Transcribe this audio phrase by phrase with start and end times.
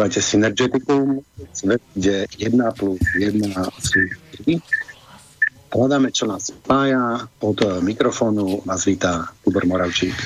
[0.00, 1.20] Počúvate Synergeticum,
[1.92, 3.52] kde 1 plus 1
[3.84, 4.00] sú
[4.48, 4.56] 3.
[5.76, 7.28] Hľadáme, čo nás spája.
[7.44, 10.16] Od mikrofónu vás vítá Tibor Moravčík.
[10.16, 10.24] E,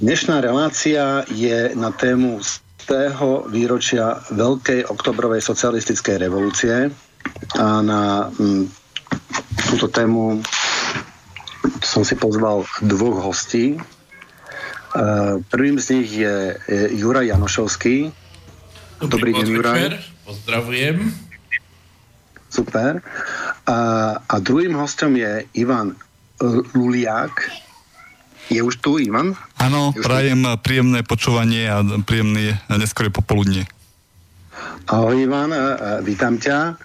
[0.00, 2.56] dnešná relácia je na tému z
[2.88, 6.88] tého výročia Veľkej oktobrovej socialistickej revolúcie
[7.52, 8.64] a na m,
[9.68, 10.40] túto tému
[11.84, 13.95] som si pozval dvoch hostí, Eh,
[15.52, 16.56] prvým z nich je
[16.96, 18.10] Juraj Janošovský.
[18.96, 19.80] Dobrý, Dobrý deň, Juraj.
[20.24, 20.96] Pozdravujem.
[22.48, 23.04] Super.
[23.68, 23.76] A,
[24.24, 25.92] a druhým hostom je Ivan
[26.72, 27.44] Luliak.
[28.46, 29.34] Je už tu, Ivan?
[29.58, 30.54] Áno, prajem tu?
[30.62, 33.66] príjemné počúvanie a príjemné neskôr popoludne.
[34.86, 35.50] Ahoj, Ivan,
[36.06, 36.78] vítam ťa.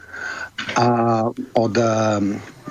[0.75, 0.85] A
[1.53, 1.75] od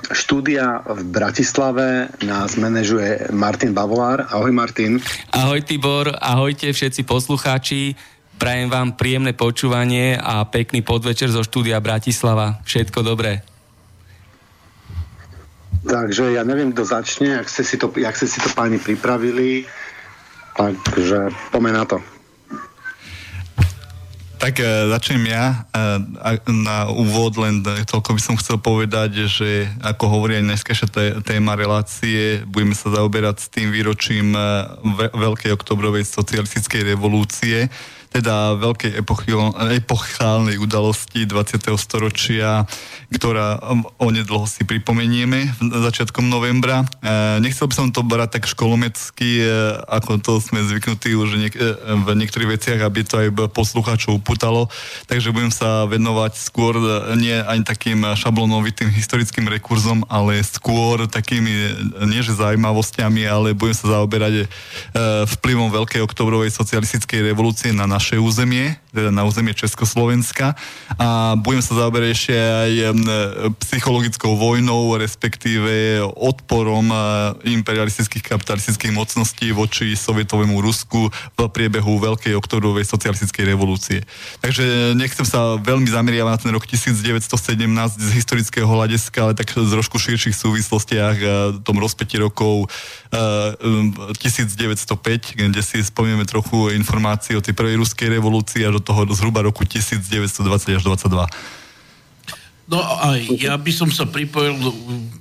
[0.09, 4.25] štúdia v Bratislave nás manažuje Martin Bavolár.
[4.33, 4.97] Ahoj Martin.
[5.29, 7.93] Ahoj Tibor, ahojte všetci poslucháči.
[8.41, 12.57] Prajem vám príjemné počúvanie a pekný podvečer zo štúdia Bratislava.
[12.65, 13.45] Všetko dobré.
[15.85, 19.65] Takže ja neviem, kto začne, jak ste si to, jak ste si to páni pripravili.
[20.57, 21.97] Takže poďme na to.
[24.41, 25.69] Tak e, začnem ja.
[25.69, 30.73] E, na úvod len toľko by som chcel povedať, že ako hovorí aj dneska
[31.21, 34.41] téma relácie, budeme sa zaoberať s tým výročím e,
[35.13, 37.69] Veľkej oktobrovej socialistickej revolúcie
[38.11, 38.91] teda veľkej
[39.79, 41.63] epochálnej udalosti 20.
[41.79, 42.67] storočia,
[43.07, 46.83] ktorá um, onedlho si pripomenieme začiatkom novembra.
[46.99, 49.47] E, nechcel by som to brať tak školomecky, e,
[49.87, 54.67] ako to sme zvyknutí už niek- e, v niektorých veciach, aby to aj poslucháčov uputalo.
[55.07, 56.75] Takže budem sa venovať skôr
[57.15, 61.51] nie ani takým šablonovitým historickým rekurzom, ale skôr takými
[62.11, 62.35] nie že
[63.25, 64.49] ale budem sa zaoberať
[65.39, 70.57] vplyvom Veľkej oktobrovej socialistickej revolúcie na naš naše územie, teda na územie Československa
[70.97, 72.71] a budem sa zaoberať ešte aj
[73.61, 76.89] psychologickou vojnou, respektíve odporom
[77.45, 84.01] imperialistických kapitalistických mocností voči sovietovému Rusku v priebehu Veľkej oktobrovej socialistickej revolúcie.
[84.41, 87.21] Takže nechcem sa veľmi zameriavať na ten rok 1917
[88.01, 91.15] z historického hľadiska, ale tak z trošku širších súvislostiach
[91.61, 92.65] tom rozpäti rokov
[93.13, 94.57] 1905,
[95.37, 99.67] kde si spomíname trochu informácií o tej prvej ruskej revolúcii až do toho zhruba roku
[99.67, 101.27] 1920 až 22.
[102.71, 104.55] No a ja by som sa pripojil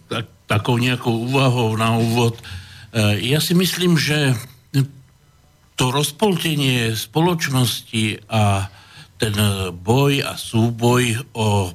[0.06, 2.38] tak, takou nejakou úvahou na úvod.
[2.94, 4.38] E, ja si myslím, že
[5.74, 8.70] to rozpoltenie spoločnosti a
[9.18, 9.34] ten
[9.74, 11.74] boj a súboj o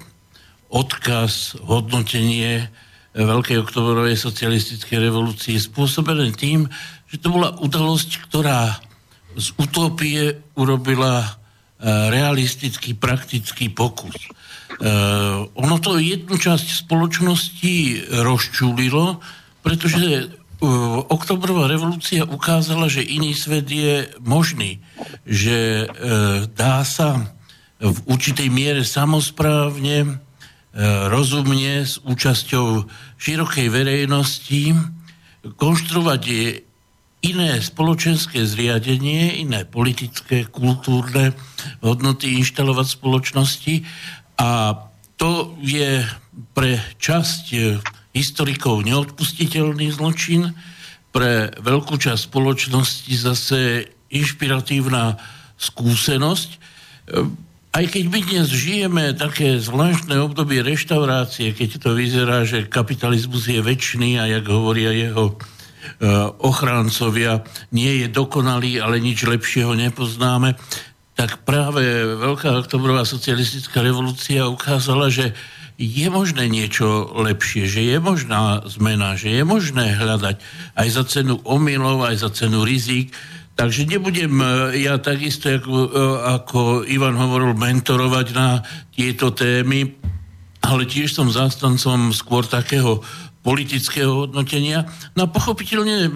[0.72, 2.72] odkaz, hodnotenie
[3.16, 6.68] Veľkej oktobrovej socialistickej revolúcie spôsobené tým,
[7.08, 8.76] že to bola udalosť, ktorá
[9.36, 11.30] z utopie urobila e,
[12.10, 14.16] realistický, praktický pokus.
[14.16, 14.30] E,
[15.54, 17.76] ono to jednu časť spoločnosti
[18.24, 19.20] rozčúlilo,
[19.60, 20.26] pretože e,
[21.12, 24.80] oktobrová revolúcia ukázala, že iný svet je možný,
[25.28, 25.88] že
[26.56, 27.36] dá sa
[27.78, 30.24] v určitej miere samozprávne,
[31.12, 34.76] rozumne, s účasťou širokej verejnosti
[35.56, 36.22] konštruovať
[37.26, 41.34] iné spoločenské zriadenie, iné politické, kultúrne
[41.82, 43.76] hodnoty inštalovať v spoločnosti
[44.38, 44.78] a
[45.18, 46.06] to je
[46.54, 47.46] pre časť
[48.14, 50.54] historikov neodpustiteľný zločin,
[51.16, 53.60] pre veľkú časť spoločnosti zase
[54.12, 55.16] inšpiratívna
[55.56, 56.50] skúsenosť.
[57.76, 63.64] Aj keď my dnes žijeme také zvláštne obdobie reštaurácie, keď to vyzerá, že kapitalizmus je
[63.64, 65.55] väčší a jak hovoria jeho Eh,
[66.42, 70.56] ochráncovia, nie je dokonalý, ale nič lepšieho nepoznáme,
[71.16, 71.84] tak práve
[72.20, 75.32] Veľká oktobrová socialistická revolúcia ukázala, že
[75.76, 80.40] je možné niečo lepšie, že je možná zmena, že je možné hľadať
[80.76, 83.12] aj za cenu omylov, aj za cenu rizík.
[83.56, 85.90] Takže nebudem eh, ja takisto, ako, eh,
[86.40, 88.64] ako Ivan hovoril, mentorovať na
[88.96, 89.96] tieto témy,
[90.64, 93.04] ale tiež som zástancom skôr takého
[93.46, 94.90] politického hodnotenia.
[95.14, 96.12] No a pochopiteľne eh,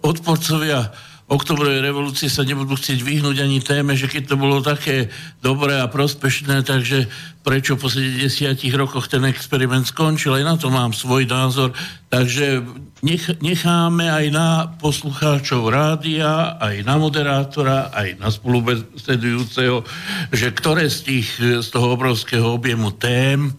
[0.00, 0.88] odporcovia
[1.32, 5.08] oktobrovej revolúcie sa nebudú chcieť vyhnúť ani téme, že keď to bolo také
[5.40, 7.08] dobré a prospešné, takže
[7.40, 8.28] prečo po 70
[8.76, 11.72] rokoch ten experiment skončil, aj na to mám svoj názor.
[12.12, 12.60] Takže
[13.00, 19.88] nech, necháme aj na poslucháčov rádia, aj na moderátora, aj na spolubesedujúceho,
[20.30, 21.28] že ktoré z, tých,
[21.64, 23.56] z toho obrovského objemu tém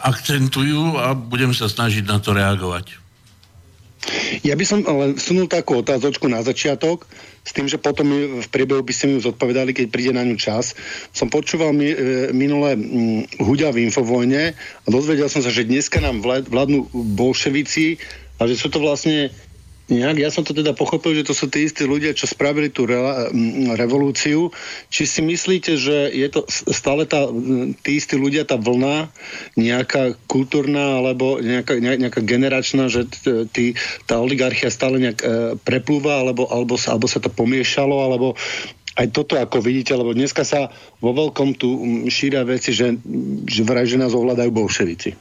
[0.00, 3.08] akcentujú a budem sa snažiť na to reagovať.
[4.46, 7.04] Ja by som len sunul takú otázočku na začiatok,
[7.48, 8.08] s tým, že potom
[8.44, 10.76] v priebehu by ste mi zodpovedali, keď príde na ňu čas.
[11.16, 15.96] Som počúval mi, e, minulé mm, Huďa v Infovojne a dozvedel som sa, že dneska
[16.04, 17.96] nám vládnu bolševici
[18.36, 19.32] a že sú to vlastne
[19.88, 22.84] nejak, ja som to teda pochopil, že to sú tí istí ľudia, čo spravili tú
[22.84, 23.00] re,
[23.74, 24.52] revolúciu.
[24.92, 27.24] Či si myslíte, že je to stále tá,
[27.80, 29.08] tí istí ľudia, tá vlna
[29.56, 33.08] nejaká kultúrna alebo nejaká, nejaká generačná, že
[33.56, 33.72] tí,
[34.04, 35.26] tá oligarchia stále nejak e,
[35.64, 38.36] preplúva alebo, alebo, sa, alebo sa to pomiešalo, alebo
[38.98, 41.70] aj toto ako vidíte, lebo dneska sa vo veľkom tu
[42.10, 42.98] šíria veci, že,
[43.46, 45.14] že vraj, že nás ovládajú bolševici.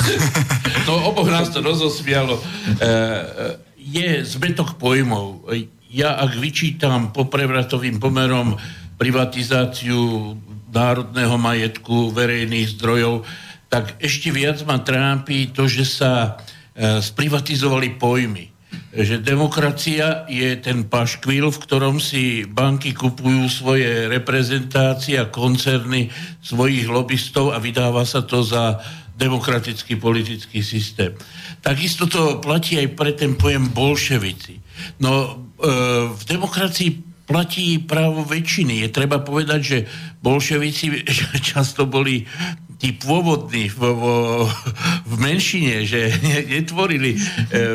[0.88, 2.40] no oboch nás to rozosmialo.
[2.40, 5.44] E, e je zmetok pojmov.
[5.92, 8.56] Ja ak vyčítam po prevratovým pomerom
[8.96, 10.34] privatizáciu
[10.72, 13.22] národného majetku, verejných zdrojov,
[13.70, 16.12] tak ešte viac ma trápi to, že sa
[16.74, 18.50] e, sprivatizovali pojmy.
[18.94, 26.10] Že demokracia je ten paškvil, v ktorom si banky kupujú svoje reprezentácie a koncerny
[26.42, 28.82] svojich lobbystov a vydáva sa to za
[29.14, 31.14] demokratický politický systém.
[31.62, 34.58] Takisto to platí aj pre ten pojem bolševici.
[34.98, 35.32] No e,
[36.10, 38.84] v demokracii platí právo väčšiny.
[38.84, 39.78] Je treba povedať, že
[40.20, 41.06] bolševici
[41.54, 42.26] často boli
[42.76, 44.02] tí pôvodní v, v,
[45.08, 46.10] v menšine, že
[46.58, 47.18] netvorili e,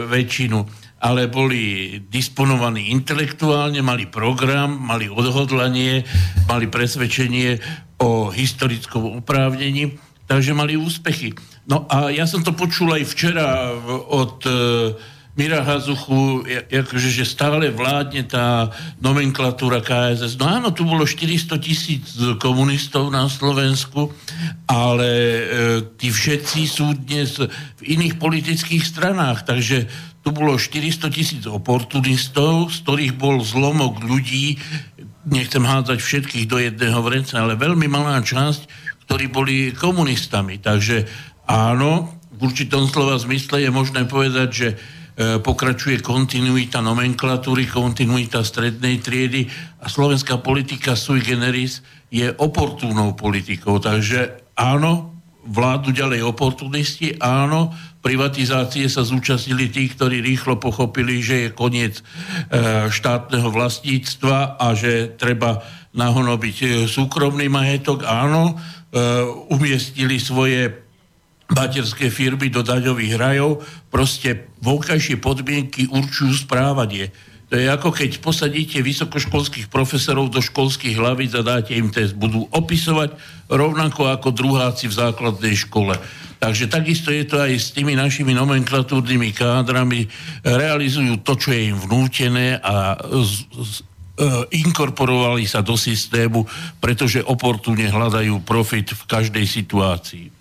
[0.06, 0.60] väčšinu,
[1.00, 6.04] ale boli disponovaní intelektuálne, mali program, mali odhodlanie,
[6.46, 7.58] mali presvedčenie
[8.04, 11.34] o historickom oprávnení takže mali úspechy.
[11.66, 13.74] No a ja som to počul aj včera
[14.14, 14.94] od e,
[15.34, 18.70] Mira Hazuchu, akože, že stále vládne tá
[19.02, 20.38] nomenklatúra KSS.
[20.38, 24.14] No áno, tu bolo 400 tisíc komunistov na Slovensku,
[24.70, 25.44] ale e,
[25.98, 29.90] tí všetci sú dnes v iných politických stranách, takže
[30.22, 34.62] tu bolo 400 tisíc oportunistov, z ktorých bol zlomok ľudí,
[35.26, 40.62] nechcem hádzať všetkých do jedného vrenca, ale veľmi malá časť, ktorí boli komunistami.
[40.62, 41.10] Takže
[41.50, 44.76] áno, v určitom slova zmysle je možné povedať, že e,
[45.42, 49.50] pokračuje kontinuita nomenklatúry, kontinuita strednej triedy
[49.82, 51.82] a slovenská politika sui generis
[52.14, 53.82] je oportúnou politikou.
[53.82, 61.50] Takže áno, vládu ďalej oportunisti, áno, privatizácie sa zúčastnili tí, ktorí rýchlo pochopili, že je
[61.52, 62.04] koniec e,
[62.88, 68.56] štátneho vlastníctva a že treba nahonobiť e, súkromný majetok, áno,
[68.90, 68.98] E,
[69.54, 70.74] umiestnili svoje
[71.54, 73.62] materské firmy do daňových rajov,
[73.94, 77.14] proste vonkajšie podmienky určujú správanie.
[77.54, 82.18] To je ako keď posadíte vysokoškolských profesorov do školských hlavíc a dáte im test.
[82.18, 83.14] Budú opisovať
[83.46, 85.94] rovnako ako druháci v základnej škole.
[86.40, 90.08] Takže takisto je to aj s tými našimi nomenklatúrnymi kádrami.
[90.48, 93.74] Realizujú to, čo je im vnútené a z, z,
[94.20, 96.44] E, inkorporovali sa do systému,
[96.84, 100.39] pretože oportúne hľadajú profit v každej situácii.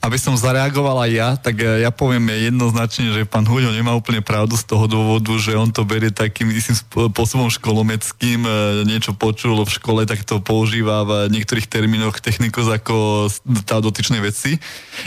[0.00, 4.24] Aby som zareagoval aj ja, tak e, ja poviem jednoznačne, že pán Huďo nemá úplne
[4.24, 8.50] pravdu z toho dôvodu, že on to berie takým istým spôsobom školomeckým, e,
[8.88, 13.28] niečo počul v škole, tak to používa v niektorých termínoch technikus ako
[13.68, 14.56] tá dotyčné veci.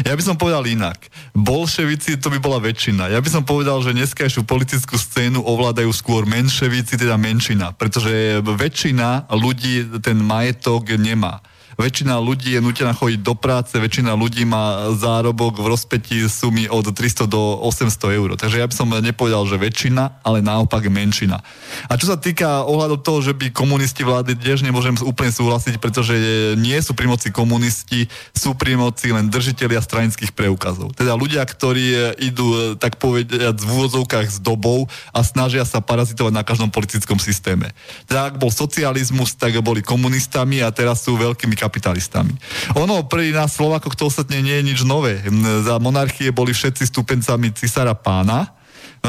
[0.06, 1.10] Ja by som povedal inak.
[1.34, 3.10] Bolševici to by bola väčšina.
[3.10, 9.34] Ja by som povedal, že dneskajšiu politickú scénu ovládajú skôr menševici, teda menšina, pretože väčšina
[9.34, 11.42] ľudí ten majetok nemá
[11.78, 16.90] väčšina ľudí je nutená chodiť do práce, väčšina ľudí má zárobok v rozpetí sumy od
[16.90, 18.30] 300 do 800 eur.
[18.38, 21.42] Takže ja by som nepovedal, že väčšina, ale naopak menšina.
[21.90, 26.16] A čo sa týka ohľadom toho, že by komunisti vládli, tiež nemôžem úplne súhlasiť, pretože
[26.60, 30.94] nie sú pri moci komunisti, sú pri moci len držiteľia stranických preukazov.
[30.94, 36.44] Teda ľudia, ktorí idú, tak povedať, v úvozovkách s dobou a snažia sa parazitovať na
[36.46, 37.72] každom politickom systéme.
[38.06, 42.36] Teda ak bol socializmus, tak boli komunistami a teraz sú veľkými kapitalistami.
[42.76, 45.24] Ono pri nás Slovákoch to ostatne nie je nič nové.
[45.64, 48.52] Za monarchie boli všetci stupencami cisára pána,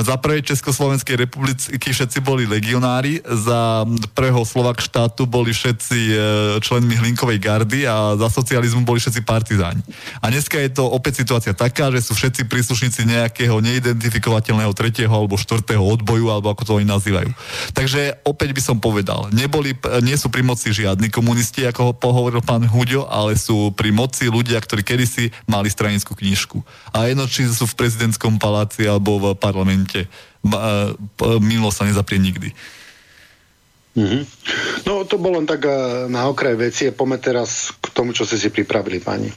[0.03, 6.17] za prvej Československej republiky všetci boli legionári, za prvého Slovak štátu boli všetci e,
[6.59, 9.79] členmi Hlinkovej gardy a za socializmu boli všetci partizáni.
[10.19, 15.39] A dneska je to opäť situácia taká, že sú všetci príslušníci nejakého neidentifikovateľného tretieho alebo
[15.39, 17.31] štvrtého odboju, alebo ako to oni nazývajú.
[17.71, 22.43] Takže opäť by som povedal, neboli, nie sú pri moci žiadni komunisti, ako ho pohovoril
[22.43, 26.59] pán Huďo, ale sú pri moci ľudia, ktorí kedysi mali stranickú knižku.
[26.91, 30.09] A jedno, či sú v prezidentskom paláci alebo v parlamente momente
[31.45, 32.49] minulosť sa nezaprie nikdy.
[33.95, 34.23] Mm-hmm.
[34.91, 35.69] No to bolo len tak
[36.11, 39.31] na okraj veci a poďme teraz k tomu, čo ste si pripravili, pani.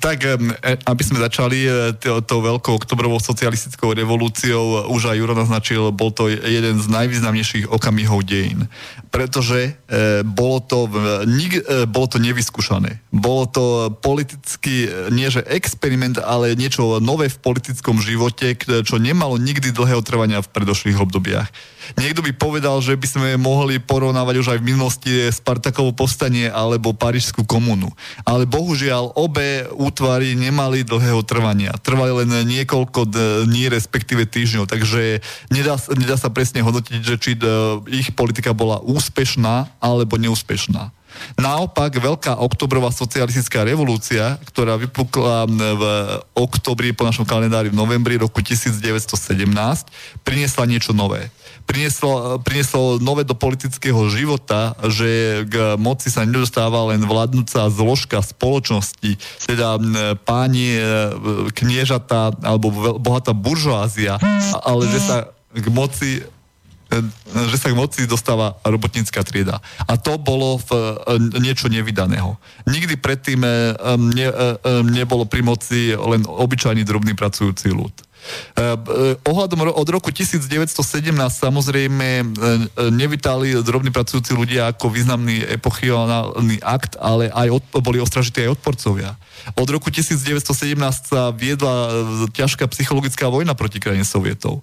[0.00, 0.40] Tak, e,
[0.88, 1.68] aby sme začali
[2.00, 8.24] tou veľkou oktobrovou socialistickou revolúciou, už aj Juro naznačil, bol to jeden z najvýznamnejších okamihov
[8.24, 8.72] dejín.
[9.12, 9.74] Pretože
[10.22, 10.86] bolo to,
[11.26, 13.02] nik, bolo to nevyskúšané.
[13.10, 13.64] Bolo to
[14.00, 18.54] politicky, nie že experiment, ale niečo nové v politickom živote,
[18.86, 21.50] čo nemalo nikdy dlhého trvania v predošlých obdobiach.
[21.98, 26.94] Niekto by povedal, že by sme mohli porovnávať už aj v minulosti Spartakovo povstanie alebo
[26.94, 27.90] Parížskú komunu.
[28.22, 31.74] Ale bohužiaľ obe útvary nemali dlhého trvania.
[31.80, 33.10] Trvali len niekoľko
[33.46, 34.68] dní, respektíve týždňov.
[34.68, 37.32] Takže nedá, nedá sa presne hodnotiť, že či
[37.90, 40.92] ich politika bola úspešná alebo neúspešná.
[41.34, 45.82] Naopak, veľká oktobrová socialistická revolúcia, ktorá vypukla v
[46.38, 49.50] oktobri po našom kalendári v novembri roku 1917,
[50.22, 51.28] priniesla niečo nové
[51.70, 59.14] prinieslo, prinieslo nové do politického života, že k moci sa nedostáva len vládnúca zložka spoločnosti,
[59.46, 59.78] teda
[60.26, 60.82] páni, e,
[61.54, 64.18] kniežata alebo bohatá buržoázia,
[64.66, 65.16] ale že sa
[65.54, 66.26] k moci
[66.90, 66.98] e,
[67.30, 69.62] že sa k moci dostáva robotnícka trieda.
[69.86, 72.34] A to bolo v, e, niečo nevydaného.
[72.66, 73.46] Nikdy predtým
[74.10, 74.26] ne,
[74.90, 77.94] nebolo pri moci len obyčajný drobný pracujúci ľud.
[78.20, 80.84] Eh, eh, ohľadom od roku 1917
[81.32, 82.24] samozrejme eh,
[82.92, 89.16] nevítali drobní pracujúci ľudia ako významný epochiálny akt, ale aj od, boli ostražití aj odporcovia.
[89.56, 90.76] Od roku 1917
[91.08, 91.88] sa viedla
[92.36, 94.60] ťažká psychologická vojna proti krajine Sovietov.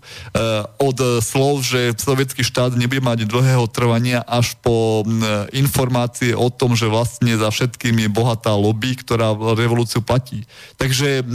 [0.77, 5.01] Od slov, že sovietský štát nebude mať dlhého trvania až po
[5.49, 10.45] informácie o tom, že vlastne za všetkým je bohatá lobby, ktorá revolúciu platí.
[10.77, 11.25] Takže,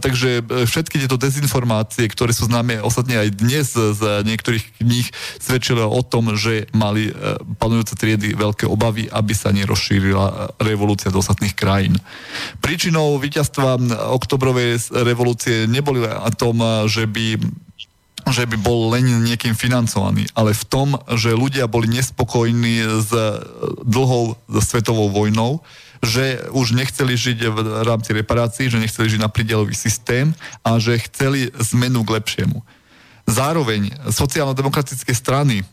[0.00, 5.10] takže všetky tieto dezinformácie dezinformácie, ktoré sú známe ostatne aj dnes z niektorých kníh,
[5.42, 7.12] svedčili o tom, že mali e,
[7.58, 11.98] panujúce triedy veľké obavy, aby sa nerozšírila e, revolúcia do ostatných krajín.
[12.62, 13.74] Príčinou víťazstva
[14.14, 17.42] oktobrovej revolúcie neboli len tom, e, že by
[18.22, 23.10] že by bol len niekým financovaný, ale v tom, že ľudia boli nespokojní s
[23.82, 25.58] dlhou svetovou vojnou,
[26.02, 30.34] že už nechceli žiť v rámci reparácií, že nechceli žiť na pridelový systém
[30.66, 32.58] a že chceli zmenu k lepšiemu.
[33.22, 35.64] Zároveň sociálno-demokratické strany e,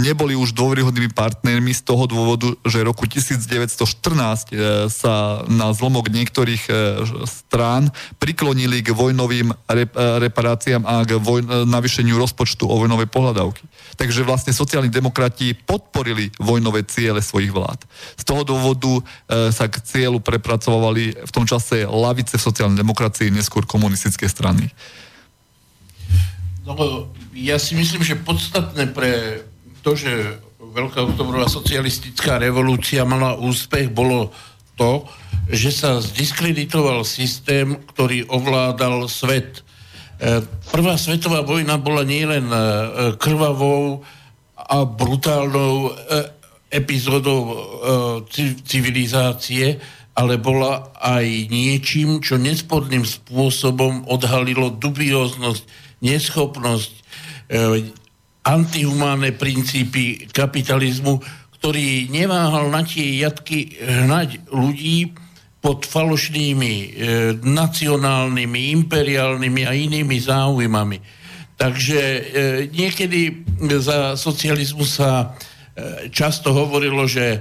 [0.00, 6.64] neboli už dôveryhodnými partnermi z toho dôvodu, že roku 1914 e, sa na zlomok niektorých
[6.64, 6.72] e,
[7.28, 9.52] strán priklonili k vojnovým
[10.24, 13.68] reparáciám a k voj- navýšeniu rozpočtu o vojnové pohľadavky.
[13.96, 17.82] Takže vlastne sociálni demokrati podporili vojnové ciele svojich vlád.
[18.20, 19.02] Z toho dôvodu
[19.50, 24.68] sa k cieľu prepracovali v tom čase lavice v sociálnej demokracii, neskôr komunistické strany.
[26.62, 29.42] No, ja si myslím, že podstatné pre
[29.80, 30.44] to, že
[30.76, 34.28] Veľká oktobrová socialistická revolúcia mala úspech, bolo
[34.76, 35.08] to,
[35.48, 39.64] že sa zdiskreditoval systém, ktorý ovládal svet.
[40.16, 40.40] E,
[40.72, 42.58] Prvá svetová vojna bola nielen e,
[43.20, 44.00] krvavou
[44.56, 45.90] a brutálnou e,
[46.66, 47.54] epizódou
[48.66, 49.78] civilizácie,
[50.18, 55.62] ale bola aj niečím, čo nesporným spôsobom odhalilo dubióznosť
[56.02, 56.92] neschopnosť,
[58.42, 61.22] antihumánne princípy kapitalizmu,
[61.56, 65.14] ktorý neváhal na tie jatky hnať ľudí
[65.66, 66.86] pod falošnými e,
[67.42, 70.98] nacionálnymi, imperiálnymi a inými záujmami.
[71.58, 72.22] Takže e,
[72.70, 73.42] niekedy
[73.82, 75.34] za socializmu sa
[75.74, 77.38] e, často hovorilo, že e,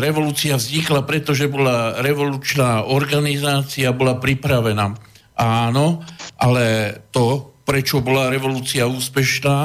[0.00, 4.96] revolúcia vznikla, pretože bola revolučná organizácia, bola pripravená.
[5.36, 6.00] Áno,
[6.40, 9.58] ale to prečo bola revolúcia úspešná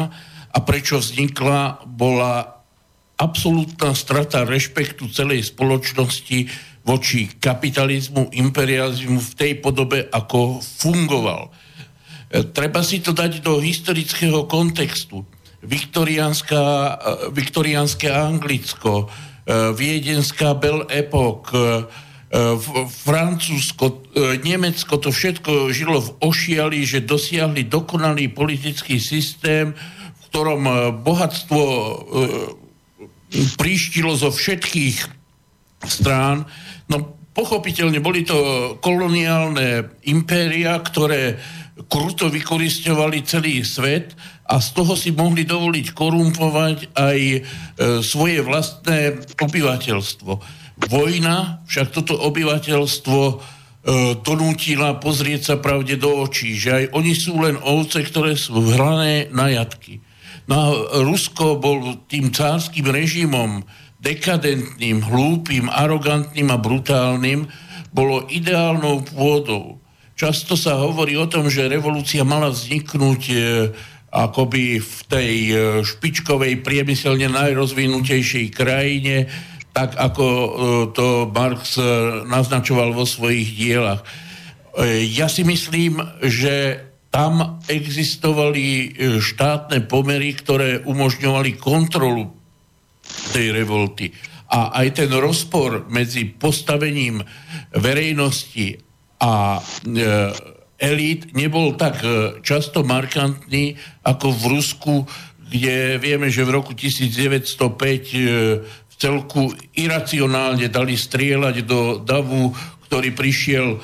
[0.51, 2.59] a prečo vznikla, bola
[3.15, 11.49] absolútna strata rešpektu celej spoločnosti voči kapitalizmu, imperializmu v tej podobe, ako fungoval.
[12.29, 15.25] E, treba si to dať do historického kontextu.
[15.25, 15.27] E,
[17.33, 19.05] viktoriánske Anglicko, e,
[19.73, 21.89] viedenská Belle Epoque,
[22.25, 22.57] E,
[23.05, 24.11] Francúzsko,
[24.43, 30.61] Nemecko, to všetko žilo v ošiali, že dosiahli dokonalý politický systém, v ktorom
[31.05, 31.63] bohatstvo
[33.55, 35.24] príštilo zo všetkých
[35.83, 36.47] strán.
[36.87, 38.37] No pochopiteľne boli to
[38.79, 41.35] koloniálne impéria, ktoré
[41.91, 44.15] kruto vykoristovali celý svet
[44.47, 47.39] a z toho si mohli dovoliť korumpovať aj e,
[47.99, 50.31] svoje vlastné obyvateľstvo.
[50.87, 53.35] Vojna však toto obyvateľstvo e,
[54.23, 59.27] donútila pozrieť sa pravde do očí, že aj oni sú len ovce, ktoré sú hrané
[59.35, 59.99] na jatky.
[60.45, 60.67] No a
[61.01, 63.65] Rusko bol tým cárským režimom
[64.05, 67.49] dekadentným, hlúpým, arogantným a brutálnym,
[67.89, 69.81] bolo ideálnou pôdou.
[70.13, 73.35] Často sa hovorí o tom, že revolúcia mala vzniknúť e,
[74.13, 79.27] akoby v tej e, špičkovej priemyselne najrozvinutejšej krajine,
[79.75, 80.49] tak ako e,
[80.95, 81.75] to Marx
[82.29, 84.05] naznačoval vo svojich dielach.
[85.15, 88.91] Ja si myslím, že tam existovali
[89.23, 92.34] štátne pomery, ktoré umožňovali kontrolu
[93.33, 94.11] tej revolty.
[94.51, 97.23] A aj ten rozpor medzi postavením
[97.73, 98.77] verejnosti
[99.19, 99.61] a e,
[100.79, 104.95] elít nebol tak e, často markantný ako v Rusku,
[105.45, 108.25] kde vieme, že v roku 1905 e,
[108.65, 112.51] v celku iracionálne dali strieľať do davu,
[112.87, 113.79] ktorý prišiel e,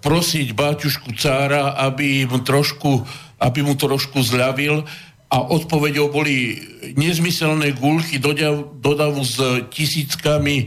[0.00, 3.04] prosiť báťušku cára, aby mu trošku,
[3.40, 4.84] aby mu trošku zľavil
[5.30, 6.58] a odpovedou boli
[6.98, 8.34] nezmyselné gulky do,
[8.74, 9.38] davu s
[9.70, 10.66] tisíckami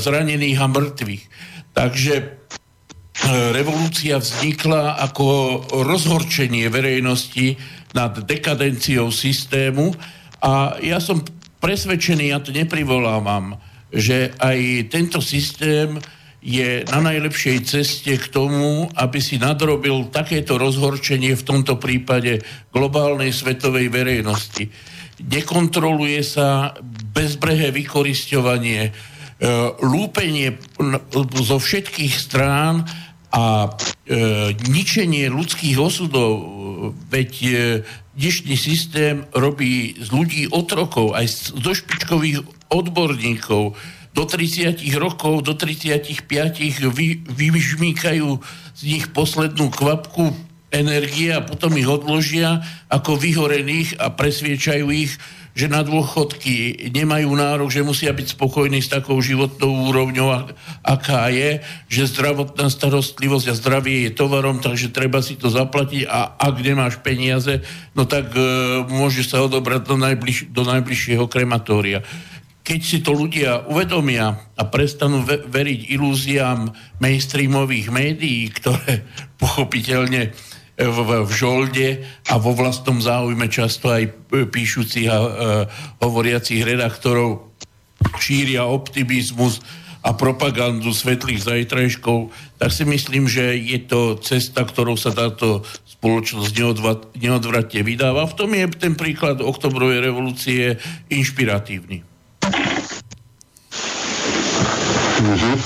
[0.00, 1.24] zranených a mŕtvych.
[1.76, 2.24] Takže e,
[3.52, 5.26] revolúcia vznikla ako
[5.84, 7.60] rozhorčenie verejnosti
[7.92, 9.92] nad dekadenciou systému
[10.40, 11.20] a ja som
[11.60, 13.60] presvedčený, ja to neprivolávam,
[13.92, 16.00] že aj tento systém
[16.44, 23.32] je na najlepšej ceste k tomu, aby si nadrobil takéto rozhorčenie v tomto prípade globálnej
[23.32, 24.68] svetovej verejnosti.
[25.24, 26.76] Nekontroluje sa
[27.16, 28.90] bezbrehé vykorisťovanie, e,
[29.88, 30.60] lúpenie
[31.32, 32.84] zo všetkých strán
[33.32, 33.72] a
[34.04, 36.44] e, ničenie ľudských osudov,
[37.08, 37.48] veď e,
[38.20, 43.72] dnešný systém robí z ľudí otrokov, aj zo špičkových odborníkov,
[44.14, 46.22] do 30 rokov, do 35
[46.94, 48.28] vy, vyžmýkajú
[48.78, 50.30] z nich poslednú kvapku
[50.70, 55.18] energie a potom ich odložia ako vyhorených a presviečajú ich,
[55.54, 60.50] že na dôchodky nemajú nárok, že musia byť spokojní s takou životnou úrovňou,
[60.82, 66.34] aká je, že zdravotná starostlivosť a zdravie je tovarom, takže treba si to zaplatiť a
[66.42, 67.62] ak nemáš peniaze,
[67.94, 68.42] no tak e,
[68.90, 72.02] môže sa odobrať do, najbliž, do najbližšieho krematória
[72.64, 79.04] keď si to ľudia uvedomia a prestanú veriť ilúziám mainstreamových médií, ktoré
[79.42, 80.32] pochopiteľne
[80.74, 84.10] v, v žolde a vo vlastnom záujme často aj
[84.50, 85.30] píšucich a e,
[86.02, 87.54] hovoriacich redaktorov
[88.18, 89.62] šíria optimizmus
[90.04, 92.28] a propagandu svetlých zajtrajškov,
[92.60, 96.52] tak si myslím, že je to cesta, ktorou sa táto spoločnosť
[97.16, 98.28] neodvratne vydáva.
[98.28, 100.76] V tom je ten príklad oktobrovej revolúcie
[101.08, 102.13] inšpiratívny.
[105.24, 105.56] Mm-hmm.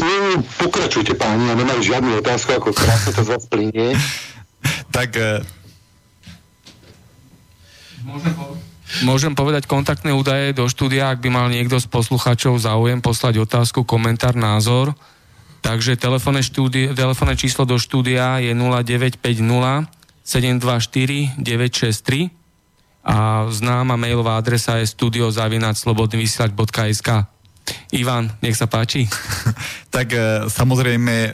[0.00, 3.92] No, pokračujte páni, ja nemám žiadnu otázku, ako krásne to z vás plinie.
[4.88, 5.12] tak...
[5.20, 5.44] Uh...
[8.04, 8.56] Môžem, po-
[9.02, 13.82] Môžem povedať kontaktné údaje do štúdia, ak by mal niekto z poslucháčov záujem poslať otázku,
[13.82, 14.94] komentár, názor.
[15.64, 19.88] Takže telefónne, štúdie, telefónne číslo do štúdia je 0950
[20.24, 22.43] 724 963
[23.04, 27.08] a známa mailová adresa je studiozavinačslobodnyvysielač.sk
[27.94, 29.06] Ivan, nech sa páči.
[29.94, 31.30] tak e, samozrejme e,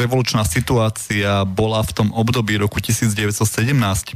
[0.00, 3.36] revolučná situácia bola v tom období roku 1917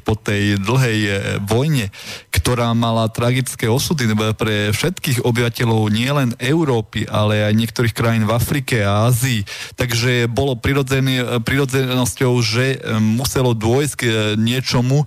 [0.00, 1.12] po tej dlhej e,
[1.44, 1.92] vojne,
[2.32, 8.80] ktorá mala tragické osudy pre všetkých obyvateľov nielen Európy, ale aj niektorých krajín v Afrike
[8.80, 9.44] a Ázii.
[9.76, 14.02] Takže bolo prirodzenosťou, že muselo dôjsť k
[14.40, 15.04] niečomu,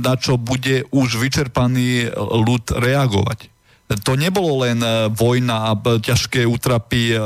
[0.00, 3.57] na čo bude už vyčerpaný ľud reagovať
[3.88, 7.18] to nebolo len e, vojna a ťažké útrapy e,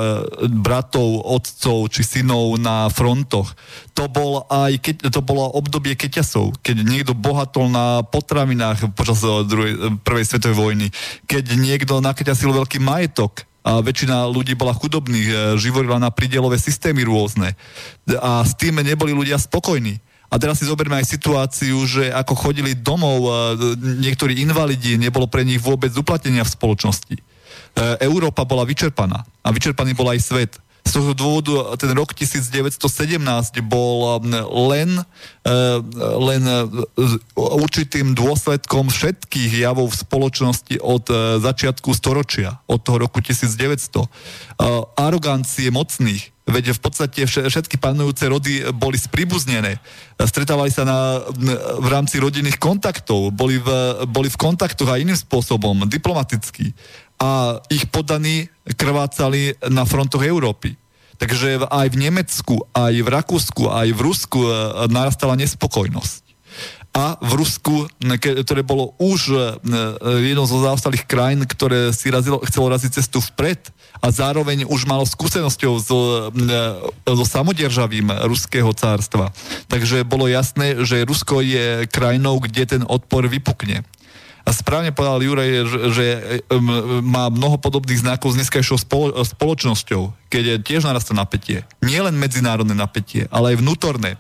[0.46, 3.58] bratov, otcov či synov na frontoch.
[3.98, 9.42] To, bol aj keď, to bolo obdobie keťasov, keď niekto bohatol na potravinách počas e,
[9.42, 10.86] druhej, prvej svetovej vojny,
[11.26, 17.54] keď niekto nakeťasil veľký majetok, a väčšina ľudí bola chudobných, živorila na pridelové systémy rôzne.
[18.18, 20.02] A s tým neboli ľudia spokojní.
[20.32, 23.28] A teraz si zoberme aj situáciu, že ako chodili domov
[23.76, 27.16] niektorí invalidi, nebolo pre nich vôbec uplatnenia v spoločnosti.
[27.72, 30.52] E, Európa bola vyčerpaná a vyčerpaný bol aj svet.
[30.82, 33.22] Z toho dôvodu ten rok 1917
[33.62, 34.24] bol
[34.72, 35.04] len,
[35.44, 35.54] e,
[36.00, 36.56] len e,
[37.36, 41.04] určitým dôsledkom všetkých javov v spoločnosti od
[41.44, 44.08] začiatku storočia, od toho roku 1900.
[44.96, 49.78] Arogancie mocných, Veď v podstate všetky panujúce rody boli spribuznené.
[50.18, 51.22] Stretávali sa na,
[51.78, 53.68] v rámci rodinných kontaktov, boli v,
[54.10, 56.74] boli v kontaktoch aj iným spôsobom, diplomaticky.
[57.22, 60.74] A ich podaní krvácali na frontoch Európy.
[61.22, 64.50] Takže aj v Nemecku, aj v Rakúsku, aj v Rusku e,
[64.90, 66.31] narastala nespokojnosť
[66.92, 67.88] a v Rusku,
[68.20, 69.40] ktoré bolo už e, e,
[70.28, 73.72] jednou zo závstalých krajín, ktoré si razilo, chcelo raziť cestu vpred
[74.04, 76.28] a zároveň už malo skúsenosťou e, so,
[77.08, 79.32] so samodržavím ruského cárstva.
[79.72, 83.88] Takže bolo jasné, že Rusko je krajinou, kde ten odpor vypukne.
[84.42, 86.06] A správne povedal Juraj, že, že
[86.98, 88.74] má mnoho podobných znakov s dneskajšou
[89.22, 91.62] spoločnosťou, keď je tiež narastá napätie.
[91.78, 94.18] Nie len medzinárodné napätie, ale aj vnútorné.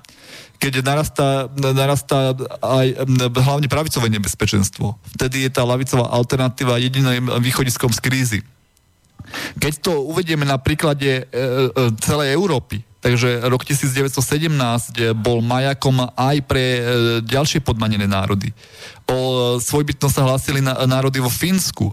[0.62, 3.02] Keď narastá, narastá aj
[3.34, 4.94] hlavne pravicové nebezpečenstvo.
[5.18, 8.40] Vtedy je tá lavicová alternatíva jediným východiskom z krízy.
[9.58, 14.54] Keď to uvedieme na príklade e, e, celej Európy, Takže rok 1917
[15.18, 16.80] bol majakom aj pre e,
[17.26, 18.54] ďalšie podmanené národy.
[19.10, 21.90] O svojbytnosť sa hlásili národy vo Fínsku,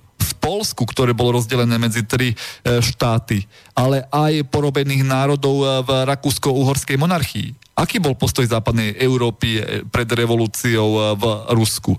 [0.50, 2.36] Polsku, ktoré bolo rozdelené medzi tri e,
[2.82, 3.46] štáty,
[3.78, 7.78] ale aj porobených národov e, v Rakúsko-Uhorskej monarchii.
[7.78, 9.62] Aký bol postoj západnej Európy
[9.94, 11.94] pred revolúciou v Rusku?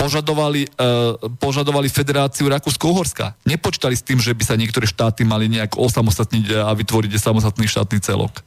[0.00, 3.36] požadovali, uh, požadovali federáciu Rakúsko-Uhorska.
[3.44, 8.00] Nepočítali s tým, že by sa niektoré štáty mali nejak osamostatniť a vytvoriť samostatný štátny
[8.00, 8.40] celok.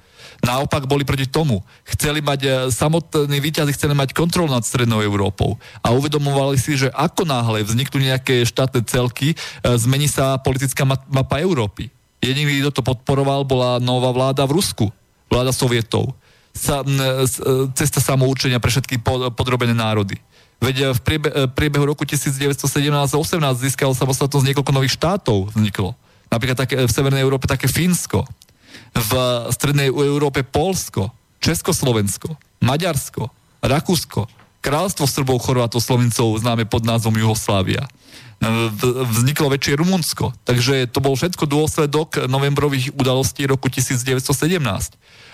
[0.44, 1.64] Naopak boli proti tomu.
[1.88, 6.92] Chceli mať, e, samotní výťazí chceli mať kontrolu nad Strednou Európou a uvedomovali si, že
[6.92, 9.36] ako náhle vzniknú nejaké štátne celky, e,
[9.80, 11.88] zmení sa politická mapa Európy.
[12.20, 14.92] Jediný, kto to podporoval, bola nová vláda v Rusku,
[15.32, 16.12] vláda sovietov.
[16.54, 16.86] Sa,
[17.74, 19.02] cesta samoučenia pre všetky
[19.34, 20.22] podrobené národy.
[20.64, 25.92] Veď v priebe, eh, priebehu roku 1917-18 získalo samostatnosť niekoľko nových štátov vzniklo.
[26.32, 28.24] Napríklad také, v Severnej Európe také Fínsko,
[28.94, 29.12] v
[29.50, 31.10] Strednej Európe Polsko,
[31.42, 33.28] Československo, Maďarsko,
[33.66, 34.30] Rakúsko,
[34.64, 37.84] Kráľstvo Srbov, Chorvátov, Slovincov známe pod názvom Juhoslávia
[39.14, 40.36] vzniklo väčšie Rumunsko.
[40.44, 44.60] Takže to bol všetko dôsledok novembrových udalostí roku 1917.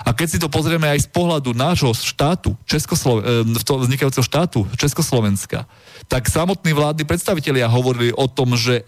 [0.06, 3.24] A keď si to pozrieme aj z pohľadu nášho štátu, Českoslo-
[3.66, 5.66] vznikajúceho štátu Československa,
[6.08, 8.86] tak samotní vládni predstavitelia hovorili o tom, že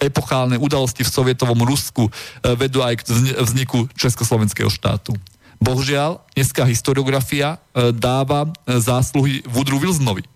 [0.00, 2.10] epochálne udalosti v sovietovom Rusku e,
[2.58, 3.02] vedú aj k
[3.38, 5.14] vzniku Československého štátu.
[5.62, 10.26] Bohužiaľ, dneska historiografia e, dáva e, zásluhy Woodrow Wilsonovi.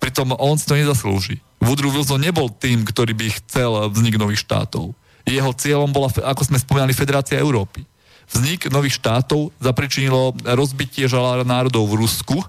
[0.00, 1.38] Pritom on si to nezaslúži.
[1.62, 4.90] Woodrow Wilson nebol tým, ktorý by chcel vznik nových štátov.
[5.22, 7.86] Jeho cieľom bola, ako sme spomínali, Federácia Európy.
[8.26, 12.42] Vznik nových štátov zapričinilo rozbitie žalára národov v Rusku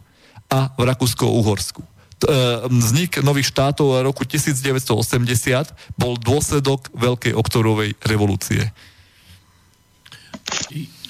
[0.50, 1.93] a v Rakúsko-Uhorsku.
[2.24, 2.28] E,
[2.72, 8.72] vznik nových štátov v roku 1980 bol dôsledok Veľkej oktorovej revolúcie.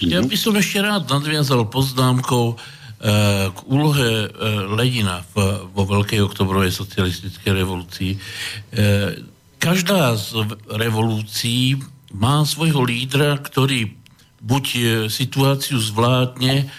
[0.01, 2.57] Ja by som ešte rád nadviazal poznámkou
[3.03, 4.31] Eh, k úlohe
[4.79, 8.15] Lenina v, vo Veľkej oktobrovej socialistickej revolúcii.
[9.59, 11.83] Každá z revolúcií
[12.15, 13.91] má svojho lídra, ktorý
[14.39, 14.65] buď
[15.11, 16.71] situáciu zvládne,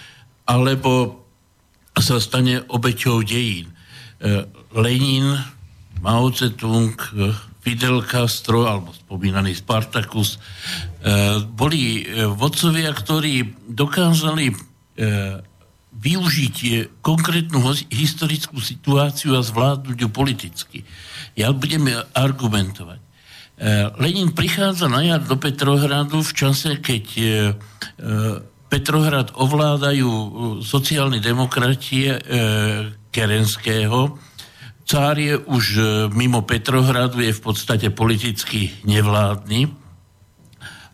[0.48, 1.20] alebo
[2.00, 3.73] sa stane obeťou dejín.
[4.74, 5.38] Lenin,
[6.00, 6.94] Mao Tse-tung,
[7.64, 10.37] Fidel Castro alebo spomínaný Spartacus
[11.57, 12.05] boli
[12.37, 14.53] vodcovia, ktorí dokázali
[15.94, 16.57] využiť
[17.00, 20.79] konkrétnu historickú situáciu a zvládnuť ju politicky.
[21.38, 23.00] Ja budem argumentovať.
[23.00, 23.05] E,
[24.03, 27.31] Lenin prichádza na jar do Petrohradu v čase, keď e, e,
[28.66, 30.11] Petrohrad ovládajú
[30.66, 32.18] sociálne demokratie
[33.14, 34.18] Kerenského.
[34.83, 35.64] Cár je už
[36.11, 39.70] mimo Petrohradu, je v podstate politicky nevládny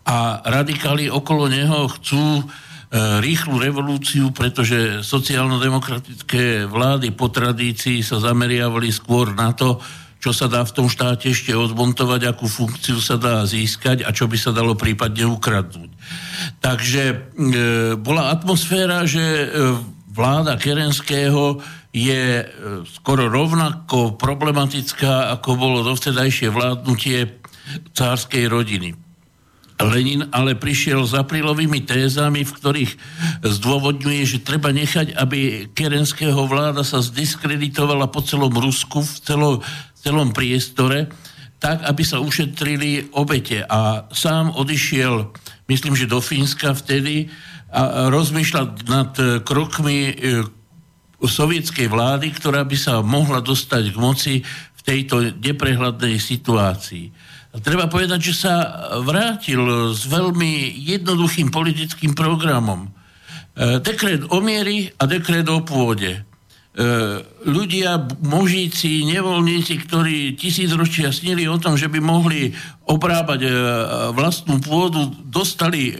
[0.04, 2.44] a radikáli okolo neho chcú
[2.90, 9.78] E, rýchlu revolúciu, pretože sociálno-demokratické vlády po tradícii sa zameriavali skôr na to,
[10.18, 14.26] čo sa dá v tom štáte ešte odmontovať, akú funkciu sa dá získať a čo
[14.26, 15.86] by sa dalo prípadne ukradnúť.
[16.58, 17.16] Takže e,
[17.94, 19.46] bola atmosféra, že e,
[20.10, 22.44] vláda Kerenského je e,
[22.86, 27.42] skoro rovnako problematická, ako bolo dovtedajšie vládnutie
[27.94, 28.94] cárskej rodiny.
[29.80, 32.92] Lenin ale prišiel s aprílovými tézami, v ktorých
[33.40, 39.54] zdôvodňuje, že treba nechať, aby kerenského vláda sa zdiskreditovala po celom Rusku, v celom,
[39.96, 41.08] celom priestore,
[41.60, 43.64] tak, aby sa ušetrili obete.
[43.64, 45.32] A sám odišiel,
[45.68, 47.32] myslím, že do Fínska vtedy
[47.70, 49.12] a rozmýšľať nad
[49.46, 50.14] krokmi e,
[51.28, 54.34] sovietskej vlády, ktorá by sa mohla dostať k moci
[54.76, 57.12] v tejto neprehľadnej situácii.
[57.60, 58.54] Treba povedať, že sa
[59.02, 62.86] vrátil s veľmi jednoduchým politickým programom.
[62.86, 66.14] E, dekret o miery a dekret o pôde.
[66.14, 66.20] E,
[67.42, 72.54] ľudia, možíci, nevoľníci, ktorí tisícročia snili o tom, že by mohli
[72.86, 73.50] obrábať e,
[74.14, 75.98] vlastnú pôdu, dostali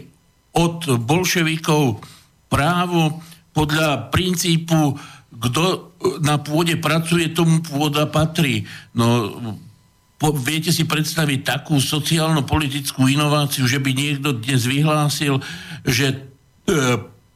[0.55, 1.99] od bolševikov
[2.47, 3.19] právo
[3.51, 4.95] podľa princípu,
[5.31, 8.65] kto na pôde pracuje, tomu pôda patrí.
[8.95, 9.31] No,
[10.21, 15.41] po, viete si predstaviť takú sociálno-politickú inováciu, že by niekto dnes vyhlásil,
[15.81, 16.17] že e,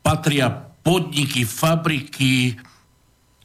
[0.06, 0.54] patria
[0.86, 2.62] podniky, fabriky,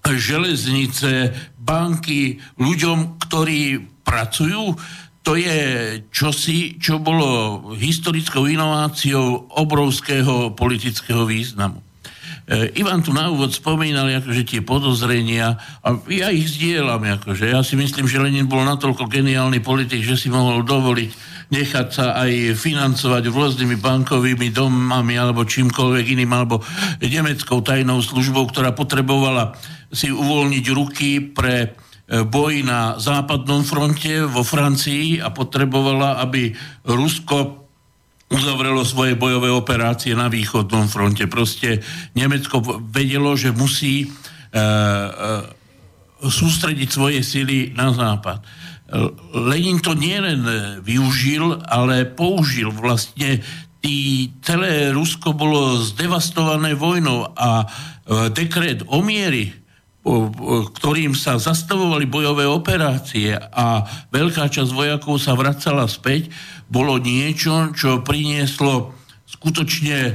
[0.05, 4.77] železnice, banky ľuďom, ktorí pracujú,
[5.21, 5.61] to je
[6.09, 11.90] čosi, čo bolo historickou inováciou obrovského politického významu.
[12.51, 15.55] E, Ivan tu na úvod spomínal akože tie podozrenia
[15.87, 17.07] a ja ich zdieľam.
[17.23, 17.55] Akože.
[17.55, 22.15] Ja si myslím, že Lenin bol natoľko geniálny politik, že si mohol dovoliť nechať sa
[22.15, 26.63] aj financovať rôznymi bankovými domami alebo čímkoľvek iným, alebo
[27.03, 29.55] nemeckou tajnou službou, ktorá potrebovala
[29.91, 31.75] si uvoľniť ruky pre
[32.11, 36.51] E, boj na západnom fronte vo Francii a potrebovala, aby
[36.83, 37.60] Rusko
[38.31, 41.27] uzavrelo svoje bojové operácie na východnom fronte.
[41.27, 41.83] Proste
[42.15, 44.63] Nemecko vedelo, že musí e, e,
[46.23, 48.41] sústrediť svoje sily na západ.
[49.35, 50.43] Lenin to nielen
[50.83, 53.39] využil, ale použil vlastne
[53.81, 57.67] tý, celé Rusko bolo zdevastované vojnou a e,
[58.35, 59.60] dekret o miery
[60.01, 66.33] ktorým sa zastavovali bojové operácie a veľká časť vojakov sa vracala späť,
[66.73, 68.97] bolo niečo, čo prinieslo
[69.29, 70.13] skutočne e,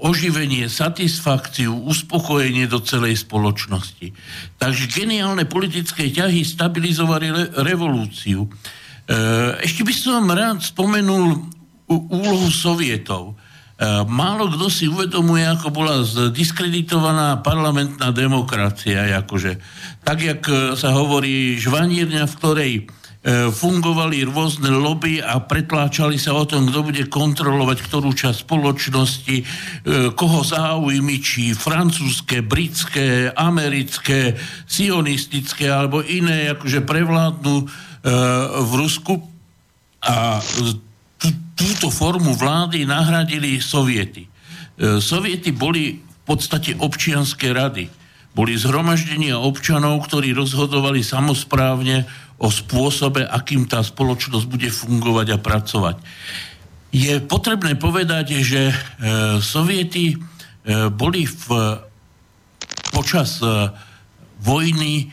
[0.00, 4.08] oživenie, satisfakciu, uspokojenie do celej spoločnosti.
[4.56, 8.48] Takže geniálne politické ťahy stabilizovali re- revolúciu.
[8.48, 8.48] E,
[9.68, 11.44] ešte by som rád spomenul
[11.92, 13.36] úlohu sovietov.
[13.78, 16.02] E, málo kto si uvedomuje, ako bola
[16.34, 19.06] diskreditovaná parlamentná demokracia.
[19.22, 19.62] Akože.
[20.02, 22.82] Tak, jak e, sa hovorí, žvanírňa, v ktorej e,
[23.54, 29.36] fungovali rôzne lobby a pretláčali sa o tom, kto bude kontrolovať ktorú časť spoločnosti,
[30.18, 34.34] koho záujmy, či francúzske, britské, americké,
[34.66, 37.56] sionistické alebo iné, akože prevládnu
[38.58, 39.22] v Rusku.
[40.02, 40.42] A
[41.58, 44.26] túto formu vlády nahradili soviety.
[44.26, 47.90] E, soviety boli v podstate občianské rady.
[48.36, 52.06] Boli zhromaždenia občanov, ktorí rozhodovali samozprávne
[52.38, 55.96] o spôsobe, akým tá spoločnosť bude fungovať a pracovať.
[56.94, 58.74] Je potrebné povedať, že e,
[59.42, 60.16] soviety e,
[60.94, 61.46] boli v,
[62.94, 63.42] počas
[64.38, 65.10] vojny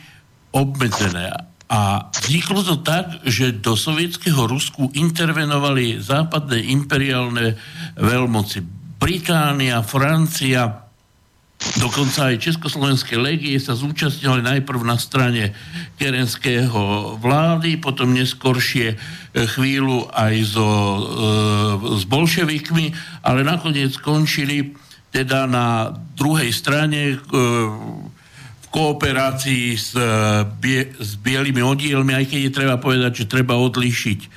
[0.54, 1.34] obmedzené
[1.66, 7.58] a vzniklo to tak, že do sovietského Rusku intervenovali západné imperiálne
[7.98, 8.62] veľmoci.
[9.02, 10.86] Británia, Francia,
[11.82, 15.58] dokonca aj Československé legie sa zúčastnili najprv na strane
[15.98, 18.96] kerenského vlády, potom neskoršie e,
[19.34, 21.02] chvíľu aj so, e,
[21.98, 22.86] s bolševikmi,
[23.26, 24.70] ale nakoniec skončili
[25.10, 27.16] teda na druhej strane e,
[28.76, 30.04] kooperácii s, e,
[30.60, 34.28] bie, s bielými oddielmi, aj keď je treba povedať, že treba odlíšiť e,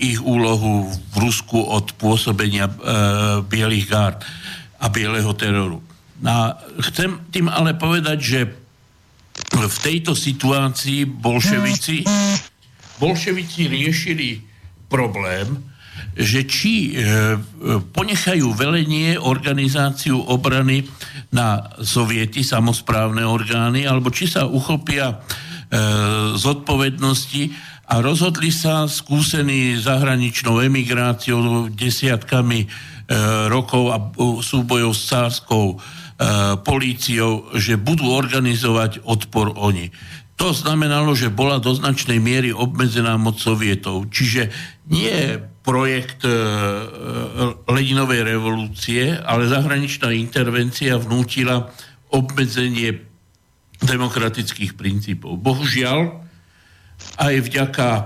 [0.00, 2.74] ich úlohu v Rusku od pôsobenia e,
[3.44, 4.24] bielých gárd
[4.80, 5.84] a bieleho teroru.
[6.24, 8.40] A chcem tým ale povedať, že
[9.52, 12.08] v tejto situácii bolševici,
[12.96, 14.40] bolševici riešili
[14.88, 15.71] problém,
[16.12, 17.36] že či e,
[17.92, 20.84] ponechajú velenie organizáciu obrany
[21.32, 25.16] na soviety, samozprávne orgány, alebo či sa uchopia e,
[26.36, 27.42] zodpovednosti
[27.88, 32.66] a rozhodli sa skúsení zahraničnou emigráciou desiatkami e,
[33.48, 33.98] rokov a
[34.40, 35.66] súbojov s cárskou
[36.62, 39.90] políciou, že budú organizovať odpor oni.
[40.38, 44.08] To znamenalo, že bola do značnej miery obmedzená moc sovietov.
[44.10, 44.50] Čiže
[44.90, 46.34] nie projekt e, e,
[47.70, 51.70] Leninovej revolúcie, ale zahraničná intervencia vnútila
[52.10, 52.98] obmedzenie
[53.82, 55.38] demokratických princípov.
[55.38, 56.18] Bohužiaľ,
[57.18, 58.02] aj vďaka e,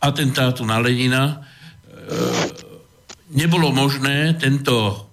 [0.00, 1.42] atentátu na Lenina
[3.34, 5.10] nebolo možné tento,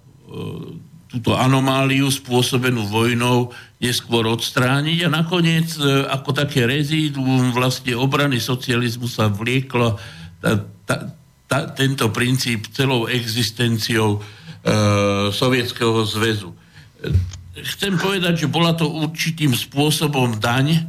[1.10, 3.50] túto anomáliu spôsobenú vojnou
[3.82, 5.74] neskôr odstrániť a nakoniec
[6.06, 9.98] ako také rezíduum vlastne obrany socializmu sa vlieklo
[10.84, 11.10] ta,
[11.48, 14.20] ta, tento princíp celou existenciou e,
[15.32, 16.50] Sovietskeho zväzu.
[17.54, 20.84] Chcem povedať, že bola to určitým spôsobom daň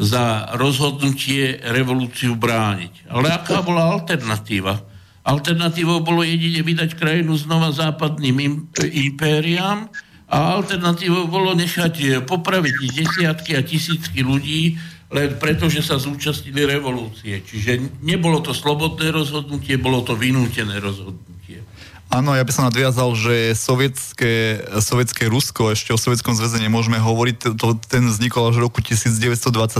[0.00, 3.10] za rozhodnutie revolúciu brániť.
[3.10, 4.80] Ale aká bola alternatíva?
[5.20, 9.92] Alternatívou bolo jedine vydať krajinu znova západným impériám
[10.30, 17.42] a alternatívou bolo nechať popraviť desiatky a tisícky ľudí len preto, že sa zúčastnili revolúcie.
[17.42, 21.30] Čiže nebolo to slobodné rozhodnutie, bolo to vynútené rozhodnutie.
[22.10, 27.54] Áno, ja by som nadviazal, že sovietské, sovietské Rusko, ešte o Sovietskom zväze nemôžeme hovoriť,
[27.54, 29.78] to, ten vznikol až v roku 1922,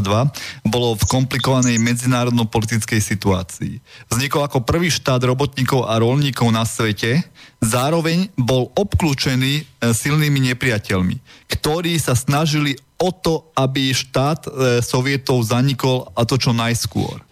[0.62, 3.82] bolo v komplikovanej medzinárodno-politickej situácii.
[4.14, 7.26] Vznikol ako prvý štát robotníkov a rolníkov na svete,
[7.58, 11.18] zároveň bol obklúčený e, silnými nepriateľmi,
[11.50, 14.50] ktorí sa snažili o to, aby štát e,
[14.84, 17.24] sovietov zanikol a to čo najskôr.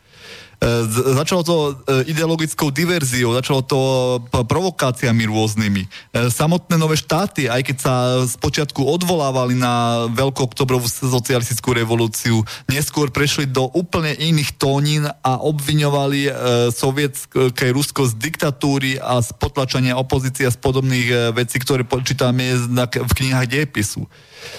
[0.59, 0.66] E,
[1.14, 3.79] začalo to e, ideologickou diverziou, začalo to
[4.27, 5.83] provokáciami rôznymi.
[5.87, 5.88] E,
[6.35, 7.94] samotné nové štáty, aj keď sa
[8.27, 16.21] spočiatku odvolávali na veľkú oktobrovú socialistickú revolúciu, neskôr prešli do úplne iných tónin a obviňovali
[16.75, 23.12] sovietské Rusko z diktatúry a z potlačania opozície a z podobných vecí, ktoré počítame v
[23.14, 24.11] knihách dejepisu.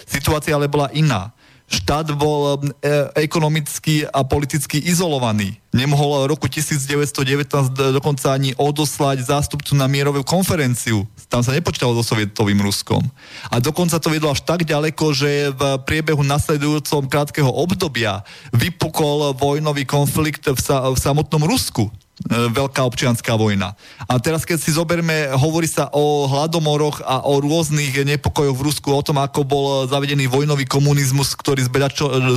[0.08, 1.36] Situácia ale bola iná
[1.70, 2.74] štát bol e,
[3.22, 5.62] ekonomicky a politicky izolovaný.
[5.70, 7.46] Nemohol v roku 1919
[7.94, 11.06] dokonca ani odoslať zástupcu na mierovú konferenciu.
[11.30, 13.06] Tam sa nepočítalo so sovietovým Ruskom.
[13.54, 19.86] A dokonca to vedlo až tak ďaleko, že v priebehu nasledujúcom krátkeho obdobia vypukol vojnový
[19.86, 21.94] konflikt v, sa, v samotnom Rusku.
[22.20, 23.80] E, veľká občianská vojna.
[24.04, 28.92] A teraz, keď si zoberme, hovorí sa o hladomoroch a o rôznych nepokojoch v Rusku,
[28.92, 31.64] o tom, ako bol zavedený vojnový komunizmus, ktorý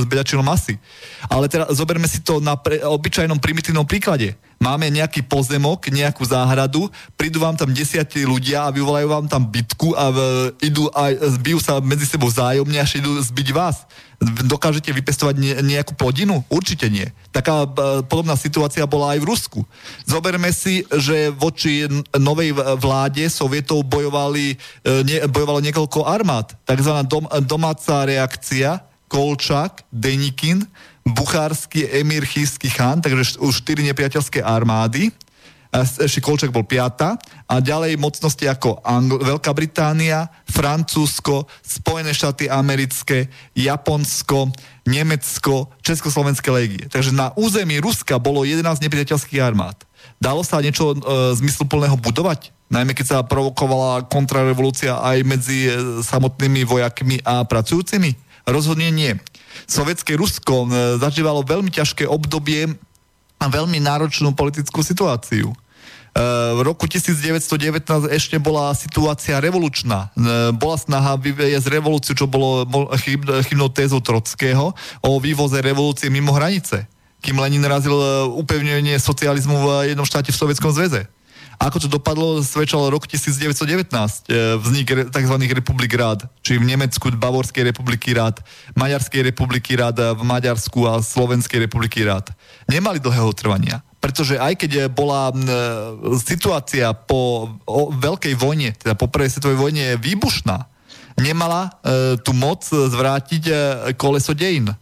[0.07, 0.79] zbedačil masy.
[1.27, 4.39] Ale teraz zoberme si to na pre, obyčajnom primitívnom príklade.
[4.63, 6.87] Máme nejaký pozemok, nejakú záhradu,
[7.19, 10.17] prídu vám tam desiatí ľudia a vyvolajú vám tam bitku a v,
[10.63, 13.83] idú aj, zbijú sa medzi sebou zájomne až idú zbiť vás.
[14.23, 16.41] Dokážete vypestovať nejakú plodinu?
[16.47, 17.05] Určite nie.
[17.35, 17.67] Taká e,
[18.07, 19.59] podobná situácia bola aj v Rusku.
[20.07, 24.55] Zoberme si, že voči novej vláde Sovietov bojovali,
[24.85, 26.55] ne, bojovalo niekoľko armád.
[26.63, 28.79] Takzvaná dom, domáca reakcia,
[29.11, 30.65] Kolčak, Denikin,
[31.03, 35.11] Buchársky emír Chýsky chan, takže už štyri nepriateľské armády
[35.73, 37.17] ešte Kolčak bol piata
[37.49, 43.25] a ďalej mocnosti ako Angl- Veľká Británia, Francúzsko, Spojené štáty americké,
[43.57, 44.53] Japonsko,
[44.85, 46.85] Nemecko, Československé legie.
[46.85, 49.81] Takže na území Ruska bolo 11 nepriateľských armád.
[50.21, 50.97] Dalo sa niečo e,
[51.41, 52.53] zmysluplného budovať?
[52.69, 55.71] Najmä keď sa provokovala kontrarevolúcia aj medzi e,
[56.05, 58.13] samotnými vojakmi a pracujúcimi?
[58.45, 59.17] Rozhodne nie.
[59.65, 60.67] Sovietské Rusko e,
[61.01, 62.69] zažívalo veľmi ťažké obdobie
[63.41, 65.55] a veľmi náročnú politickú situáciu
[66.13, 70.13] v roku 1919 ešte bola situácia revolučná.
[70.53, 72.69] Bola snaha vyviesť revolúciu, čo bolo
[73.49, 76.85] chybnou tézou Trockého o vývoze revolúcie mimo hranice.
[77.23, 81.07] Kým Lenin razil e, upevnenie socializmu v jednom štáte v Sovietskom zväze.
[81.55, 83.87] Ako to dopadlo, svedčalo rok 1919,
[84.27, 85.35] e, vznik tzv.
[85.55, 88.43] republik rád, či v Nemecku Bavorskej republiky rád,
[88.75, 92.27] Maďarskej republiky rád, v Maďarsku a Slovenskej republiky rád.
[92.67, 95.35] Nemali dlhého trvania pretože aj keď bola e,
[96.19, 97.47] situácia po
[98.03, 100.67] veľkej vojne, teda po prvej svetovej vojne výbušná,
[101.15, 103.43] nemala e, tú moc zvrátiť
[103.95, 104.75] koleso dejín.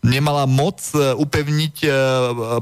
[0.00, 1.84] Nemala moc upevniť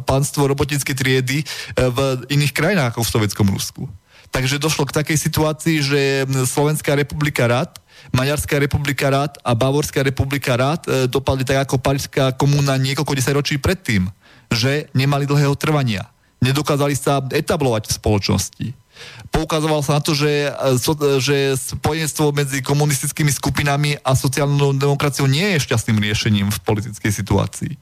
[0.03, 1.47] pánstvo robotickej triedy
[1.79, 1.99] v
[2.35, 3.87] iných krajinách ako v Sovietskom Rusku.
[4.35, 7.79] Takže došlo k takej situácii, že Slovenská republika rád,
[8.11, 14.11] Maďarská republika rád a Bavorská republika rád dopadli tak ako Parížská komúna niekoľko desaťročí predtým
[14.53, 16.09] že nemali dlhého trvania.
[16.39, 18.67] Nedokázali sa etablovať v spoločnosti.
[19.31, 20.51] Poukazoval sa na to, že,
[21.23, 27.73] že spojenstvo medzi komunistickými skupinami a sociálnou demokraciou nie je šťastným riešením v politickej situácii.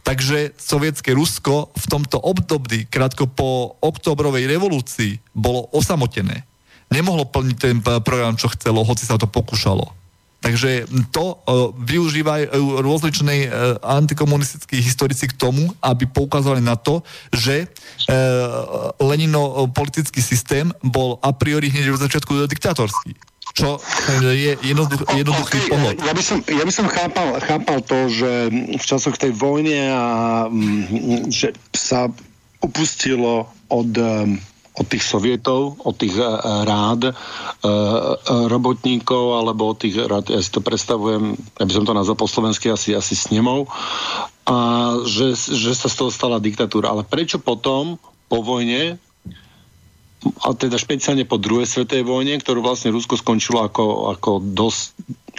[0.00, 6.46] Takže sovietské Rusko v tomto období, krátko po oktobrovej revolúcii, bolo osamotené.
[6.90, 9.99] Nemohlo plniť ten program, čo chcelo, hoci sa to pokúšalo.
[10.40, 17.68] Takže to uh, využívajú rozličnej uh, antikomunistickí historici k tomu, aby poukázali na to, že
[18.98, 23.14] Lenino politický systém bol a priori hneď v začiatku diktátorský
[23.50, 23.82] čo
[24.22, 25.96] je jednoduch, jednoduchý okay, pohľad.
[26.06, 28.30] Ja by som, ja by som chápal, chápal to, že
[28.78, 30.06] v časoch tej vojne a
[31.30, 32.06] že sa
[32.62, 33.90] upustilo od
[34.78, 36.30] od tých sovietov, od tých eh,
[36.62, 37.12] rád, e,
[38.46, 42.30] robotníkov, alebo od tých rád, ja si to predstavujem, ja by som to nazval po
[42.30, 43.66] slovensky asi, asi snemov,
[44.46, 44.56] a
[45.06, 46.90] že, že sa z toho stala diktatúra.
[46.90, 47.98] Ale prečo potom,
[48.30, 48.98] po vojne,
[50.20, 54.92] a teda špeciálne po druhej svetovej vojne, ktorú vlastne Rusko skončilo ako, ako dosť,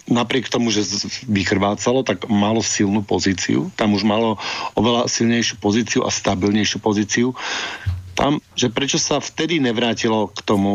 [0.09, 0.83] napriek tomu, že
[1.29, 3.69] vychrvácalo, tak malo silnú pozíciu.
[3.77, 4.41] Tam už malo
[4.73, 7.37] oveľa silnejšiu pozíciu a stabilnejšiu pozíciu
[8.13, 10.73] tam, že prečo sa vtedy nevrátilo k tomu,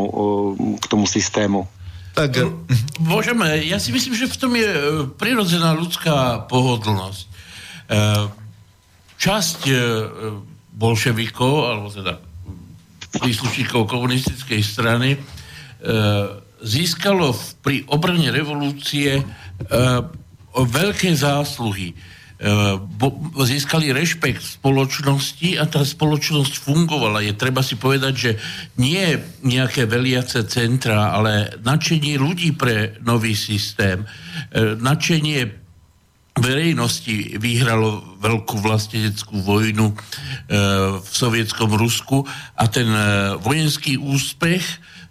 [0.80, 1.68] k tomu systému?
[2.16, 2.32] Tak...
[2.96, 4.80] Môžeme, ja si myslím, že v tom je e,
[5.20, 7.22] prirodzená ľudská pohodlnosť.
[7.22, 7.28] E,
[9.20, 9.74] časť e,
[10.72, 12.16] bolševikov, alebo teda
[13.16, 15.16] príslušníkov komunistickej strany,
[16.60, 17.32] získalo
[17.64, 19.24] pri obrane revolúcie
[20.52, 21.96] veľké zásluhy
[23.48, 27.24] získali rešpekt spoločnosti a tá spoločnosť fungovala.
[27.24, 28.30] Je treba si povedať, že
[28.76, 34.04] nie nejaké veliace centra, ale načenie ľudí pre nový systém,
[34.80, 35.64] načenie
[36.36, 39.96] verejnosti vyhralo veľkú vlasteneckú vojnu e,
[41.00, 42.84] v sovietskom Rusku a ten
[43.40, 44.64] vojenský úspech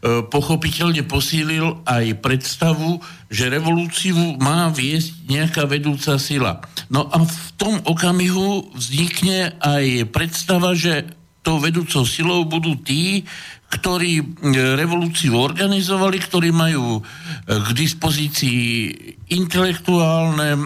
[0.03, 6.61] pochopiteľne posílil aj predstavu, že revolúciu má viesť nejaká vedúca sila.
[6.93, 11.09] No a v tom okamihu vznikne aj predstava, že
[11.45, 13.21] tou vedúcou silou budú tí,
[13.65, 14.39] ktorí
[14.77, 17.01] revolúciu organizovali, ktorí majú
[17.45, 18.61] k dispozícii
[19.25, 20.61] intelektuálne e,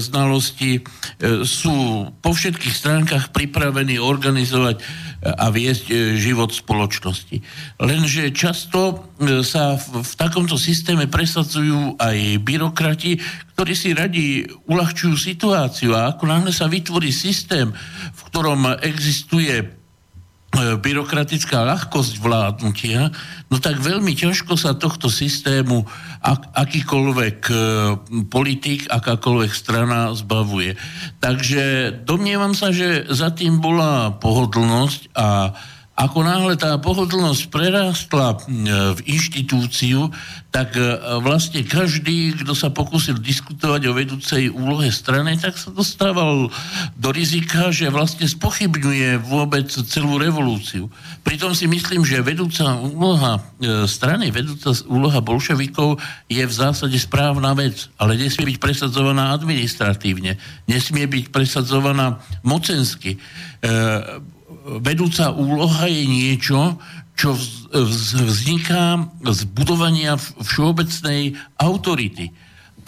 [0.00, 4.82] znalosti, e, sú po všetkých stránkach pripravení organizovať e,
[5.28, 7.44] a viesť e, život spoločnosti.
[7.76, 8.80] Lenže často
[9.20, 13.20] e, sa v, takomto systéme presadzujú aj byrokrati,
[13.52, 17.68] ktorí si radi uľahčujú situáciu a ako náhle sa vytvorí systém,
[18.16, 19.79] v ktorom existuje E,
[20.50, 23.14] byrokratická ľahkosť vládnutia,
[23.48, 25.86] no tak veľmi ťažko sa tohto systému
[26.20, 27.54] ak, akýkoľvek e,
[28.26, 30.74] politik, akákoľvek strana zbavuje.
[31.22, 35.54] Takže domnievam sa, že za tým bola pohodlnosť a
[36.00, 38.40] ako náhle tá pohodlnosť prerástla
[38.96, 40.08] v inštitúciu,
[40.48, 40.82] tak e,
[41.20, 46.48] vlastne každý, kto sa pokúsil diskutovať o vedúcej úlohe strany, tak sa dostával
[46.96, 50.88] do rizika, že vlastne spochybňuje vôbec celú revolúciu.
[51.22, 56.00] Pritom si myslím, že vedúca úloha e, strany, vedúca úloha bolševikov
[56.32, 63.18] je v zásade správna vec, ale nesmie byť presadzovaná administratívne, nesmie byť presadzovaná mocensky e,
[64.80, 66.76] vedúca úloha je niečo,
[67.16, 67.36] čo
[67.72, 72.32] vzniká z budovania všeobecnej autority.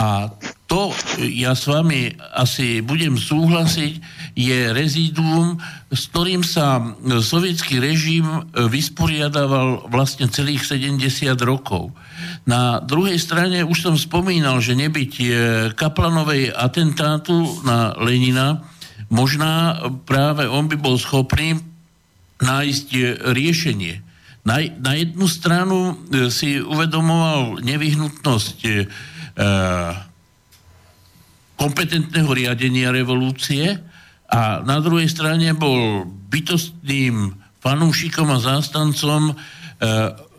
[0.00, 0.32] A
[0.66, 0.88] to,
[1.20, 4.00] ja s vami asi budem súhlasiť,
[4.32, 5.60] je rezíduum,
[5.92, 8.24] s ktorým sa sovietský režim
[8.56, 10.96] vysporiadaval vlastne celých 70
[11.44, 11.92] rokov.
[12.48, 15.12] Na druhej strane už som spomínal, že nebyť
[15.76, 18.64] Kaplanovej atentátu na Lenina,
[19.12, 19.76] možná
[20.08, 21.60] práve on by bol schopný
[22.40, 22.88] nájsť
[23.30, 24.00] riešenie.
[24.42, 28.72] Na, na jednu stranu e, si uvedomoval nevyhnutnosť e,
[31.54, 33.78] kompetentného riadenia revolúcie
[34.26, 39.34] a na druhej strane bol bytostným fanúšikom a zástancom e,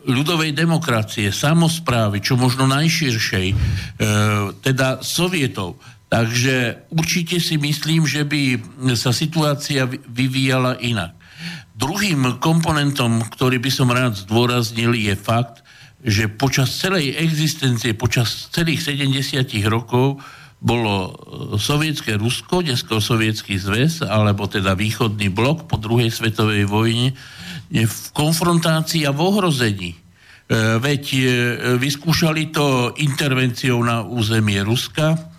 [0.04, 3.56] ľudovej demokracie, samozprávy, čo možno najširšej, e,
[4.60, 5.80] teda sovietov.
[6.14, 8.62] Takže určite si myslím, že by
[8.94, 11.18] sa situácia vyvíjala inak.
[11.74, 15.66] Druhým komponentom, ktorý by som rád zdôraznil, je fakt,
[16.06, 20.22] že počas celej existencie, počas celých 70 rokov
[20.62, 21.12] bolo e,
[21.58, 27.10] sovietské Rusko, dnesko sovietský zväz, alebo teda východný blok po druhej svetovej vojne,
[27.74, 29.92] v konfrontácii a v ohrození.
[29.92, 29.98] E,
[30.78, 31.20] veď e,
[31.74, 35.33] vyskúšali to intervenciou na územie Ruska,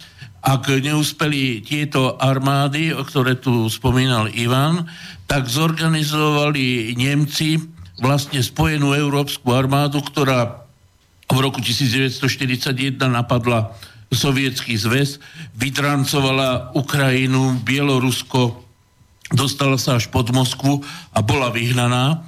[0.46, 4.86] ak neúspeli tieto armády, o ktoré tu spomínal Ivan,
[5.26, 7.58] tak zorganizovali Nemci
[7.98, 10.70] vlastne spojenú európsku armádu, ktorá
[11.26, 13.74] v roku 1941 napadla
[14.14, 15.18] Sovietský zväz,
[15.58, 18.62] vytrancovala Ukrajinu, Bielorusko,
[19.34, 22.22] dostala sa až pod Moskvu a bola vyhnaná.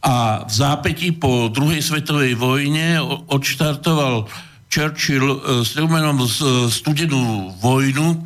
[0.00, 4.24] A v zápätí po druhej svetovej vojne odštartoval
[4.70, 6.22] Churchill e, s Trumanom
[6.70, 8.18] studenú vojnu, e,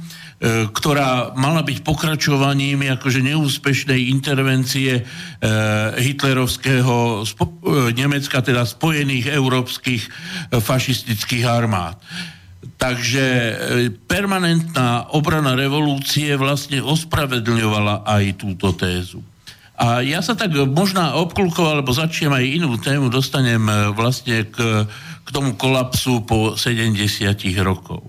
[0.69, 5.03] ktorá mala byť pokračovaním akože neúspešnej intervencie e,
[5.97, 7.25] hitlerovského
[7.97, 10.03] Nemecka, teda spojených európskych
[10.53, 11.97] fašistických armád.
[12.75, 13.25] Takže
[14.05, 19.25] permanentná obrana revolúcie vlastne ospravedlňovala aj túto tézu.
[19.75, 23.63] A ja sa tak možná obklúkoval, alebo začnem aj inú tému, dostanem
[23.97, 24.87] vlastne k
[25.25, 26.95] k tomu kolapsu po 70
[27.65, 28.05] rokov.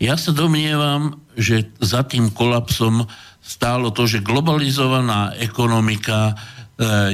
[0.00, 3.04] Ja sa domnievam, že za tým kolapsom
[3.40, 6.34] stálo to, že globalizovaná ekonomika e,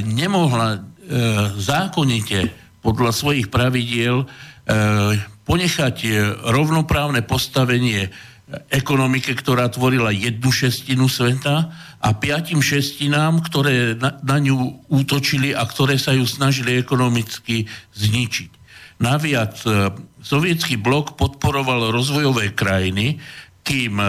[0.03, 0.79] nemohla e,
[1.59, 2.47] zákonite
[2.79, 4.25] podľa svojich pravidiel e,
[5.43, 6.09] ponechať e,
[6.47, 8.07] rovnoprávne postavenie
[8.71, 11.67] ekonomike, ktorá tvorila jednu šestinu sveta
[11.99, 18.56] a piatim šestinám, ktoré na, na ňu útočili a ktoré sa ju snažili ekonomicky zničiť.
[18.97, 23.21] Naviac e, sovietský blok podporoval rozvojové krajiny,
[23.67, 23.99] kým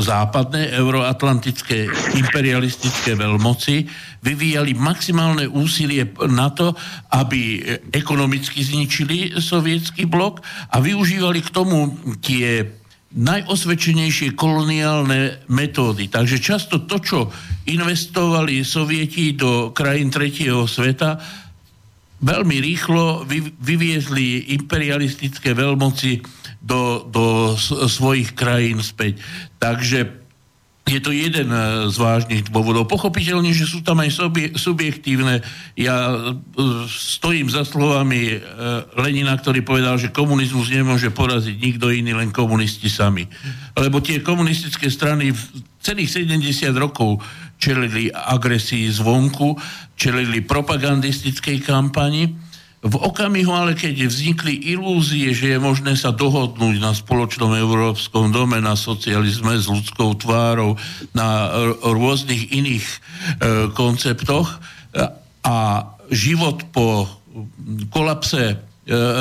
[0.00, 3.84] západné euroatlantické imperialistické veľmoci
[4.24, 6.72] vyvíjali maximálne úsilie na to,
[7.12, 7.60] aby
[7.92, 10.40] ekonomicky zničili sovietský blok
[10.72, 12.64] a využívali k tomu tie
[13.12, 16.12] najosvedčenejšie koloniálne metódy.
[16.12, 17.18] Takže často to, čo
[17.68, 21.16] investovali Sovieti do krajín tretieho sveta,
[22.18, 23.22] veľmi rýchlo
[23.62, 26.22] vyviezli imperialistické veľmoci
[26.58, 27.54] do, do
[27.86, 29.22] svojich krajín späť.
[29.62, 30.18] Takže
[30.88, 31.58] je to jeden e,
[31.92, 32.88] z vážnych dôvodov.
[32.88, 35.44] Pochopiteľne, že sú tam aj subjektívne.
[35.76, 36.40] Ja e,
[36.88, 38.36] stojím za slovami e,
[38.96, 43.28] Lenina, ktorý povedal, že komunizmus nemôže poraziť nikto iný, len komunisti sami.
[43.76, 45.40] Lebo tie komunistické strany v
[45.84, 47.20] celých 70 rokov
[47.58, 49.58] čelili agresii zvonku,
[49.98, 52.32] čelili propagandistickej kampani.
[52.78, 58.62] V okamihu ale, keď vznikli ilúzie, že je možné sa dohodnúť na spoločnom európskom dome,
[58.62, 60.78] na socializme s ľudskou tvárou,
[61.10, 61.50] na
[61.82, 62.96] rôznych iných e,
[63.74, 64.62] konceptoch
[65.42, 65.58] a
[66.14, 67.10] život po
[67.90, 68.56] kolapse e,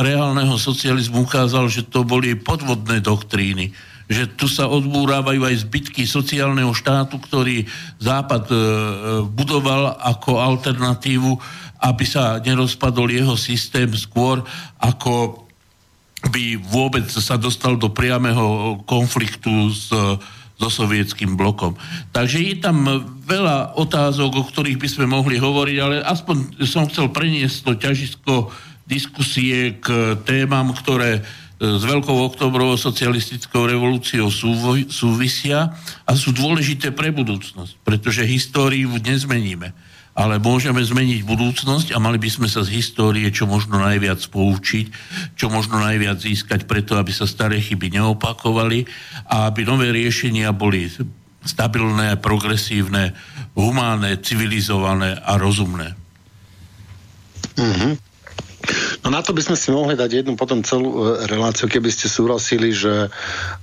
[0.06, 3.74] reálneho socializmu ukázal, že to boli podvodné doktríny
[4.08, 7.68] že tu sa odbúrávajú aj zbytky sociálneho štátu, ktorý
[8.00, 8.60] Západ e, e
[9.28, 11.36] budoval ako alternatívu
[11.82, 14.42] aby sa nerozpadol jeho systém skôr,
[14.82, 15.46] ako
[16.34, 19.94] by vôbec sa dostal do priamého konfliktu s,
[20.58, 21.78] so sovietským blokom.
[22.10, 22.82] Takže je tam
[23.30, 28.34] veľa otázok, o ktorých by sme mohli hovoriť, ale aspoň som chcel preniesť to ťažisko
[28.90, 31.22] diskusie k témam, ktoré
[31.58, 34.30] s Veľkou oktobrovou socialistickou revolúciou
[34.88, 35.74] súvisia
[36.06, 39.74] a sú dôležité pre budúcnosť, pretože históriu nezmeníme
[40.18, 44.90] ale môžeme zmeniť budúcnosť a mali by sme sa z histórie čo možno najviac poučiť,
[45.38, 48.90] čo možno najviac získať preto, aby sa staré chyby neopakovali
[49.30, 50.90] a aby nové riešenia boli
[51.46, 53.14] stabilné, progresívne,
[53.54, 55.94] humánne, civilizované a rozumné.
[57.54, 58.07] Mm-hmm.
[59.04, 62.12] No na to by sme si mohli dať jednu potom celú e, reláciu, keby ste
[62.12, 63.08] súhlasili, že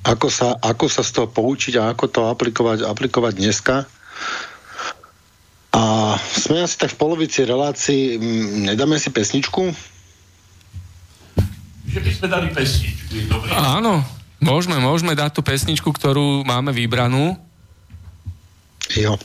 [0.07, 3.85] ako sa, ako sa z toho poučiť a ako to aplikovať, aplikovať dneska.
[5.75, 5.83] A
[6.23, 8.17] sme asi tak v polovici relácii.
[8.63, 9.75] Nedáme si pesničku?
[11.91, 13.11] Že by sme dali pesničku.
[13.27, 13.51] Dobre.
[13.51, 14.07] Áno,
[14.39, 17.35] môžeme, môžeme dať tú pesničku, ktorú máme vybranú.
[18.95, 19.19] Jo.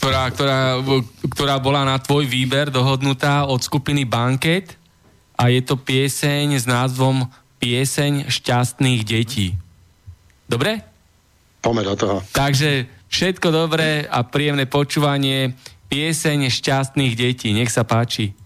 [0.00, 0.60] Ktorá, ktorá,
[1.28, 4.77] ktorá bola na tvoj výber dohodnutá od skupiny Banket
[5.38, 9.54] a je to pieseň s názvom Pieseň šťastných detí.
[10.46, 10.82] Dobre?
[11.58, 12.16] Poďme do toho.
[12.30, 15.56] Takže Všetko dobré a príjemné počúvanie.
[15.88, 17.56] Pieseň šťastných detí.
[17.56, 18.36] Nech sa páči.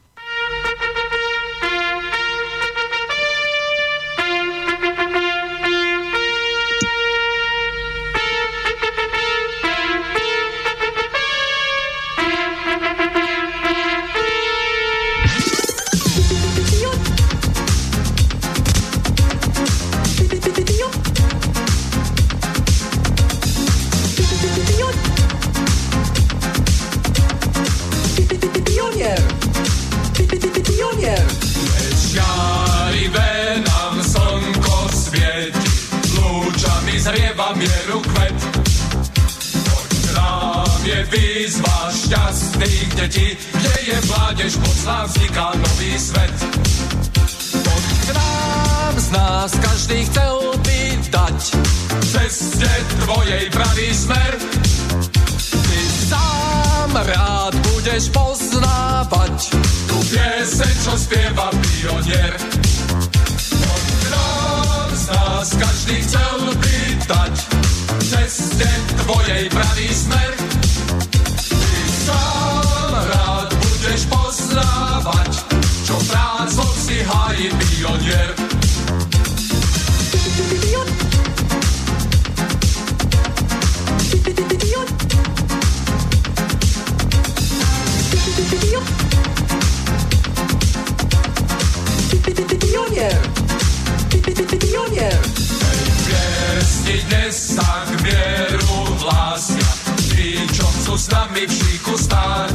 [96.83, 99.71] všichni dnes tak vieru hlásia,
[100.11, 102.55] tí, čo chcú s nami v šíku stať.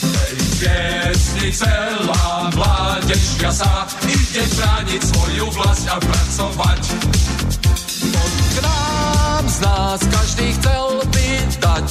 [0.00, 6.82] Tej piesni celá mládežka sa ide brániť svoju vlast a pracovať.
[8.16, 11.86] On k nám z nás každý chcel vydať,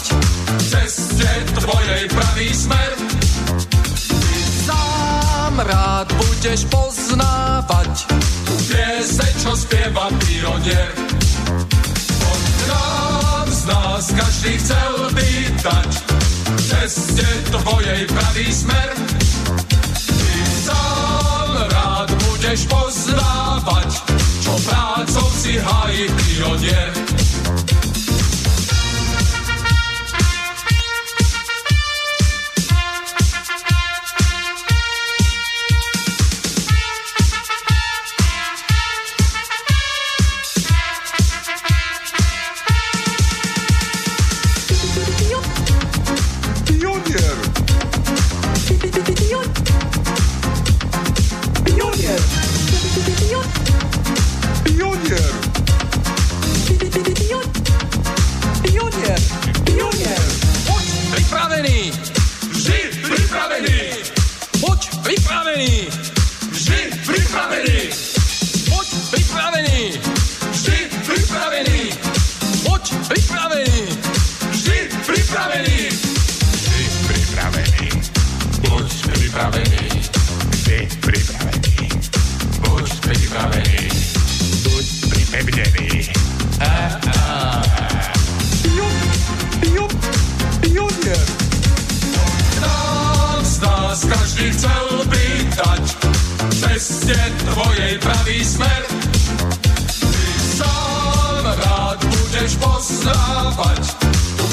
[0.66, 1.32] ceste
[1.62, 2.92] tvojej pravý smer.
[4.10, 7.94] Ty sám rád budeš poznávať,
[8.66, 11.15] pieseň, čo spieva pionier
[14.14, 15.90] každý chcel pýtať
[16.62, 18.90] ceste tvojej pravý smer.
[20.06, 23.90] Ty sám rád budeš poznávať,
[24.46, 27.25] čo prácou si hájí pionier.
[98.46, 98.86] smer.
[100.58, 103.96] Sam rad będziesz poznawać,
[104.38, 104.44] tu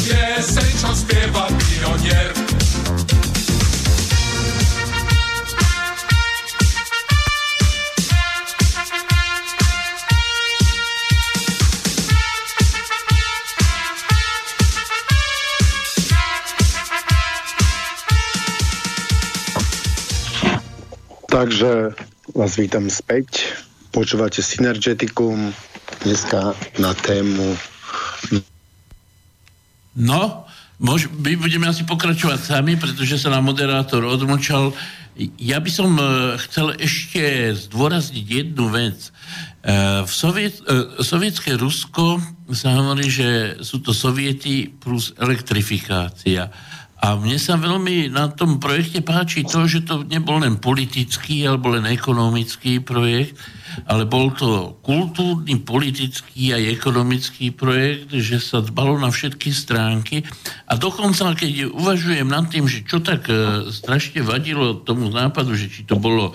[0.96, 2.32] śpiewa pionier.
[21.28, 21.92] Także
[22.34, 23.02] Was witam z
[23.92, 25.52] Počúvate Synergeticum
[26.00, 27.52] dneska na tému
[29.92, 30.48] No,
[30.80, 34.72] mož, my budeme asi pokračovať sami, pretože sa nám moderátor odmlčal.
[35.36, 39.12] Ja by som uh, chcel ešte zdôrazniť jednu vec.
[39.60, 42.16] Uh, v Soviet, uh, sovietské Rusko
[42.56, 46.48] sa hovorí, že sú to soviety plus elektrifikácia.
[47.02, 51.74] A mne sa veľmi na tom projekte páči to, že to nebol len politický alebo
[51.74, 53.34] len ekonomický projekt,
[53.90, 60.22] ale bol to kultúrny, politický a ekonomický projekt, že sa dbalo na všetky stránky.
[60.70, 65.74] A dokonca, keď uvažujem nad tým, že čo tak e, strašne vadilo tomu západu, že
[65.74, 66.32] či to bolo e,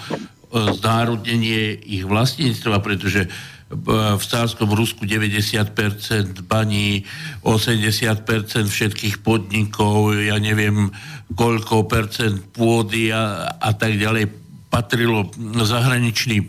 [0.51, 3.31] znárodnenie ich vlastníctva, pretože
[3.67, 7.03] v cárskom Rusku 90% baní,
[7.43, 8.23] 80%
[8.71, 10.87] všetkých podnikov, ja neviem
[11.35, 14.31] koľko percent pôdy a, a tak ďalej
[14.71, 15.27] patrilo
[15.59, 16.47] zahraničným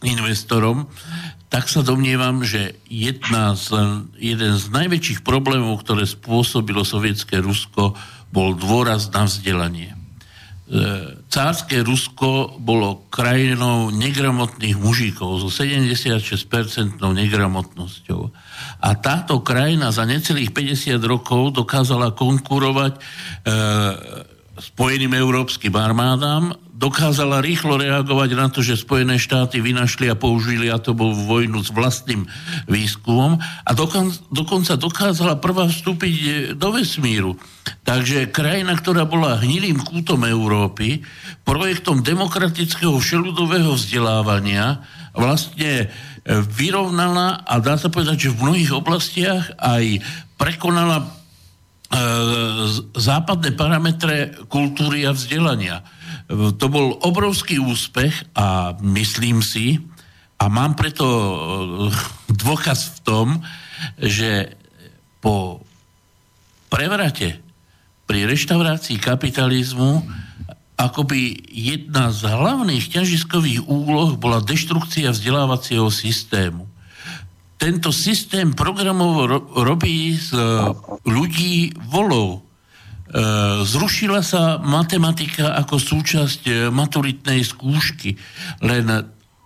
[0.00, 0.88] investorom,
[1.52, 3.74] tak sa domnievam, že jedna z,
[4.16, 7.92] jeden z najväčších problémov, ktoré spôsobilo sovietské Rusko,
[8.30, 9.92] bol dôraz na vzdelanie.
[9.92, 9.96] E,
[11.30, 18.22] cárske Rusko bolo krajinou negramotných mužíkov so 76-percentnou negramotnosťou.
[18.82, 23.00] A táto krajina za necelých 50 rokov dokázala konkurovať e,
[24.60, 31.28] Spojeným európskym armádám, dokázala rýchlo reagovať na to, že Spojené štáty vynašli a použili atomovú
[31.28, 32.24] vojnu s vlastným
[32.64, 37.36] výskumom a dokon, dokonca dokázala prvá vstúpiť e, do vesmíru.
[37.84, 41.04] Takže krajina, ktorá bola hnilým kútom Európy,
[41.44, 44.80] projektom demokratického všeludového vzdelávania
[45.12, 45.86] vlastne e,
[46.48, 50.00] vyrovnala a dá sa povedať, že v mnohých oblastiach aj
[50.40, 51.06] prekonala e,
[52.96, 55.99] západné parametre kultúry a vzdelania
[56.30, 59.82] to bol obrovský úspech a myslím si,
[60.40, 61.32] a mám preto e,
[62.32, 63.26] dôkaz v tom,
[64.00, 64.56] že
[65.20, 65.60] po
[66.72, 67.44] prevrate
[68.08, 70.00] pri reštaurácii kapitalizmu
[70.80, 76.64] akoby jedna z hlavných ťažiskových úloh bola deštrukcia vzdelávacieho systému.
[77.60, 80.32] Tento systém programov robí z
[81.04, 82.40] ľudí volov,
[83.66, 88.14] zrušila sa matematika ako súčasť e, maturitnej skúšky.
[88.62, 88.86] Len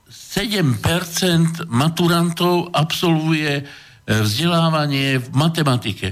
[0.05, 3.63] 7% maturantov absolvuje e,
[4.05, 6.09] vzdelávanie v matematike.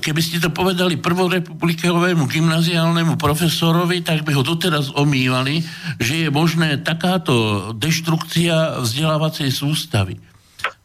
[0.00, 5.60] Keby ste to povedali prvorepublikovému gymnaziálnemu profesorovi, tak by ho doteraz omývali,
[6.00, 10.16] že je možné takáto deštrukcia vzdelávacej sústavy.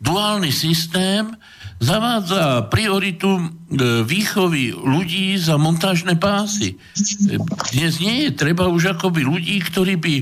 [0.04, 1.32] Duálny systém
[1.86, 3.44] zavádza prioritu e,
[4.02, 6.82] výchovy ľudí za montážne pásy.
[7.72, 10.14] Dnes nie je treba už akoby ľudí, ktorí by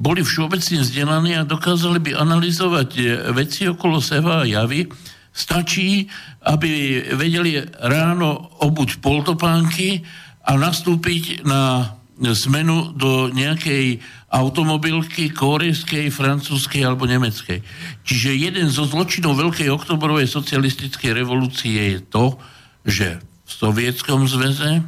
[0.00, 3.02] boli všeobecne vzdelaní a dokázali by analyzovať e,
[3.36, 4.88] veci okolo seba a javy,
[5.30, 6.10] Stačí,
[6.42, 10.02] aby vedeli ráno obuť poltopánky
[10.42, 13.98] a nastúpiť na zmenu do nejakej
[14.28, 17.64] automobilky korejskej, francúzskej alebo nemeckej.
[18.04, 22.36] Čiže jeden zo zločinov Veľkej oktobrovej socialistickej revolúcie je to,
[22.84, 24.84] že v Sovietskom zväze,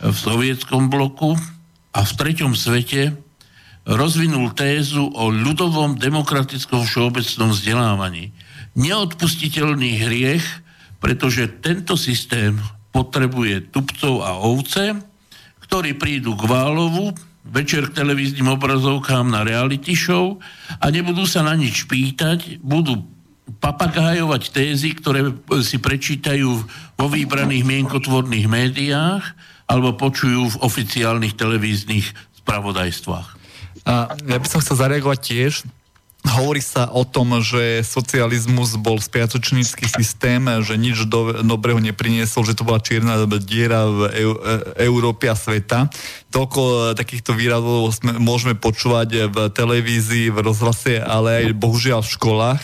[0.00, 1.36] v Sovietskom bloku
[1.92, 3.18] a v treťom svete
[3.84, 8.32] rozvinul tézu o ľudovom demokratickom všeobecnom vzdelávaní.
[8.74, 10.46] Neodpustiteľný hriech,
[10.98, 12.56] pretože tento systém
[12.96, 15.13] potrebuje tupcov a ovce,
[15.68, 20.40] ktorí prídu k Válovu, večer k televíznym obrazovkám na reality show
[20.80, 23.04] a nebudú sa na nič pýtať, budú
[23.60, 25.28] papagájovať tézy, ktoré
[25.60, 26.50] si prečítajú
[26.96, 29.24] vo vybraných mienkotvorných médiách
[29.68, 32.08] alebo počujú v oficiálnych televíznych
[32.40, 33.28] spravodajstvách.
[33.84, 35.52] A ja by som chcel zareagovať tiež.
[36.24, 42.56] Hovorí sa o tom, že socializmus bol spiatočnícky systém, že nič do, dobrého nepriniesol, že
[42.56, 44.32] to bola čierna diera v EU,
[44.80, 45.92] Európe a sveta.
[46.32, 52.14] Toľko e, takýchto výrazov sme, môžeme počúvať v televízii, v rozhlase, ale aj bohužiaľ v
[52.16, 52.62] školách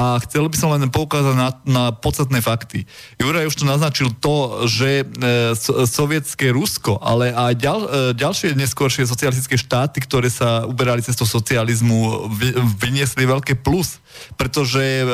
[0.00, 2.88] a chcel by som len poukázať na, na podstatné fakty.
[3.20, 8.56] Juraj už to naznačil to, že e, so, sovietské Rusko, ale aj ďal, e, ďalšie
[8.56, 12.48] neskôršie socialistické štáty, ktoré sa uberali cestou socializmu, vy,
[12.80, 14.00] vyniesli veľké plus,
[14.40, 15.04] pretože e,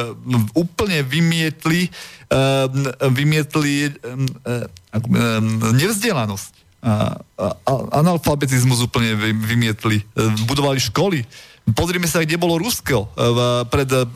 [0.55, 1.91] úplne vymietli,
[2.31, 2.39] e,
[3.11, 4.59] vymietli e, e,
[5.75, 6.63] nevzdelanosť.
[6.87, 7.49] A, a,
[7.99, 10.07] analfabetizmus úplne vymietli.
[10.47, 11.27] Budovali školy,
[11.75, 14.07] Pozrime sa, kde bolo Rusko eh, pred, eh,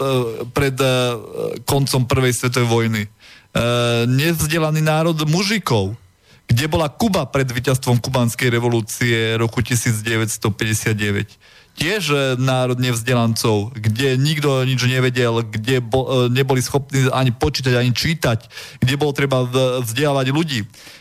[0.55, 0.91] pred eh,
[1.67, 3.03] koncom prvej svetovej vojny.
[4.07, 5.99] Nevzdelaný národ mužikov.
[6.47, 10.39] Kde bola Kuba pred víťazstvom kubanskej revolúcie roku 1959
[11.81, 18.39] tiež národ nevzdelancov, kde nikto nič nevedel, kde bo, neboli schopní ani počítať, ani čítať,
[18.85, 19.49] kde bolo treba
[19.81, 20.61] vzdelávať ľudí.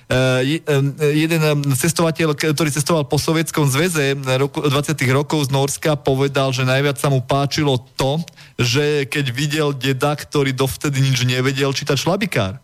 [0.09, 1.37] Eh, eh, jeden
[1.77, 5.05] cestovateľ, ktorý cestoval po Sovietskom zväze roku, 20.
[5.13, 8.17] rokov z Norska, povedal, že najviac sa mu páčilo to,
[8.57, 12.57] že keď videl deda, ktorý dovtedy nič nevedel, čítať šlabikár.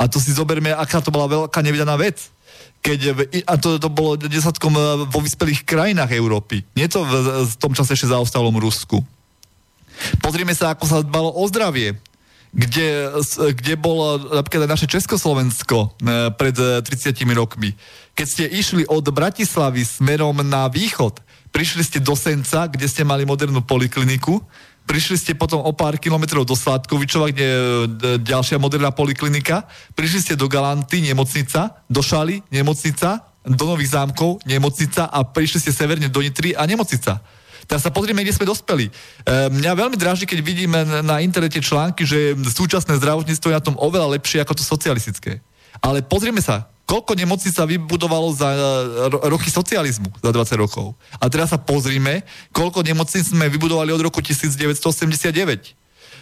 [0.00, 2.32] A to si zoberme, aká to bola veľká nevedaná vec
[2.86, 3.00] keď,
[3.50, 4.70] a to, to bolo desatkom
[5.10, 6.62] vo vyspelých krajinách Európy.
[6.78, 9.02] Nie to v, v tom čase ešte zaostalom Rusku.
[10.22, 11.98] Pozrieme sa, ako sa dbalo o zdravie
[12.56, 13.12] kde,
[13.52, 17.76] kde bolo napríklad naše Československo e, pred 30 e, rokmi.
[18.16, 21.20] Keď ste išli od Bratislavy smerom na východ,
[21.52, 24.40] prišli ste do Senca, kde ste mali modernú polikliniku,
[24.86, 27.58] prišli ste potom o pár kilometrov do Sládkovičova, kde je
[28.22, 29.66] ďalšia moderná poliklinika,
[29.98, 35.72] prišli ste do Galanty, nemocnica, do Šaly, nemocnica, do Nových zámkov, nemocnica a prišli ste
[35.74, 37.18] severne do Nitry a nemocnica.
[37.66, 38.86] Teraz sa pozrieme, kde sme dospeli.
[38.86, 38.92] E,
[39.50, 44.14] mňa veľmi dráži, keď vidíme na internete články, že súčasné zdravotníctvo je na tom oveľa
[44.14, 45.42] lepšie ako to socialistické.
[45.82, 48.58] Ale pozrieme sa, koľko nemocníc sa vybudovalo za e,
[49.26, 50.94] roky socializmu, za 20 rokov.
[51.18, 52.22] A teraz sa pozrime,
[52.54, 55.74] koľko nemocníc sme vybudovali od roku 1989.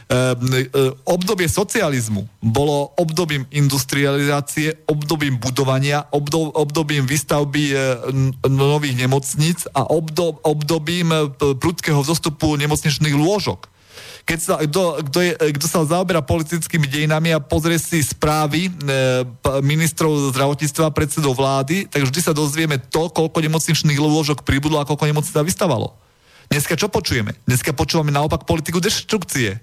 [0.04, 0.68] Ehm, e,
[1.04, 7.76] obdobie socializmu bolo obdobím industrializácie, obdobím budovania, obdobím výstavby e,
[8.48, 9.84] nových nemocníc a
[10.44, 13.68] obdobím prudkého vzostupu nemocničných lôžok
[14.24, 18.70] keď sa, kto, kto, je, kto sa zaoberá politickými dejinami a pozrie si správy e,
[19.60, 25.12] ministrov zdravotníctva predsedov vlády, tak vždy sa dozvieme to, koľko nemocničných lôžok pribudlo a koľko
[25.12, 25.92] nemocníc sa vystavalo.
[26.48, 27.36] Dneska čo počujeme?
[27.44, 29.60] Dneska počúvame naopak politiku deštrukcie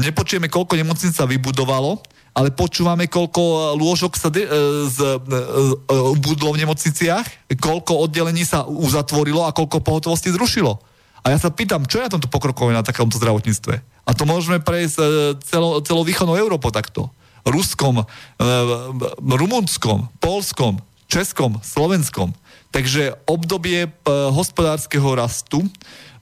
[0.00, 2.00] nepočujeme, koľko nemocníc sa vybudovalo,
[2.36, 4.50] ale počúvame, koľko lôžok sa de- e,
[4.92, 10.76] z, e, e, budlo v nemocniciach, koľko oddelení sa uzatvorilo a koľko pohotovosti zrušilo.
[11.26, 13.74] A ja sa pýtam, čo je na tomto pokrokové na takomto zdravotníctve?
[14.06, 14.94] A to môžeme prejsť
[15.42, 17.10] celo, celou východnou Európou takto.
[17.42, 18.06] Ruskom,
[19.18, 20.78] Rumunskom, Polskom,
[21.10, 22.30] Českom, Slovenskom.
[22.70, 25.66] Takže obdobie hospodárskeho rastu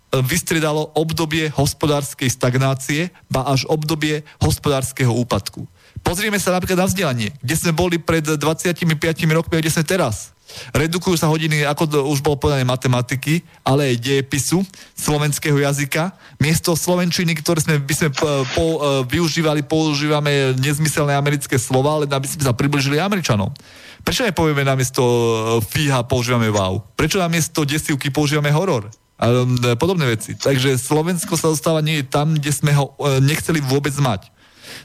[0.08, 5.68] vystriedalo obdobie hospodárskej stagnácie, ba až obdobie hospodárskeho úpadku.
[6.04, 8.84] Pozrieme sa napríklad na vzdelanie, kde sme boli pred 25
[9.32, 10.33] rokmi a kde sme teraz.
[10.74, 14.62] Redukujú sa hodiny, ako to už bolo povedané, matematiky, ale aj dejepisu,
[14.94, 16.14] slovenského jazyka.
[16.38, 18.78] Miesto slovenčiny, ktoré sme, by sme po, po, e,
[19.08, 23.50] využívali, používame nezmyselné americké slova, ale aby sme sa približili Američanom.
[24.04, 25.26] Prečo nepovieme namiesto e,
[25.64, 26.82] fíha používame wow?
[26.94, 28.90] Prečo namiesto desivky používame horor?
[29.14, 30.34] a e, podobné veci.
[30.34, 34.34] Takže Slovensko sa dostáva nie tam, kde sme ho nechceli vôbec mať.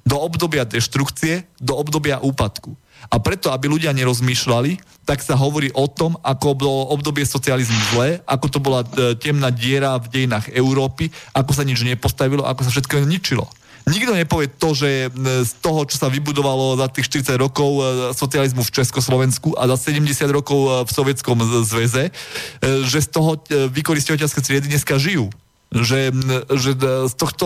[0.06, 2.78] Do obdobia deštrukcie, do obdobia úpadku.
[3.08, 8.10] A preto, aby ľudia nerozmýšľali, tak sa hovorí o tom, ako bolo obdobie socializmu zlé,
[8.28, 12.72] ako to bola e, temná diera v dejinách Európy, ako sa nič nepostavilo, ako sa
[12.76, 13.50] všetko ničilo.
[13.90, 15.10] Nikto nepovie to, že
[15.50, 17.72] z toho, čo sa vybudovalo za tých 40 rokov
[18.14, 22.14] socializmu v Československu a za 70 rokov v Sovietskom zväze,
[22.62, 25.34] že z toho vykoristovateľské triedy dneska žijú.
[25.74, 26.14] Že,
[26.54, 26.72] že
[27.10, 27.46] z tohto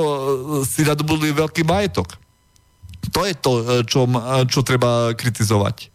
[0.68, 2.20] si nadobudli veľký majetok.
[3.12, 3.52] To je to,
[3.84, 4.08] čo,
[4.48, 5.94] čo treba kritizovať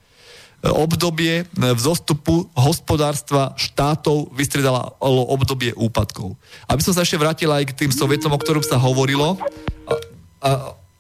[0.67, 4.99] obdobie vzostupu hospodárstva štátov vystredalo
[5.31, 6.35] obdobie úpadkov.
[6.67, 9.39] Aby som sa ešte vrátil aj k tým sovietom, o ktorom sa hovorilo,
[9.87, 9.93] a,
[10.43, 10.51] a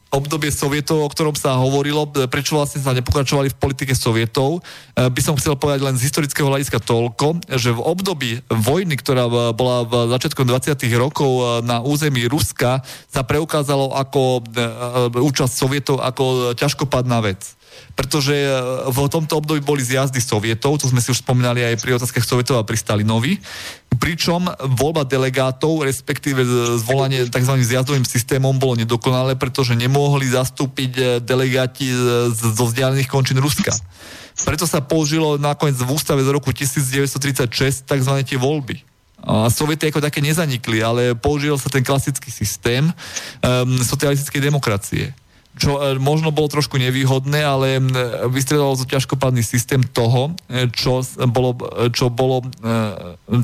[0.08, 4.60] obdobie sovietov, o ktorom sa hovorilo, prečo vlastne sa nepokračovali v politike sovietov,
[4.96, 9.28] e, by som chcel povedať len z historického hľadiska toľko, že v období vojny, ktorá
[9.52, 10.80] bola v začiatku 20.
[10.96, 12.80] rokov e, na území Ruska,
[13.12, 17.57] sa preukázalo ako e, účasť sovietov ako ťažkopadná vec
[17.98, 18.50] pretože e,
[18.88, 22.62] v tomto období boli zjazdy sovietov, to sme si už spomínali aj pri otázkach sovietov
[22.62, 23.42] a pri Stalinovi,
[23.98, 24.46] pričom
[24.78, 26.46] voľba delegátov, respektíve
[26.78, 27.54] zvolanie tzv.
[27.58, 31.90] zjazdovým systémom bolo nedokonalé, pretože nemohli zastúpiť e, delegáti
[32.32, 33.74] zo vzdialených končín Ruska.
[34.46, 38.12] Preto sa použilo nakoniec v ústave z roku 1936 tzv.
[38.22, 38.86] tie voľby.
[39.18, 42.94] A soviety ako také nezanikli, ale použil sa ten klasický systém um,
[43.82, 45.10] socialistickej demokracie
[45.58, 47.82] čo e, možno bolo trošku nevýhodné, ale
[48.30, 52.46] vystredalo to ťažkopadný systém toho, e, čo bolo, e, čo bolo,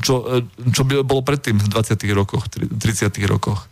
[0.01, 0.15] čo,
[0.71, 1.99] čo bolo predtým v 20.
[2.15, 2.79] rokoch, 30.
[3.27, 3.67] rokoch.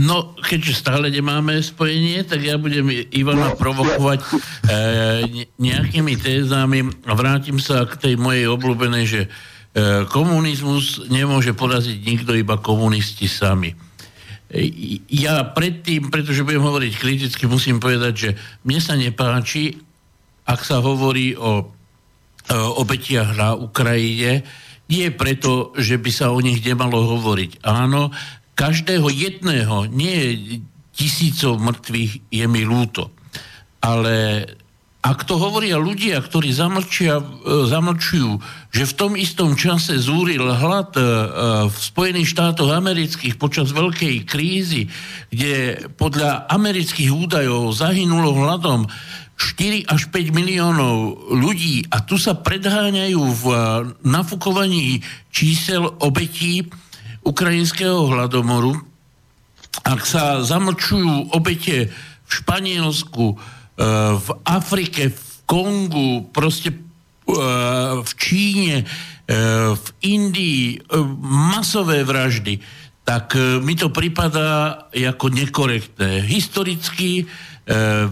[0.00, 4.28] No, keďže stále nemáme spojenie, tak ja budem Ivana provokovať e,
[5.60, 9.28] nejakými tézami a vrátim sa k tej mojej obľúbenej, že e,
[10.08, 13.74] komunizmus nemôže poraziť nikto, iba komunisti sami
[15.10, 18.30] ja predtým, pretože budem hovoriť kriticky, musím povedať, že
[18.62, 19.74] mne sa nepáči,
[20.46, 21.66] ak sa hovorí o,
[22.52, 24.46] obetiach na Ukrajine,
[24.92, 27.64] nie preto, že by sa o nich nemalo hovoriť.
[27.64, 28.12] Áno,
[28.54, 30.36] každého jedného, nie
[30.94, 33.10] tisícov mŕtvych, je mi ľúto.
[33.80, 34.46] Ale
[35.04, 37.24] ak to hovoria ľudia, ktorí zamlčia, e,
[37.68, 38.40] zamlčujú,
[38.72, 41.04] že v tom istom čase zúril hlad e,
[41.68, 44.88] v Spojených štátoch amerických počas veľkej krízy,
[45.28, 48.88] kde podľa amerických údajov zahynulo hladom
[49.36, 53.56] 4 až 5 miliónov ľudí a tu sa predháňajú v e,
[54.08, 56.64] nafukovaní čísel obetí
[57.28, 58.72] ukrajinského hladomoru,
[59.84, 61.92] ak sa zamlčujú obete
[62.24, 63.36] v Španielsku,
[64.14, 67.34] v Afrike, v Kongu, proste eh,
[67.98, 69.34] v Číne, eh,
[69.74, 70.80] v Indii,
[71.22, 72.60] masové vraždy,
[73.04, 76.24] tak mi to pripadá ako nekorektné.
[76.24, 77.28] Historicky,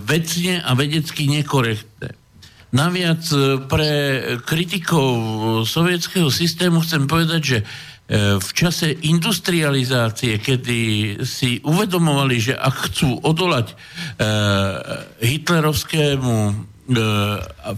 [0.05, 2.13] vecne a vedecky nekorektné.
[2.77, 3.25] Naviac
[3.73, 3.93] pre
[4.45, 5.17] kritikov
[5.65, 7.59] sovietského systému chcem povedať, že
[8.13, 10.81] v čase industrializácie, kedy
[11.25, 13.75] si uvedomovali, že ak chcú odolať e,
[15.23, 16.53] hitlerovskému e,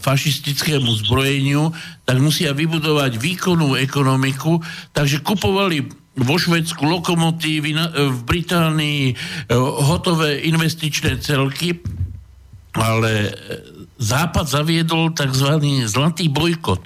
[0.00, 1.70] fašistickému zbrojeniu,
[2.02, 4.58] tak musia vybudovať výkonnú ekonomiku,
[4.90, 5.86] takže kupovali
[6.18, 9.14] vo Švedsku lokomotívy, v Británii e,
[9.60, 11.78] hotové investičné celky,
[12.74, 13.30] ale
[13.94, 15.62] Západ zaviedol tzv.
[15.86, 16.82] zlatý bojkot.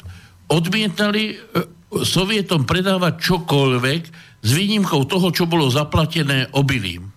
[0.53, 1.41] Odmietali
[1.89, 4.03] Sovietom predávať čokoľvek
[4.45, 7.09] s výnimkou toho, čo bolo zaplatené obilím.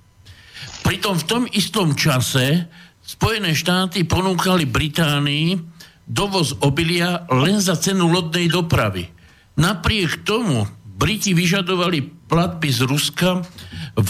[0.81, 5.57] Pritom v tom istom čase Spojené štáty ponúkali Británii
[6.05, 9.09] dovoz obilia len za cenu lodnej dopravy.
[9.57, 13.41] Napriek tomu Briti vyžadovali platby z Ruska
[13.97, 14.09] v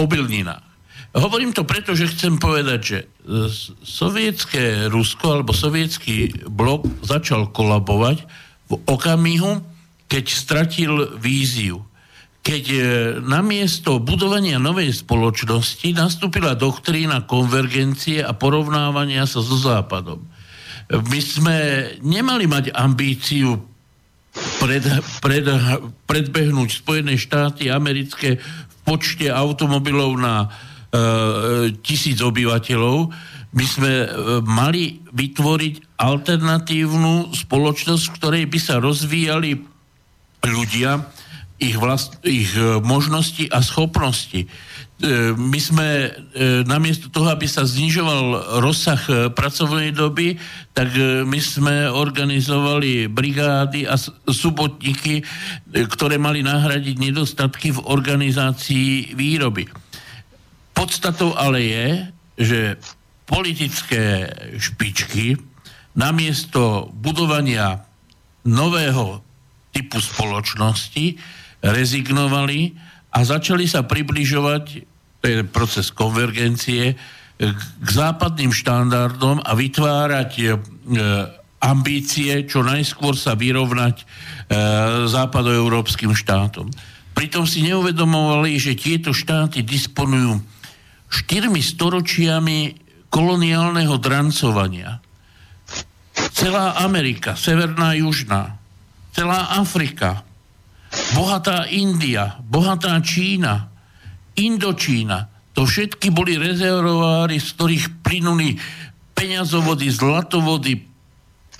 [0.00, 0.66] obilninách.
[1.10, 2.98] Hovorím to preto, že chcem povedať, že
[3.82, 8.24] sovietské Rusko alebo sovietský blok začal kolabovať
[8.70, 9.60] v okamihu,
[10.10, 10.92] keď stratil
[11.22, 11.86] víziu.
[12.42, 12.78] Keď e,
[13.22, 20.18] namiesto budovania novej spoločnosti nastúpila doktrína konvergencie a porovnávania sa so Západom.
[20.90, 21.58] My sme
[22.02, 23.54] nemali mať ambíciu
[24.58, 24.82] pred,
[25.22, 25.46] pred,
[26.10, 30.48] predbehnúť Spojené štáty americké v počte automobilov na e,
[31.86, 33.14] tisíc obyvateľov.
[33.54, 34.08] My sme e,
[34.42, 39.69] mali vytvoriť alternatívnu spoločnosť, v ktorej by sa rozvíjali
[40.44, 41.04] ľudia,
[41.60, 44.48] ich, vlast, ich e, možnosti a schopnosti.
[44.48, 44.48] E,
[45.36, 46.10] my sme e,
[46.64, 50.40] namiesto toho, aby sa znižoval rozsah pracovnej doby,
[50.72, 50.96] tak
[51.28, 55.20] my sme organizovali brigády a subotníky,
[55.68, 59.68] ktoré mali nahradiť nedostatky v organizácii výroby.
[60.72, 61.86] Podstatou ale je,
[62.40, 62.60] že
[63.28, 65.36] politické špičky
[65.92, 67.84] namiesto budovania
[68.48, 69.20] nového
[69.70, 71.16] typu spoločnosti
[71.62, 72.74] rezignovali
[73.10, 74.64] a začali sa približovať,
[75.20, 76.94] to je proces konvergencie,
[77.60, 80.44] k západným štandardom a vytvárať e,
[81.64, 84.04] ambície čo najskôr sa vyrovnať e,
[85.08, 86.68] západoeurópskym štátom.
[87.16, 90.36] Pritom si neuvedomovali, že tieto štáty disponujú
[91.08, 92.58] štyrmi storočiami
[93.08, 95.00] koloniálneho drancovania.
[96.36, 98.59] Celá Amerika, Severná, Južná,
[99.10, 100.22] celá Afrika,
[101.14, 103.70] bohatá India, bohatá Čína,
[104.38, 108.56] Indočína, to všetky boli rezervoáry, z ktorých plynuli
[109.12, 110.80] peňazovody, zlatovody,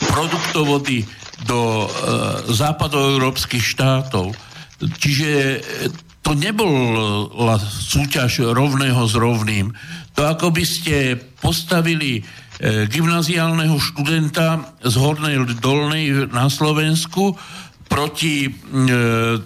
[0.00, 1.04] produktovody
[1.44, 1.88] do e,
[2.54, 4.32] západoeurópskych štátov.
[4.80, 5.58] Čiže e,
[6.24, 9.74] to nebola súťaž rovného s rovným.
[10.16, 12.22] To ako by ste postavili
[12.60, 17.32] gymnaziálneho študenta z Hornej Dolnej na Slovensku
[17.90, 18.50] proti e,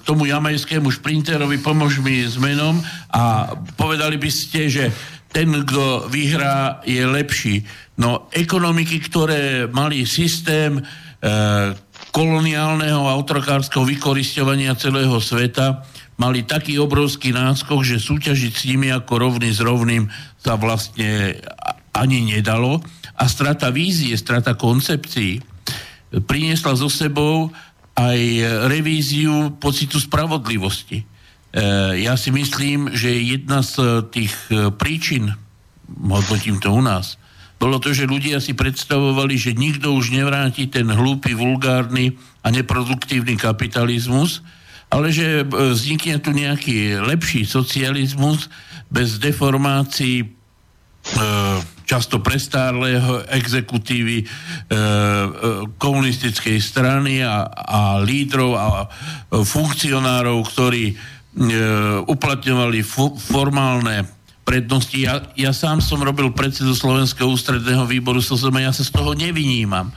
[0.05, 2.77] tomu jamajskému šprinterovi, pomož mi s menom
[3.09, 4.85] a povedali by ste, že
[5.33, 7.65] ten, kto vyhrá, je lepší.
[7.97, 10.83] No ekonomiky, ktoré mali systém e,
[12.13, 15.83] koloniálneho a otrokárskeho vykoristovania celého sveta,
[16.21, 20.07] mali taký obrovský náskok, že súťažiť s nimi ako rovný s rovným
[20.39, 21.41] sa vlastne
[21.97, 22.79] ani nedalo.
[23.15, 25.43] A strata vízie, strata koncepcií
[26.27, 27.51] priniesla so sebou
[27.95, 28.21] aj
[28.67, 31.03] revíziu pocitu spravodlivosti.
[31.03, 31.05] E,
[32.03, 35.31] ja si myslím, že jedna z tých e, príčin,
[35.87, 37.15] hodnotím to u nás,
[37.63, 43.39] bolo to, že ľudia si predstavovali, že nikto už nevráti ten hlúpy, vulgárny a neproduktívny
[43.39, 44.43] kapitalizmus,
[44.91, 48.51] ale že e, vznikne tu nejaký lepší socializmus
[48.91, 50.35] bez deformácií
[51.85, 54.33] často prestárleho exekutívy e, e,
[55.77, 58.89] komunistickej strany a, a lídrov a
[59.29, 60.95] funkcionárov, ktorí e,
[62.09, 64.09] uplatňovali fu- formálne
[64.49, 64.97] prednosti.
[64.97, 69.93] Ja, ja sám som robil predsedu Slovenského ústredného výboru SOZM, ja sa z toho nevynímam.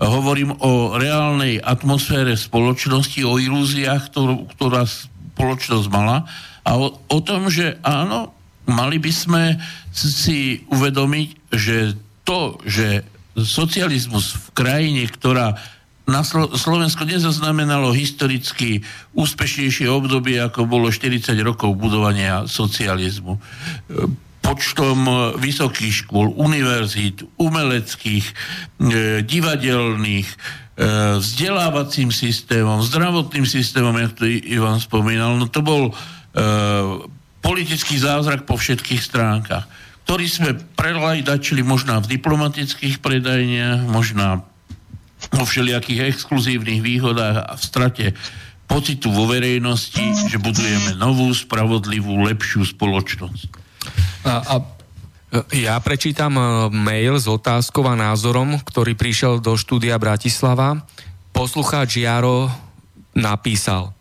[0.00, 6.24] Hovorím o reálnej atmosfére spoločnosti, o ilúziách, ktorú, ktorá spoločnosť mala
[6.64, 8.32] a o, o tom, že áno,
[8.70, 9.44] mali by sme
[9.90, 13.02] si uvedomiť, že to, že
[13.34, 15.58] socializmus v krajine, ktorá
[16.10, 18.82] na Slo- Slovensko nezaznamenalo historicky
[19.14, 23.38] úspešnejšie obdobie, ako bolo 40 rokov budovania socializmu.
[24.42, 24.98] Počtom
[25.38, 28.34] vysokých škôl, univerzít, umeleckých, e,
[29.22, 30.36] divadelných, e,
[31.22, 35.94] vzdelávacím systémom, zdravotným systémom, jak to Ivan spomínal, no to bol e,
[37.40, 39.64] politický zázrak po všetkých stránkach,
[40.04, 44.44] ktorý sme prelajdačili možná v diplomatických predajniach, možná
[45.28, 48.06] vo všelijakých exkluzívnych výhodách a v strate
[48.70, 53.50] pocitu vo verejnosti, že budujeme novú, spravodlivú, lepšiu spoločnosť.
[54.24, 54.54] A, a
[55.54, 56.42] ja prečítam e,
[56.74, 60.82] mail s otázkou a názorom, ktorý prišiel do štúdia Bratislava.
[61.30, 62.50] Poslucháč Jaro
[63.14, 63.94] napísal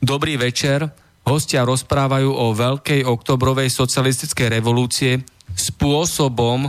[0.00, 0.88] Dobrý večer,
[1.30, 5.22] hostia rozprávajú o veľkej oktobrovej socialistickej revolúcie
[5.54, 6.66] spôsobom,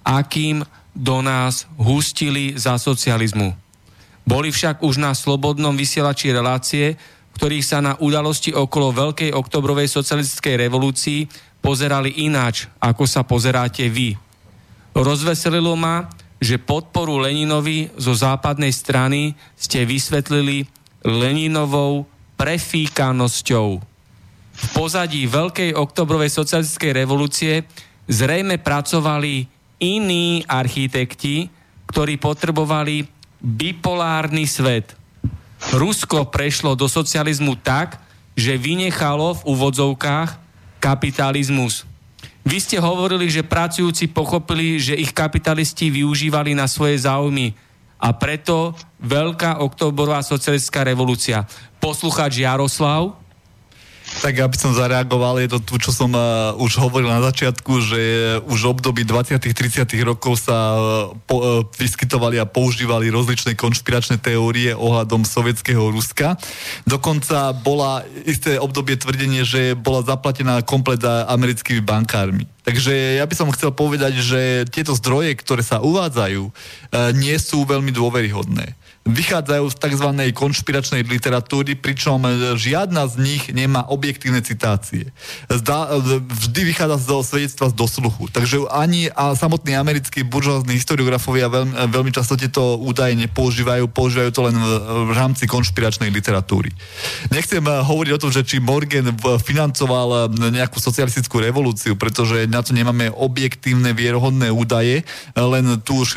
[0.00, 0.64] akým
[0.96, 3.52] do nás hustili za socializmu.
[4.24, 6.96] Boli však už na slobodnom vysielači relácie,
[7.36, 11.28] ktorých sa na udalosti okolo veľkej oktobrovej socialistickej revolúcii
[11.60, 14.16] pozerali ináč, ako sa pozeráte vy.
[14.96, 16.08] Rozveselilo ma,
[16.38, 20.64] že podporu Leninovi zo západnej strany ste vysvetlili
[21.04, 23.68] Leninovou prefíkanosťou.
[24.54, 27.66] V pozadí Veľkej oktobrovej socialistickej revolúcie
[28.06, 29.50] zrejme pracovali
[29.82, 31.50] iní architekti,
[31.90, 33.06] ktorí potrebovali
[33.42, 34.94] bipolárny svet.
[35.74, 37.98] Rusko prešlo do socializmu tak,
[38.38, 40.30] že vynechalo v úvodzovkách
[40.82, 41.88] kapitalizmus.
[42.44, 47.56] Vy ste hovorili, že pracujúci pochopili, že ich kapitalisti využívali na svoje záujmy
[48.04, 51.48] a preto veľká oktobrová socialistická revolúcia
[51.80, 53.23] poslucháč Jaroslav.
[54.24, 58.00] Tak aby som zareagoval, je to tu, čo som uh, už hovoril na začiatku, že
[58.48, 64.16] už v období 20 30 rokov sa uh, po, uh, vyskytovali a používali rozličné konšpiračné
[64.24, 66.40] teórie ohľadom sovietského Ruska.
[66.88, 72.48] Dokonca bola isté obdobie tvrdenie, že bola zaplatená komplet americkými bankármi.
[72.64, 76.48] Takže ja by som chcel povedať, že tieto zdroje, ktoré sa uvádzajú,
[77.12, 78.72] nie sú veľmi dôveryhodné
[79.04, 80.08] vychádzajú z tzv.
[80.32, 82.24] konšpiračnej literatúry, pričom
[82.56, 85.12] žiadna z nich nemá objektívne citácie.
[85.52, 88.32] Zdá, vždy vychádza zo svedectva z dosluchu.
[88.32, 94.40] Takže ani a samotní americkí buržoázní historiografovia veľmi, veľmi často tieto údaje nepoužívajú, používajú to
[94.48, 94.70] len v,
[95.08, 96.72] v rámci konšpiračnej literatúry.
[97.28, 103.12] Nechcem hovoriť o tom, že či Morgan financoval nejakú socialistickú revolúciu, pretože na to nemáme
[103.12, 105.04] objektívne vierohodné údaje,
[105.36, 106.16] len tú už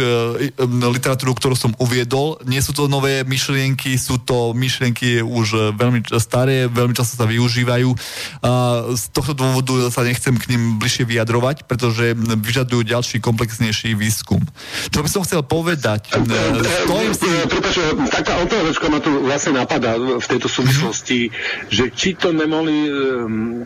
[0.87, 6.69] literatúru, ktorú som uviedol, nie sú to nové myšlienky, sú to myšlienky už veľmi staré,
[6.69, 7.89] veľmi často sa využívajú.
[8.45, 8.51] A
[8.93, 14.45] z tohto dôvodu sa nechcem k ním bližšie vyjadrovať, pretože vyžadujú ďalší komplexnejší výskum.
[14.93, 16.13] Čo by som chcel povedať?
[16.85, 17.25] Stojím si...
[17.49, 17.75] Prepač,
[18.13, 21.33] taká otázočka ma tu vlastne napadá v tejto súvislosti,
[21.73, 22.93] že či to nemohli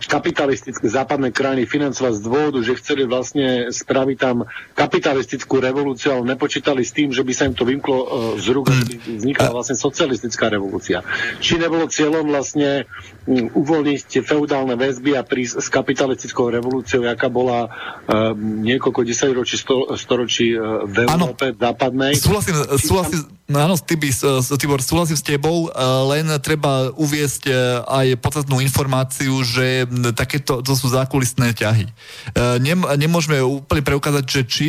[0.08, 4.48] kapitalistické západné krajiny financovať z dôvodu, že chceli vlastne spraviť tam
[4.78, 7.98] kapitalistickú revolúciu, ale nepočítali s tým, že by sa im to vymklo
[8.38, 8.70] z rúk,
[9.06, 11.02] vznikla vlastne socialistická revolúcia.
[11.42, 12.86] Či nebolo cieľom vlastne
[13.30, 19.94] uvoľniť tie feudálne väzby a prísť s kapitalistickou revolúciou, aká bola uh, niekoľko desaťročí, sto,
[19.94, 22.14] storočí uh, v Európe ano, západnej.
[22.18, 25.70] Súhlasím, súhlasím, no áno, Tibor, Tibor, súhlasím s tebou,
[26.10, 27.52] len treba uviesť
[27.86, 29.86] aj podstatnú informáciu, že
[30.18, 31.86] takéto to sú zákulisné ťahy.
[32.64, 34.66] Nem, nemôžeme úplne preukázať, že či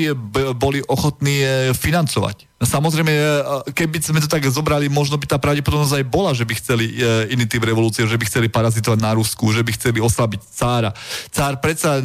[0.56, 3.26] boli ochotní financovať Samozrejme, e,
[3.74, 7.34] keby sme to tak zobrali, možno by tá pravdepodobnosť aj bola, že by chceli e,
[7.34, 10.94] iný typ revolúcie, že by chceli parazitovať na Rusku, že by chceli oslabiť cára.
[11.34, 12.02] Cár predsa e,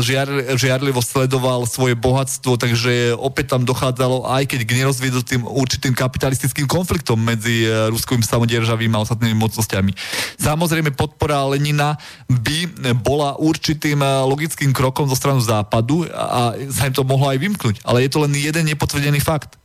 [0.00, 6.64] žiar, žiarlivo sledoval svoje bohatstvo, takže opäť tam dochádzalo, aj keď k nerozviednutým určitým kapitalistickým
[6.64, 9.92] konfliktom medzi ruskovým samodieržavým a ostatnými mocnosťami.
[10.40, 12.00] Samozrejme, podpora Lenina
[12.32, 17.84] by bola určitým logickým krokom zo stranu západu a sa im to mohlo aj vymknúť.
[17.84, 19.61] Ale je to len jeden nepotvrdený fakt.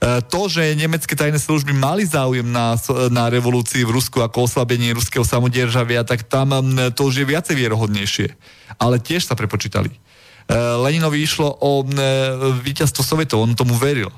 [0.00, 2.72] E, to, že nemecké tajné služby mali záujem na,
[3.12, 6.56] na revolúcii v Rusku ako oslabenie ruského samodieržavia, tak tam
[6.96, 8.32] to už je viacej vierohodnejšie.
[8.80, 9.92] Ale tiež sa prepočítali.
[9.92, 9.98] E,
[10.56, 11.84] Leninovi išlo o
[12.64, 14.08] víťazstvo Sovietov, on tomu veril.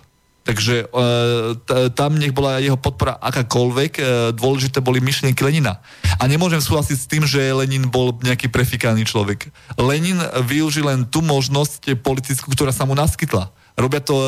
[0.46, 3.92] Takže e, tam nech bola jeho podpora akákoľvek,
[4.38, 5.82] dôležité boli myšlienky Lenina.
[6.22, 9.50] A nemôžem súhlasiť s tým, že Lenin bol nejaký prefikaný človek.
[9.74, 14.26] Lenin využil len tú možnosť politickú, ktorá sa mu naskytla Robia to e,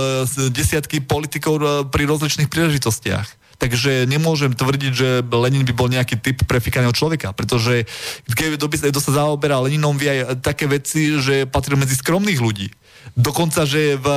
[0.49, 3.45] desiatky politikov e, pri rozličných príležitostiach.
[3.55, 7.87] Takže nemôžem tvrdiť, že Lenin by bol nejaký typ prefikaného človeka, pretože
[8.27, 12.69] keď kto sa zaoberá Leninom, vie aj také veci, že patril medzi skromných ľudí.
[13.15, 14.09] Dokonca, že v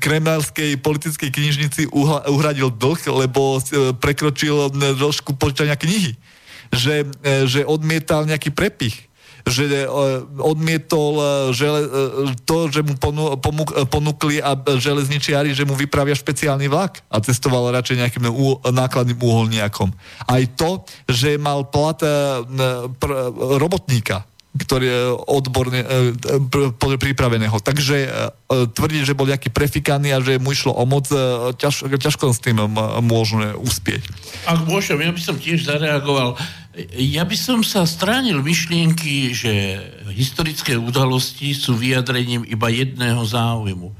[0.00, 1.82] kremelskej politickej knižnici
[2.30, 6.16] uhradil dlh, lebo e, prekročil dĺžku požičania knihy.
[6.66, 7.06] Že,
[7.46, 9.05] že odmietal nejaký prepich
[9.46, 9.86] že e,
[10.42, 11.24] odmietol e,
[11.54, 11.88] žele, e,
[12.42, 12.98] to, že mu
[13.86, 18.26] ponúkli a železničiari, že mu vypravia špeciálny vlak a cestoval radšej nejakým
[18.74, 19.94] nákladným úholniakom.
[20.26, 22.02] Aj to, že mal plat
[23.56, 24.26] robotníka,
[24.56, 25.86] ktorý je odborne e,
[26.80, 27.56] pripraveného.
[27.60, 28.08] Takže e,
[28.72, 32.40] tvrdí, že bol nejaký prefikaný a že mu išlo o moc, e, ťaž, ťažko s
[32.40, 32.64] tým
[33.04, 34.08] môžeme uspieť.
[34.48, 36.40] Ak môžem, ja by som tiež zareagoval.
[36.92, 39.80] Ja by som sa stránil myšlienky, že
[40.12, 43.96] historické udalosti sú vyjadrením iba jedného záujmu.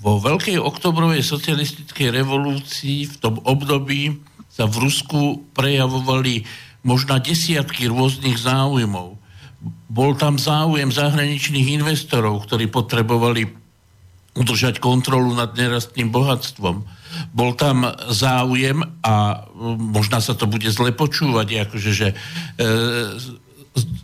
[0.00, 6.48] Vo veľkej oktobrovej socialistickej revolúcii v tom období sa v Rusku prejavovali
[6.80, 9.20] možno desiatky rôznych záujmov.
[9.92, 13.52] Bol tam záujem zahraničných investorov, ktorí potrebovali
[14.32, 16.88] udržať kontrolu nad nerastným bohatstvom.
[17.32, 19.44] Bol tam záujem a
[19.78, 22.16] možno sa to bude zle počúvať, akože, že e,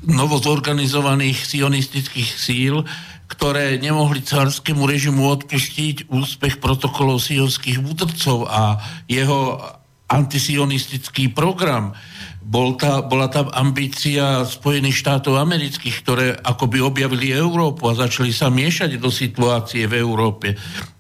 [0.04, 2.84] novozorganizovaných sionistických síl,
[3.26, 8.78] ktoré nemohli carskému režimu odpustiť úspech protokolov sionských múdrcov a
[9.08, 9.58] jeho
[10.06, 11.96] antisionistický program
[12.44, 18.52] bol tá, bola tam ambícia Spojených štátov amerických, ktoré akoby objavili Európu a začali sa
[18.52, 20.52] miešať do situácie v Európe.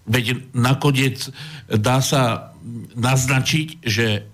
[0.08, 1.28] Veď nakoniec
[1.68, 2.56] dá sa
[2.96, 4.24] naznačiť, že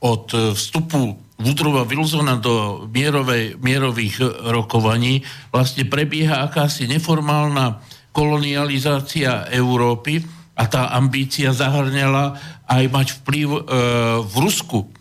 [0.00, 7.82] od vstupu Woodrowa Wilsona do mierovej, mierových rokovaní vlastne prebieha akási neformálna
[8.14, 10.22] kolonializácia Európy
[10.54, 12.36] a tá ambícia zahrňala
[12.68, 13.60] aj mať vplyv e,
[14.22, 14.99] v Rusku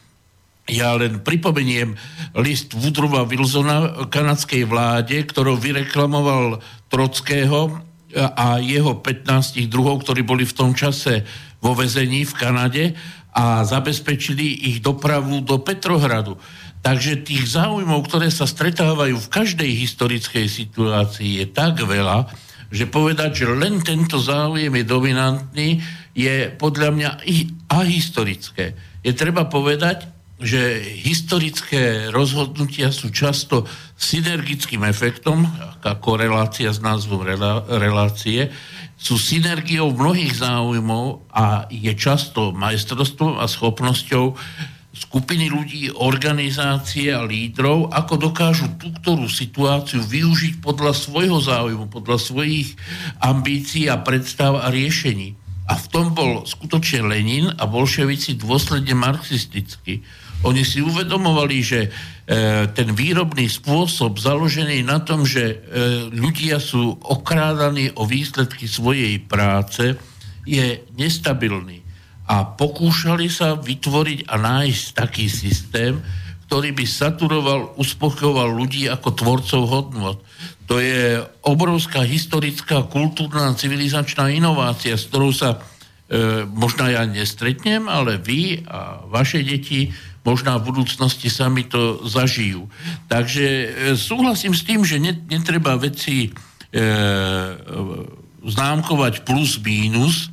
[0.70, 1.98] ja len pripomeniem
[2.38, 7.82] list Woodrowa Wilsona kanadskej vláde, ktorou vyreklamoval Trockého
[8.16, 11.26] a jeho 15 druhov, ktorí boli v tom čase
[11.62, 12.86] vo vezení v Kanade
[13.34, 16.38] a zabezpečili ich dopravu do Petrohradu.
[16.80, 22.32] Takže tých záujmov, ktoré sa stretávajú v každej historickej situácii, je tak veľa,
[22.72, 25.70] že povedať, že len tento záujem je dominantný,
[26.16, 27.10] je podľa mňa
[27.70, 28.74] ahistorické.
[29.06, 33.68] Je treba povedať, že historické rozhodnutia sú často
[34.00, 35.44] synergickým efektom,
[35.84, 37.28] ako relácia s názvom
[37.68, 38.48] relácie,
[39.00, 44.36] sú synergiou mnohých záujmov a je často majstrovstvom a schopnosťou
[45.00, 52.20] skupiny ľudí, organizácie a lídrov, ako dokážu tú ktorú situáciu využiť podľa svojho záujmu, podľa
[52.20, 52.76] svojich
[53.24, 55.40] ambícií a predstav a riešení.
[55.70, 60.02] A v tom bol skutočne Lenin a bolševici dôsledne marxisticky.
[60.48, 61.90] Oni si uvedomovali, že e,
[62.72, 65.56] ten výrobný spôsob založený na tom, že e,
[66.16, 70.00] ľudia sú okrádaní o výsledky svojej práce,
[70.48, 71.84] je nestabilný
[72.30, 75.98] a pokúšali sa vytvoriť a nájsť taký systém,
[76.50, 80.18] ktorý by saturoval, uspokojoval ľudí ako tvorcov hodnot.
[80.70, 88.22] To je obrovská historická, kultúrna, civilizačná inovácia, s ktorou sa e, možno ja nestretnem, ale
[88.22, 89.90] vy a vaše deti
[90.24, 92.68] možná v budúcnosti sami to zažijú.
[93.08, 96.30] Takže e, súhlasím s tým, že netreba veci e,
[98.44, 100.32] známkovať plus mínus,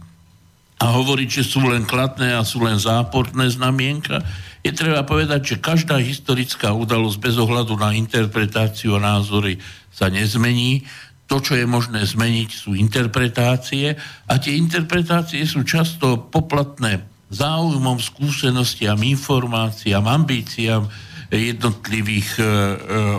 [0.77, 4.21] a hovoriť, že sú len kladné a sú len záporné znamienka,
[4.61, 9.57] je treba povedať, že každá historická udalosť bez ohľadu na interpretáciu a názory
[9.89, 10.85] sa nezmení.
[11.31, 13.95] To, čo je možné zmeniť, sú interpretácie
[14.27, 20.87] a tie interpretácie sú často poplatné záujmom, skúsenostiam, informáciám, ambíciám
[21.31, 22.49] jednotlivých e, e,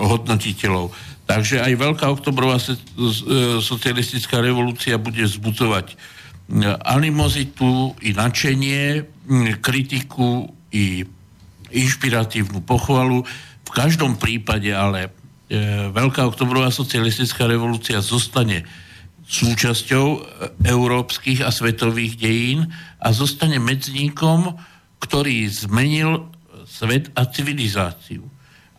[0.08, 0.96] hodnotiteľov.
[1.28, 2.80] Takže aj Veľká oktobrová e,
[3.60, 6.00] socialistická revolúcia bude zbudzovať
[6.88, 9.04] animozitu i načenie,
[9.60, 11.04] kritiku i
[11.68, 13.28] inšpiratívnu pochvalu.
[13.68, 15.12] V každom prípade ale
[15.52, 18.64] e, Veľká oktobrová socialistická revolúcia zostane
[19.28, 20.20] súčasťou e,
[20.72, 22.72] európskych a svetových dejín
[23.04, 24.56] a zostane medzníkom,
[25.04, 26.32] ktorý zmenil
[26.64, 28.24] svet a civilizáciu.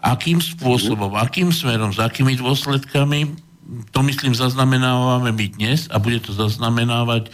[0.00, 3.48] Akým spôsobom, akým smerom, s akými dôsledkami,
[3.92, 7.30] to myslím zaznamenávame my dnes a bude to zaznamenávať e,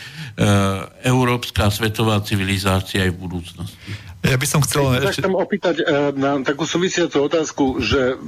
[1.06, 3.90] európska svetová civilizácia aj v budúcnosti.
[4.24, 4.98] Ja by som chcel...
[4.98, 8.18] Ja chcem opýtať e, na takú súvisiacu otázku, že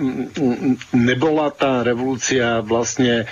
[0.95, 3.27] nebola tá revolúcia vlastne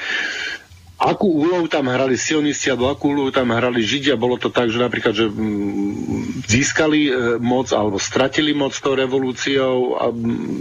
[0.95, 4.15] akú úlohu tam hrali sionisti alebo akú úlohu tam hrali Židia.
[4.15, 5.27] Bolo to tak, že napríklad, že
[6.47, 7.13] získali e,
[7.43, 10.07] moc alebo stratili moc tou revolúciou, a,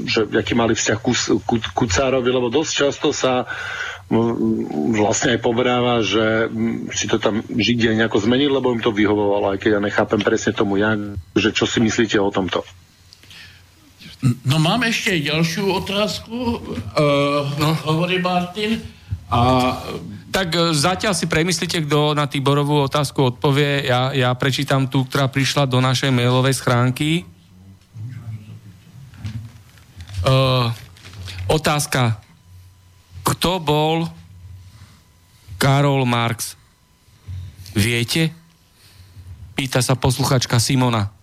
[0.10, 1.14] že aký mali vzťah ku,
[1.45, 3.45] ku, ku cárovi, lebo dosť často sa
[4.93, 6.51] vlastne aj pobráva, že
[6.93, 10.53] si to tam Židia nejako zmenili, lebo im to vyhovovalo, aj keď ja nechápem presne
[10.53, 10.93] tomu ja,
[11.34, 12.61] že čo si myslíte o tomto.
[14.47, 17.69] No mám ešte ďalšiu otázku, uh, no.
[17.89, 18.80] hovorí Martin.
[19.32, 19.40] A...
[20.34, 23.86] Tak uh, zatiaľ si premyslíte, kto na Tiborovú otázku odpovie.
[23.86, 27.24] Ja, ja prečítam tú, ktorá prišla do našej mailovej schránky.
[30.24, 30.72] Uh,
[31.52, 32.18] otázka.
[33.24, 34.10] Kto bol
[35.56, 36.60] Karol Marx?
[37.72, 38.36] Viete?
[39.54, 41.23] Pýta sa posluchačka Simona.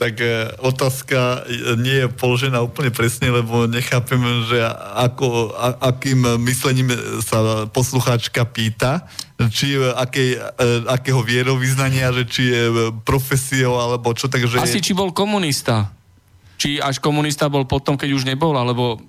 [0.00, 1.44] Tak e, otázka
[1.76, 4.56] nie je položená úplne presne, lebo nechápem, že
[4.96, 6.88] ako, a, akým myslením
[7.20, 9.04] sa poslucháčka pýta,
[9.52, 12.62] či akej, e, akého vierovýznania, že či je
[13.04, 14.56] profesiou, alebo čo, takže...
[14.56, 15.92] Asi či bol komunista.
[16.56, 19.04] Či až komunista bol potom, keď už nebol, alebo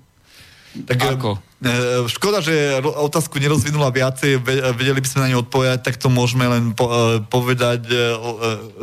[0.88, 1.36] tak, Ako?
[1.62, 4.42] E, škoda, že otázku nerozvinula viacej,
[4.74, 7.94] vedeli by sme na ňu odpovedať, tak to môžeme len po, e, povedať e,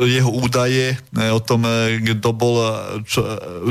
[0.08, 1.68] jeho údaje o tom,
[2.00, 2.64] kto bol,
[3.04, 3.20] čo,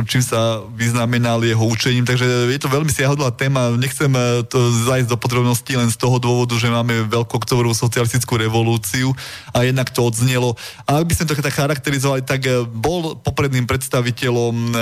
[0.06, 4.14] čím sa vyznamenal jeho učením, takže je to veľmi siahodlá téma, nechcem
[4.46, 9.10] to zajsť do podrobností len z toho dôvodu, že máme veľkooktoborovú socialistickú revolúciu
[9.58, 10.54] a jednak to odznelo.
[10.86, 14.76] A ak by sme to tak charakterizovali, tak bol popredným predstaviteľom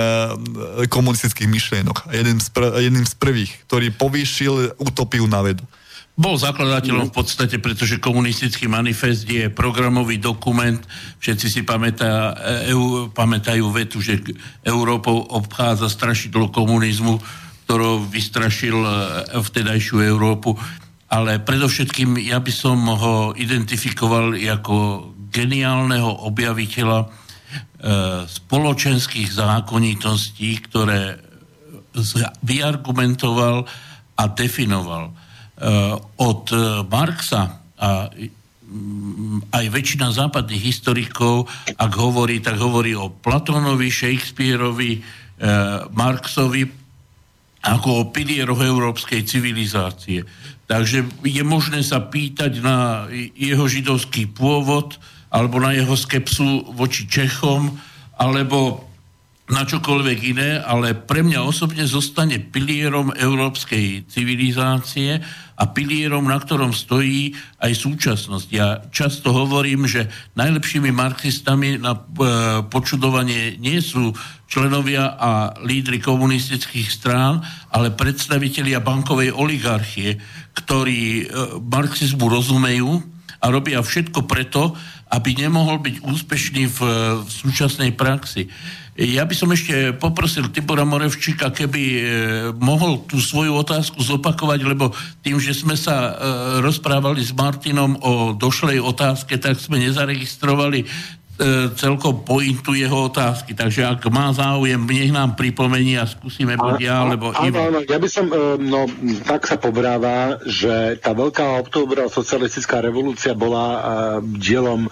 [0.92, 2.12] komunistických myšlienok.
[2.12, 3.88] Jedným z, pr- jedným z prvých, ktorý
[4.18, 5.62] povýšil utopiu na vedu.
[6.18, 10.82] Bol zakladateľom v podstate, pretože komunistický manifest je programový dokument.
[11.22, 12.34] Všetci si pamätá,
[12.74, 14.18] EU, pamätajú vetu, že
[14.66, 17.22] Európou obchádza strašidlo komunizmu,
[17.70, 18.90] ktorou vystrašil e,
[19.38, 20.58] vtedajšiu Európu.
[21.06, 27.08] Ale predovšetkým ja by som ho identifikoval ako geniálneho objaviteľa e,
[28.26, 31.28] spoločenských zákonitostí, ktoré
[32.42, 33.86] vyargumentoval
[34.18, 35.14] a definoval.
[35.58, 43.10] Eh, od eh, Marxa a mm, aj väčšina západných historikov, ak hovorí, tak hovorí o
[43.10, 45.02] Platónovi, Shakespeareovi, eh,
[45.94, 46.62] Marxovi,
[47.58, 50.22] ako o pilieroch európskej civilizácie.
[50.70, 54.94] Takže je možné sa pýtať na jeho židovský pôvod
[55.34, 57.74] alebo na jeho skepsu voči Čechom
[58.14, 58.87] alebo
[59.48, 65.24] na čokoľvek iné, ale pre mňa osobne zostane pilierom európskej civilizácie
[65.58, 68.48] a pilierom, na ktorom stojí aj súčasnosť.
[68.52, 72.00] Ja často hovorím, že najlepšími marxistami na e,
[72.68, 74.12] počudovanie nie sú
[74.46, 77.40] členovia a lídry komunistických strán,
[77.72, 80.20] ale predstavitelia bankovej oligarchie,
[80.54, 81.24] ktorí e,
[81.58, 83.00] marxizmu rozumejú
[83.40, 84.76] a robia všetko preto,
[85.08, 86.78] aby nemohol byť úspešný v,
[87.24, 88.50] v súčasnej praxi.
[88.98, 92.02] Ja by som ešte poprosil Tibora Morevčíka, keby e,
[92.58, 94.90] mohol tú svoju otázku zopakovať, lebo
[95.22, 96.12] tým, že sme sa e,
[96.66, 100.82] rozprávali s Martinom o došlej otázke, tak sme nezaregistrovali
[101.38, 103.54] E, celkom pointu jeho otázky.
[103.54, 107.62] Takže ak má záujem, nech nám pripomení a skúsime buď ja, alebo Ivo.
[107.62, 108.90] Áno, ja by som, e, no
[109.22, 114.90] tak sa povráva, že tá veľká októbra socialistická revolúcia bola dielom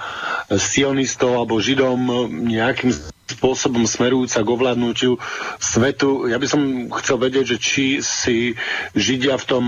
[0.55, 2.95] sionistov alebo židom nejakým
[3.27, 5.19] spôsobom smerujúca k ovládnutiu
[5.59, 6.31] svetu.
[6.31, 6.63] Ja by som
[7.03, 8.55] chcel vedieť, že či si
[8.95, 9.67] Židia v tom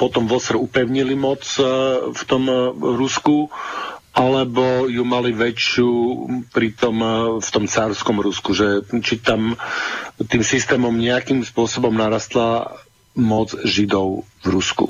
[0.00, 1.44] potom Vosr upevnili moc
[2.10, 2.48] v tom
[2.80, 3.52] Rusku
[4.10, 5.90] alebo ju mali väčšiu
[6.50, 9.54] pri tom, eh, v tom cárskom Rusku, že či tam
[10.18, 12.74] tým systémom nejakým spôsobom narastla
[13.14, 14.86] moc Židov v Rusku.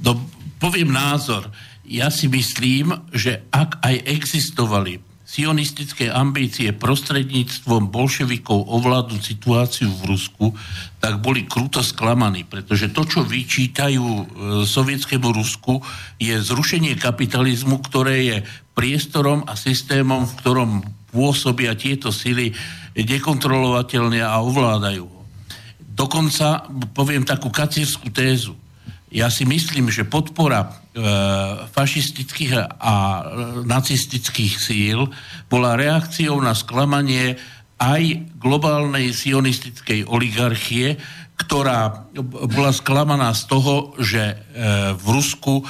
[0.00, 0.18] No,
[0.58, 1.48] poviem názor.
[1.88, 10.56] Ja si myslím, že ak aj existovali sionistické ambície prostredníctvom bolševikov ovládnuť situáciu v Rusku,
[11.04, 14.24] tak boli kruto sklamaní, pretože to, čo vyčítajú e,
[14.64, 15.84] sovietskému Rusku,
[16.16, 18.36] je zrušenie kapitalizmu, ktoré je
[18.72, 20.70] priestorom a systémom, v ktorom
[21.12, 22.56] pôsobia tieto sily
[22.96, 25.22] nekontrolovateľne a ovládajú ho.
[25.76, 26.64] Dokonca
[26.96, 28.56] poviem takú kacírskú tézu.
[29.12, 30.87] Ja si myslím, že podpora
[31.70, 32.52] fašistických
[32.82, 32.94] a
[33.62, 35.06] nacistických síl
[35.46, 37.38] bola reakciou na sklamanie
[37.78, 38.02] aj
[38.42, 40.98] globálnej sionistickej oligarchie,
[41.38, 42.10] ktorá
[42.50, 44.36] bola sklamaná z toho, že e,
[44.98, 45.64] v Rusku e,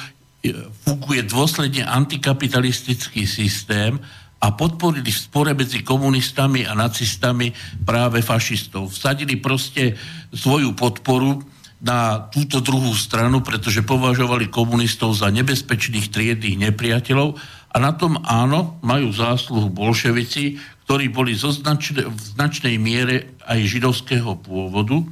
[0.81, 4.01] funguje dôsledne antikapitalistický systém
[4.41, 7.53] a podporili v spore medzi komunistami a nacistami
[7.85, 8.89] práve fašistov.
[8.89, 9.93] Vsadili proste
[10.33, 11.45] svoju podporu
[11.79, 17.39] na túto druhú stranu, pretože považovali komunistov za nebezpečných triedných nepriateľov
[17.71, 23.59] a na tom áno, majú zásluhu bolševici, ktorí boli zo značne, v značnej miere aj
[23.63, 25.05] židovského pôvodu.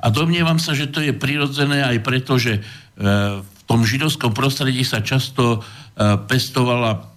[0.00, 2.60] A domnievam sa, že to je prirodzené aj preto, že e,
[3.42, 7.10] v tom židovskom prostredí sa často e, pestovala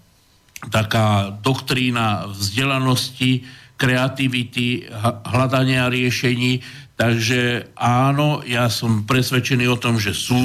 [0.73, 3.45] taká doktrína vzdelanosti,
[3.80, 4.91] kreativity,
[5.23, 6.59] hľadania riešení,
[6.99, 10.35] Takže áno, ja som presvedčený o tom, že sú,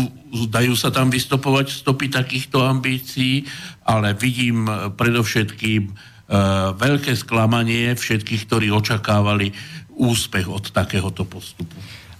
[0.46, 3.42] dajú sa tam vystopovať stopy takýchto ambícií,
[3.82, 5.92] ale vidím predovšetkým e,
[6.78, 9.50] veľké sklamanie všetkých, ktorí očakávali
[9.98, 11.74] úspech od takéhoto postupu.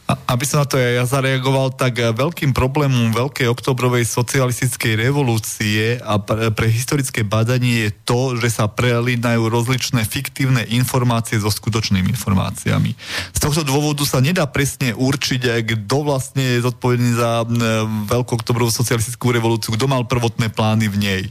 [0.05, 6.21] Aby som na to ja zareagoval, tak eh, veľkým problémom veľkej oktobrovej socialistickej revolúcie a
[6.53, 12.93] pre historické badanie je to, že sa prelínajú rozličné fiktívne informácie so skutočnými informáciami.
[13.33, 17.49] Z tohto dôvodu sa nedá presne určiť, eh, kto vlastne je zodpovedný za eh,
[18.05, 21.23] veľkú oktobrovú socialistickú revolúciu, kto mal prvotné plány v nej.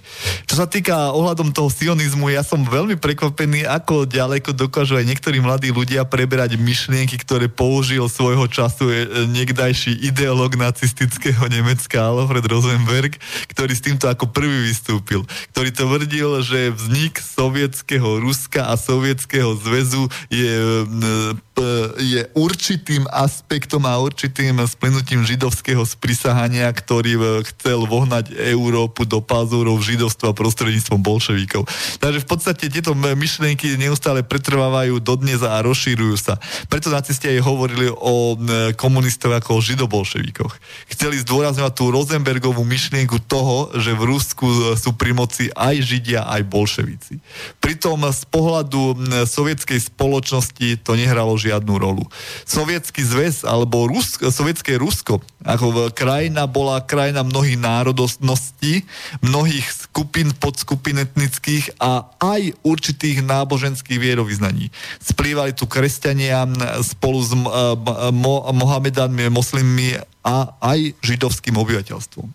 [0.49, 5.37] Čo sa týka ohľadom toho sionizmu, ja som veľmi prekvapený, ako ďaleko dokážu aj niektorí
[5.37, 11.99] mladí ľudia preberať myšlienky, ktoré použil svojho času času je e, niekdajší ideológ nacistického Nemecka
[11.99, 13.19] Alfred Rosenberg,
[13.51, 20.07] ktorý s týmto ako prvý vystúpil, ktorý tvrdil, že vznik sovietského Ruska a sovietského zväzu
[20.31, 20.55] je
[20.87, 21.53] e,
[21.99, 27.21] je určitým aspektom a určitým splnutím židovského sprisahania, ktorý e,
[27.51, 31.67] chcel vohnať Európu do pazúrov židovstva prostredníctvom bolševikov.
[31.99, 36.39] Takže v podstate tieto myšlienky neustále pretrvávajú dodnes a rozšírujú sa.
[36.71, 38.39] Preto nacisti aj hovorili o
[38.77, 40.53] komunistov ako o židobolševikoch.
[40.91, 46.25] Chceli zdôrazňovať tú Rosenbergovú myšlienku toho, že v Rusku e, sú pri moci aj židia,
[46.25, 47.19] aj bolševici.
[47.59, 52.03] Pritom z pohľadu sovietskej spoločnosti to nehralo žiadnu rolu.
[52.43, 58.87] Sovietský zväz alebo Rusk, sovietské Rusko ako krajina bola krajina mnohých národnostností,
[59.19, 64.71] mnohých skupín, podskupín etnických a aj určitých náboženských vierovýznaní.
[65.03, 66.47] Splývali tu kresťania
[66.79, 72.27] spolu s mo, Mohamedánmi, moslimmi a aj židovským obyvateľstvom.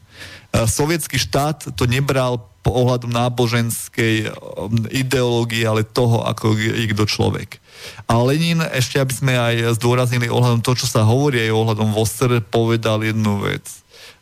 [0.65, 4.29] Sovietský štát to nebral ohľadom náboženskej
[4.93, 7.57] ideológie, ale toho, ako je kto človek.
[8.05, 12.45] A Lenin, ešte aby sme aj zdôraznili ohľadom to, čo sa hovorí aj ohľadom Vosser,
[12.45, 13.65] povedal jednu vec.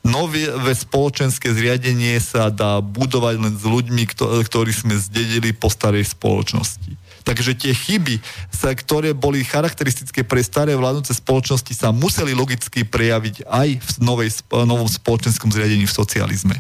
[0.06, 0.46] Nové
[0.78, 4.06] spoločenské zriadenie sa dá budovať len s ľuďmi,
[4.46, 6.94] ktorí sme zdedili po starej spoločnosti.
[7.26, 8.22] Takže tie chyby,
[8.54, 14.30] sa, ktoré boli charakteristické pre staré vládnuce spoločnosti, sa museli logicky prejaviť aj v novej,
[14.54, 16.56] novom spoločenskom zriadení v socializme.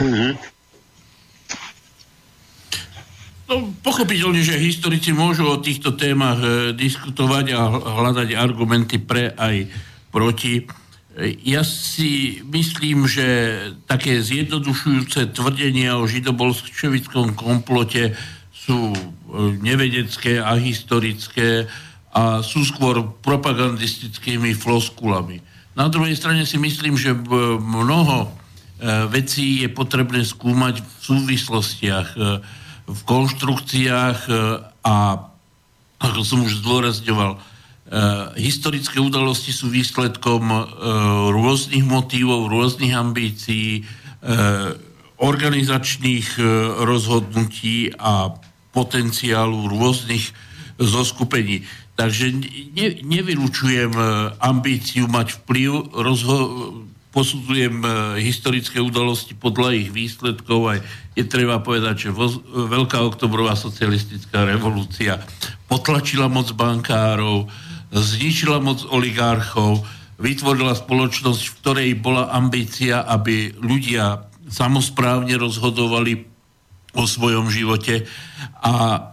[0.00, 0.32] Mm-hmm.
[3.50, 9.66] No, pochopiteľne, že historici môžu o týchto témach e, diskutovať a hľadať argumenty pre aj
[10.14, 10.62] proti.
[10.62, 10.64] E,
[11.42, 13.26] ja si myslím, že
[13.90, 18.14] také zjednodušujúce tvrdenia o židobolševickom komplote
[18.70, 18.98] sú e,
[19.58, 21.66] nevedecké a historické
[22.14, 25.42] a sú skôr propagandistickými floskulami.
[25.74, 27.10] Na druhej strane si myslím, že
[27.58, 28.28] mnoho e,
[29.10, 32.18] vecí je potrebné skúmať v súvislostiach e,
[32.90, 34.32] v konštrukciách e,
[34.82, 34.96] a
[36.00, 37.40] ako som už zdôrazňoval, e,
[38.42, 40.58] historické udalosti sú výsledkom e,
[41.30, 43.86] rôznych motívov, rôznych ambícií,
[45.16, 46.36] organizačných
[46.84, 48.36] rozhodnutí a
[48.70, 50.30] potenciálu rôznych
[50.80, 51.66] zoskupení.
[51.98, 52.32] Takže
[52.72, 53.92] ne, nevylučujem
[54.40, 57.88] ambíciu mať vplyv, rozho- posudzujem e,
[58.22, 60.72] historické udalosti podľa ich výsledkov a
[61.18, 62.30] je treba povedať, že vo,
[62.70, 65.18] Veľká oktobrová socialistická revolúcia
[65.66, 67.50] potlačila moc bankárov,
[67.90, 69.82] zničila moc oligarchov,
[70.22, 76.30] vytvorila spoločnosť, v ktorej bola ambícia, aby ľudia samozprávne rozhodovali
[76.94, 78.06] o svojom živote
[78.60, 79.06] a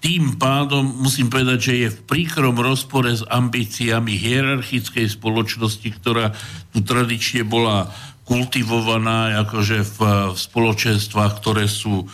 [0.00, 6.32] tým pádom musím povedať, že je v príkrom rozpore s ambíciami hierarchickej spoločnosti, ktorá
[6.72, 7.92] tu tradične bola
[8.24, 9.98] kultivovaná akože v,
[10.32, 12.08] v spoločenstvách, ktoré sú,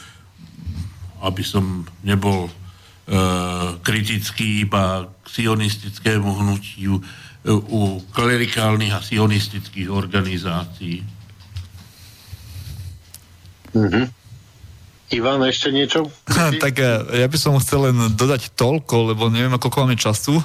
[1.23, 2.53] aby som nebol e,
[3.87, 7.03] kritický iba k sionistickému hnutiu e,
[7.55, 11.07] u klerikálnych a sionistických organizácií.
[13.79, 14.26] Mm-hmm.
[15.15, 16.11] Ivan, ešte niečo?
[16.65, 20.45] tak eh, ja by som chcel len dodať toľko, lebo neviem, ako máme času e,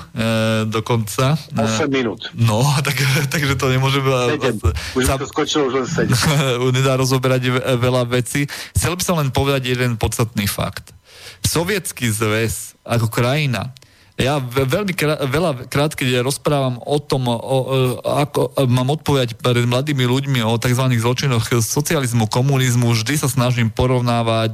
[0.69, 1.33] do konca.
[1.57, 2.29] 8 e, minút.
[2.37, 2.93] No, tak,
[3.33, 4.05] takže to nemôže...
[4.05, 4.61] 7.
[4.97, 6.61] Už sa, to skočilo už len 7.
[6.69, 7.49] nedá rozoberať
[7.81, 8.45] veľa vecí.
[8.77, 10.93] Chcel by som len povedať jeden podstatný fakt.
[11.41, 13.73] Sovietský zväz ako krajina
[14.19, 17.57] ja veľmi krát, veľa krát, keď rozprávam o tom, o, o,
[18.03, 20.83] ako mám odpovedať pred mladými ľuďmi o tzv.
[20.99, 24.53] zločinoch socializmu, komunizmu, vždy sa snažím porovnávať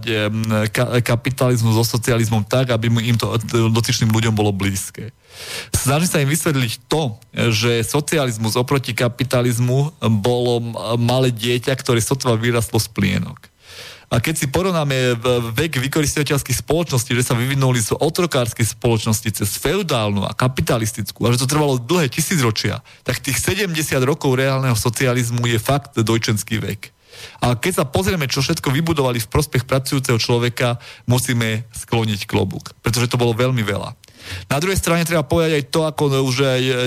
[0.69, 5.11] ka, kapitalizmu so socializmom tak, aby im to dotyčným ľuďom bolo blízke.
[5.73, 7.17] Snažím sa im vysvetliť to,
[7.53, 13.46] že socializmus oproti kapitalizmu bolo malé dieťa, ktoré sotva vyrastlo z plienok.
[14.07, 15.19] A keď si porovnáme
[15.51, 21.43] vek vykoristovateľských spoločností, že sa vyvinuli z otrokárskej spoločnosti cez feudálnu a kapitalistickú a že
[21.43, 23.75] to trvalo dlhé tisícročia, tak tých 70
[24.07, 26.95] rokov reálneho socializmu je fakt dojčenský vek.
[27.43, 30.79] A keď sa pozrieme, čo všetko vybudovali v prospech pracujúceho človeka,
[31.09, 33.91] musíme skloniť klobúk, pretože to bolo veľmi veľa.
[34.47, 36.35] Na druhej strane treba povedať aj to, ako už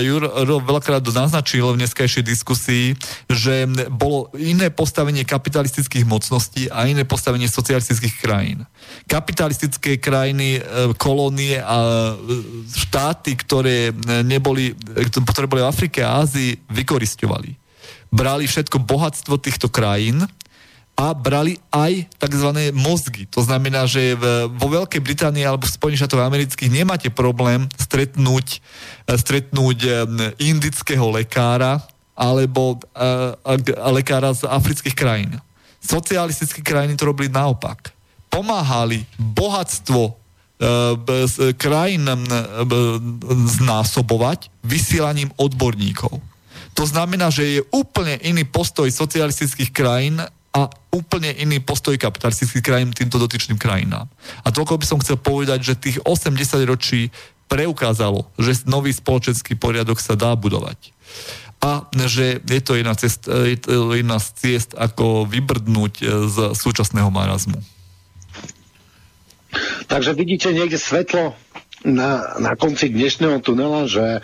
[0.01, 2.85] Juro veľakrát naznačil v dneskajšej diskusii,
[3.29, 8.65] že bolo iné postavenie kapitalistických mocností a iné postavenie socialistických krajín.
[9.05, 10.61] Kapitalistické krajiny, e,
[10.97, 12.15] kolónie a e,
[12.71, 13.93] štáty, ktoré
[14.25, 14.73] neboli,
[15.31, 17.57] ktoré boli v Afrike a Ázii, vykoristovali.
[18.11, 20.27] Brali všetko bohatstvo týchto krajín
[21.01, 22.69] a brali aj tzv.
[22.77, 23.25] mozgy.
[23.33, 24.13] To znamená, že
[24.53, 28.61] vo Veľkej Británii alebo v Spojených štátoch amerických nemáte problém stretnúť,
[29.09, 29.93] eh, stretnúť eh,
[30.45, 31.81] indického lekára
[32.13, 33.33] alebo eh,
[33.89, 35.41] lekára z afrických krajín.
[35.81, 37.89] Socialistické krajiny to robili naopak.
[38.29, 40.21] Pomáhali bohatstvo
[41.57, 42.05] krajín
[43.49, 46.21] znásobovať vysielaním odborníkov.
[46.77, 50.21] To znamená, že je úplne iný postoj socialistických krajín
[50.51, 54.11] a úplne iný postoj kapitalistických krajín týmto dotyčným krajinám.
[54.43, 57.07] A toľko by som chcel povedať, že tých 80 ročí
[57.47, 60.91] preukázalo, že nový spoločenský poriadok sa dá budovať.
[61.61, 65.93] A že je to jedna, cest, jedna z ciest, ako vybrdnúť
[66.27, 67.59] z súčasného marazmu.
[69.87, 71.35] Takže vidíte niekde svetlo
[71.83, 74.21] na, na konci dnešného tunela, že e,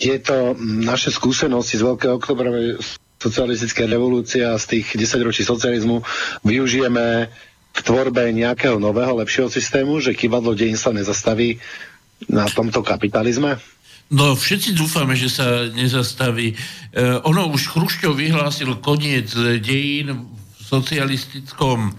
[0.00, 2.80] tieto naše skúsenosti z Veľkého oktobrovej
[3.20, 6.00] socialistická revolúcia z tých 10 ročí socializmu
[6.40, 7.28] využijeme
[7.70, 11.60] v tvorbe nejakého nového, lepšieho systému, že kývadlo dejín sa nezastaví
[12.26, 13.60] na tomto kapitalizme?
[14.10, 16.50] No, všetci dúfame, že sa nezastaví.
[16.50, 16.56] E,
[17.22, 19.30] ono už Chrušťov vyhlásil koniec
[19.62, 21.92] dejín v socialistickom e,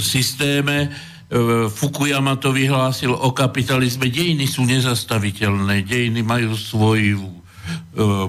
[0.00, 0.88] systéme.
[0.88, 4.08] E, Fukuyama to vyhlásil o kapitalizme.
[4.08, 5.84] Dejiny sú nezastaviteľné.
[5.84, 7.39] Dejiny majú svoju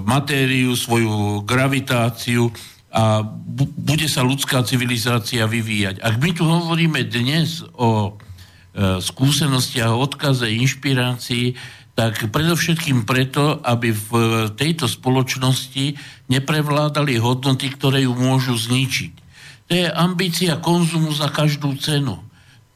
[0.04, 2.50] matériu, svoju gravitáciu
[2.92, 6.04] a bu- bude sa ľudská civilizácia vyvíjať.
[6.04, 11.56] Ak my tu hovoríme dnes o e, skúsenostiach, odkaze, inšpirácii,
[11.92, 14.10] tak predovšetkým preto, aby v
[14.56, 15.96] tejto spoločnosti
[16.28, 19.12] neprevládali hodnoty, ktoré ju môžu zničiť.
[19.68, 22.20] To je ambícia konzumu za každú cenu.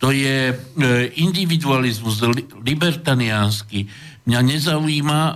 [0.01, 0.55] To je e,
[1.17, 2.21] individualizmus
[2.61, 3.89] libertaniánsky.
[4.27, 5.35] Mňa nezaujíma, e,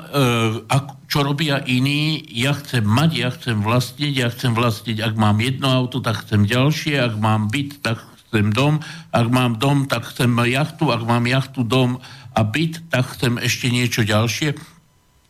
[1.07, 2.27] čo robia iní.
[2.27, 6.43] Ja chcem mať, ja chcem vlastniť, ja chcem vlastniť, ak mám jedno auto, tak chcem
[6.43, 8.83] ďalšie, ak mám byt, tak chcem dom,
[9.15, 12.03] ak mám dom, tak chcem jachtu, ak mám jachtu, dom,
[12.35, 14.55] a byt, tak chcem ešte niečo ďalšie.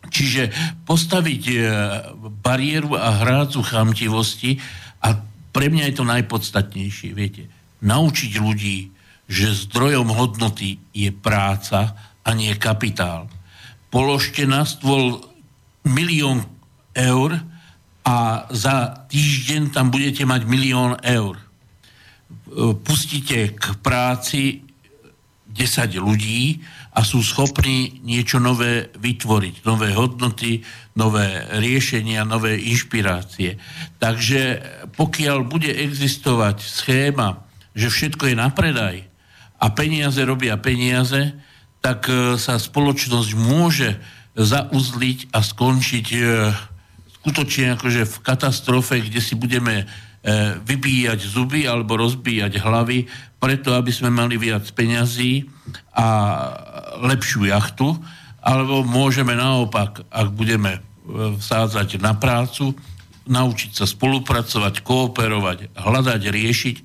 [0.08, 0.52] Čiže
[0.88, 1.56] postaviť e,
[2.40, 4.56] bariéru a hrádzu chamtivosti
[5.04, 5.20] a
[5.52, 7.44] pre mňa je to najpodstatnejšie, viete.
[7.84, 8.92] Naučiť ľudí,
[9.28, 11.92] že zdrojom hodnoty je práca
[12.24, 13.28] a nie kapitál.
[13.90, 15.18] Položte na stôl
[15.82, 16.46] milión
[16.94, 17.42] eur
[18.06, 21.36] a za týždeň tam budete mať milión eur.
[22.86, 24.62] Pustite k práci
[25.50, 26.62] 10 ľudí
[26.94, 30.62] a sú schopní niečo nové vytvoriť, nové hodnoty,
[30.98, 33.58] nové riešenia, nové inšpirácie.
[33.98, 34.42] Takže
[34.94, 39.06] pokiaľ bude existovať schéma, že všetko je na predaj
[39.60, 41.34] a peniaze robia peniaze,
[41.80, 43.96] tak e, sa spoločnosť môže
[44.36, 46.20] zauzliť a skončiť e,
[47.20, 49.84] skutočne akože v katastrofe, kde si budeme e,
[50.60, 53.08] vybíjať zuby alebo rozbíjať hlavy,
[53.40, 55.48] preto aby sme mali viac peňazí
[55.96, 56.06] a
[57.00, 57.96] lepšiu jachtu,
[58.40, 60.80] alebo môžeme naopak, ak budeme
[61.10, 62.72] vsádzať na prácu,
[63.28, 66.76] naučiť sa spolupracovať, kooperovať, hľadať, riešiť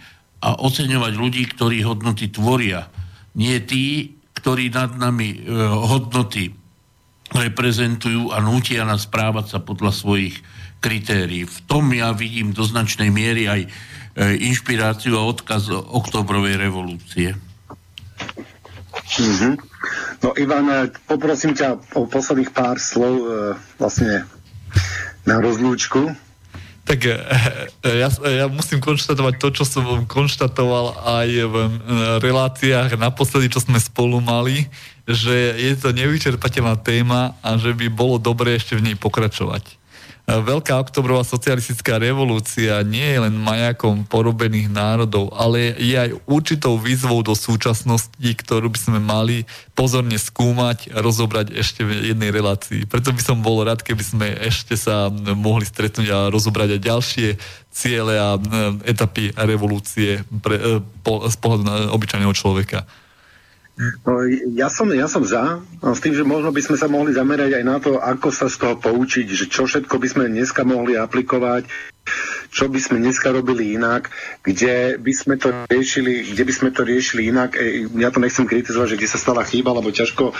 [0.43, 2.91] a oceňovať ľudí, ktorí hodnoty tvoria.
[3.35, 4.15] Nie tí,
[4.45, 5.57] ktorí nad nami e,
[5.89, 6.53] hodnoty
[7.33, 10.37] reprezentujú a nútia nás správať sa podľa svojich
[10.77, 11.49] kritérií.
[11.49, 13.69] V tom ja vidím do značnej miery aj e,
[14.45, 17.33] inšpiráciu a odkaz oktobrovej revolúcie.
[19.17, 19.53] Mm-hmm.
[20.21, 23.25] No Ivan, eh, poprosím ťa o posledných pár slov e,
[23.81, 24.29] vlastne
[25.25, 26.13] na rozlúčku.
[26.85, 27.17] Tak e,
[28.01, 31.55] ja, ja musím konštatovať to, čo som konštatoval aj v
[32.21, 34.69] reláciách naposledy, čo sme spolu mali,
[35.09, 39.84] že je to nevyčerpateľná téma a že by bolo dobré ešte v nej pokračovať.
[40.25, 47.21] Veľká oktobrová socialistická revolúcia nie je len majakom porobených národov, ale je aj určitou výzvou
[47.21, 49.45] do súčasnosti, ktorú by sme mali
[49.77, 52.89] pozorne skúmať rozobrať ešte v jednej relácii.
[52.89, 57.27] Preto by som bol rád, keby sme ešte sa mohli stretnúť a rozobrať aj ďalšie
[57.69, 58.41] ciele a
[58.81, 62.89] etapy revolúcie pre, e, po, z pohľadu na obyčajného človeka.
[63.75, 64.23] No,
[64.55, 67.63] ja, som, ja som za, s tým, že možno by sme sa mohli zamerať aj
[67.67, 71.67] na to, ako sa z toho poučiť, že čo všetko by sme dneska mohli aplikovať
[72.55, 74.07] čo by sme dneska robili inak,
[74.39, 77.59] kde by sme to riešili, kde by sme to riešili inak.
[77.59, 80.31] E, ja to nechcem kritizovať, že kde sa stala chyba, lebo ťažko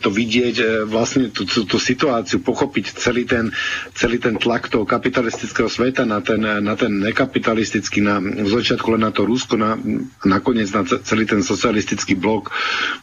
[0.00, 3.52] to vidieť, e, vlastne tú, tú, tú situáciu, pochopiť celý ten,
[3.92, 9.04] celý ten tlak toho kapitalistického sveta na ten, na ten nekapitalistický, na, v začiatku len
[9.04, 9.76] na to Rusko, na,
[10.24, 12.48] nakoniec na celý ten socialistický blok,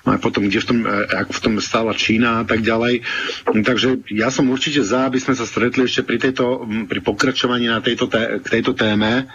[0.10, 3.06] a potom, kde v tom, e, ak v tom stála Čína a tak ďalej.
[3.46, 7.82] Takže ja som určite za, aby sme sa stretli ešte pri, tejto, pri pokračovaní na
[7.82, 9.26] tejto té, k tejto téme.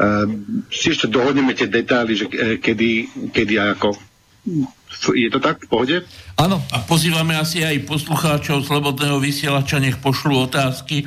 [0.00, 0.24] Uh,
[0.72, 3.92] si ešte dohodneme tie detaily, že uh, kedy, kedy a ako.
[5.12, 5.96] Je to tak v pohode?
[6.40, 6.64] Áno.
[6.72, 11.04] A pozývame asi aj poslucháčov Slobodného vysielača, nech pošlú otázky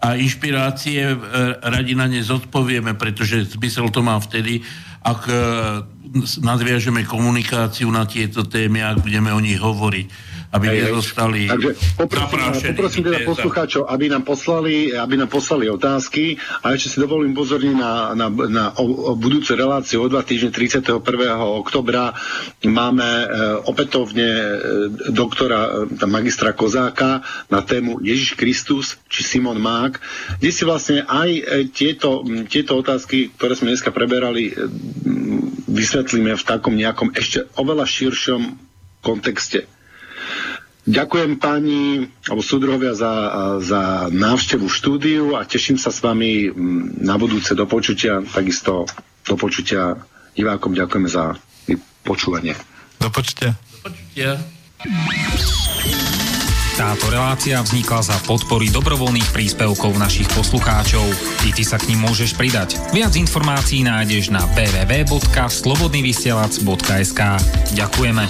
[0.00, 1.16] a inšpirácie, e,
[1.64, 4.60] radi na ne zodpovieme, pretože zmysel to má vtedy,
[5.02, 5.34] ak e,
[6.44, 12.74] nadviažeme komunikáciu na tieto témy, ak budeme o nich hovoriť aby hej, nezostali Takže poprosím,
[12.74, 17.74] poprosím teda poslucháčov, aby nám, poslali, aby nám poslali otázky a ešte si dovolím pozorniť
[17.74, 21.02] na, na, na o, o budúce relácie o dva týždne 31.
[21.40, 22.14] oktobra
[22.62, 23.26] máme e,
[23.66, 24.46] opätovne e,
[25.10, 29.98] doktora, e, magistra Kozáka na tému Ježiš Kristus či Simon Mák,
[30.38, 34.54] kde si vlastne aj e, tieto, tieto otázky, ktoré sme dneska preberali, e,
[35.66, 38.42] vysvetlíme v takom nejakom ešte oveľa širšom
[39.04, 39.75] kontexte.
[40.86, 43.10] Ďakujem pani alebo súdruhovia za,
[43.58, 46.46] za návštevu štúdiu a teším sa s vami
[47.02, 48.22] na budúce do počutia.
[48.22, 48.86] Takisto
[49.26, 49.98] do počutia
[50.38, 51.34] divákom ďakujeme za
[52.06, 52.54] počúvanie.
[53.02, 53.58] Do počutia.
[53.82, 54.38] Do počutia.
[56.76, 61.08] Táto relácia vznikla za podpory dobrovoľných príspevkov našich poslucháčov.
[61.48, 62.76] I ty sa k ním môžeš pridať.
[62.92, 67.20] Viac informácií nájdeš na www.slobodnyvysielac.sk
[67.74, 68.24] Ďakujeme.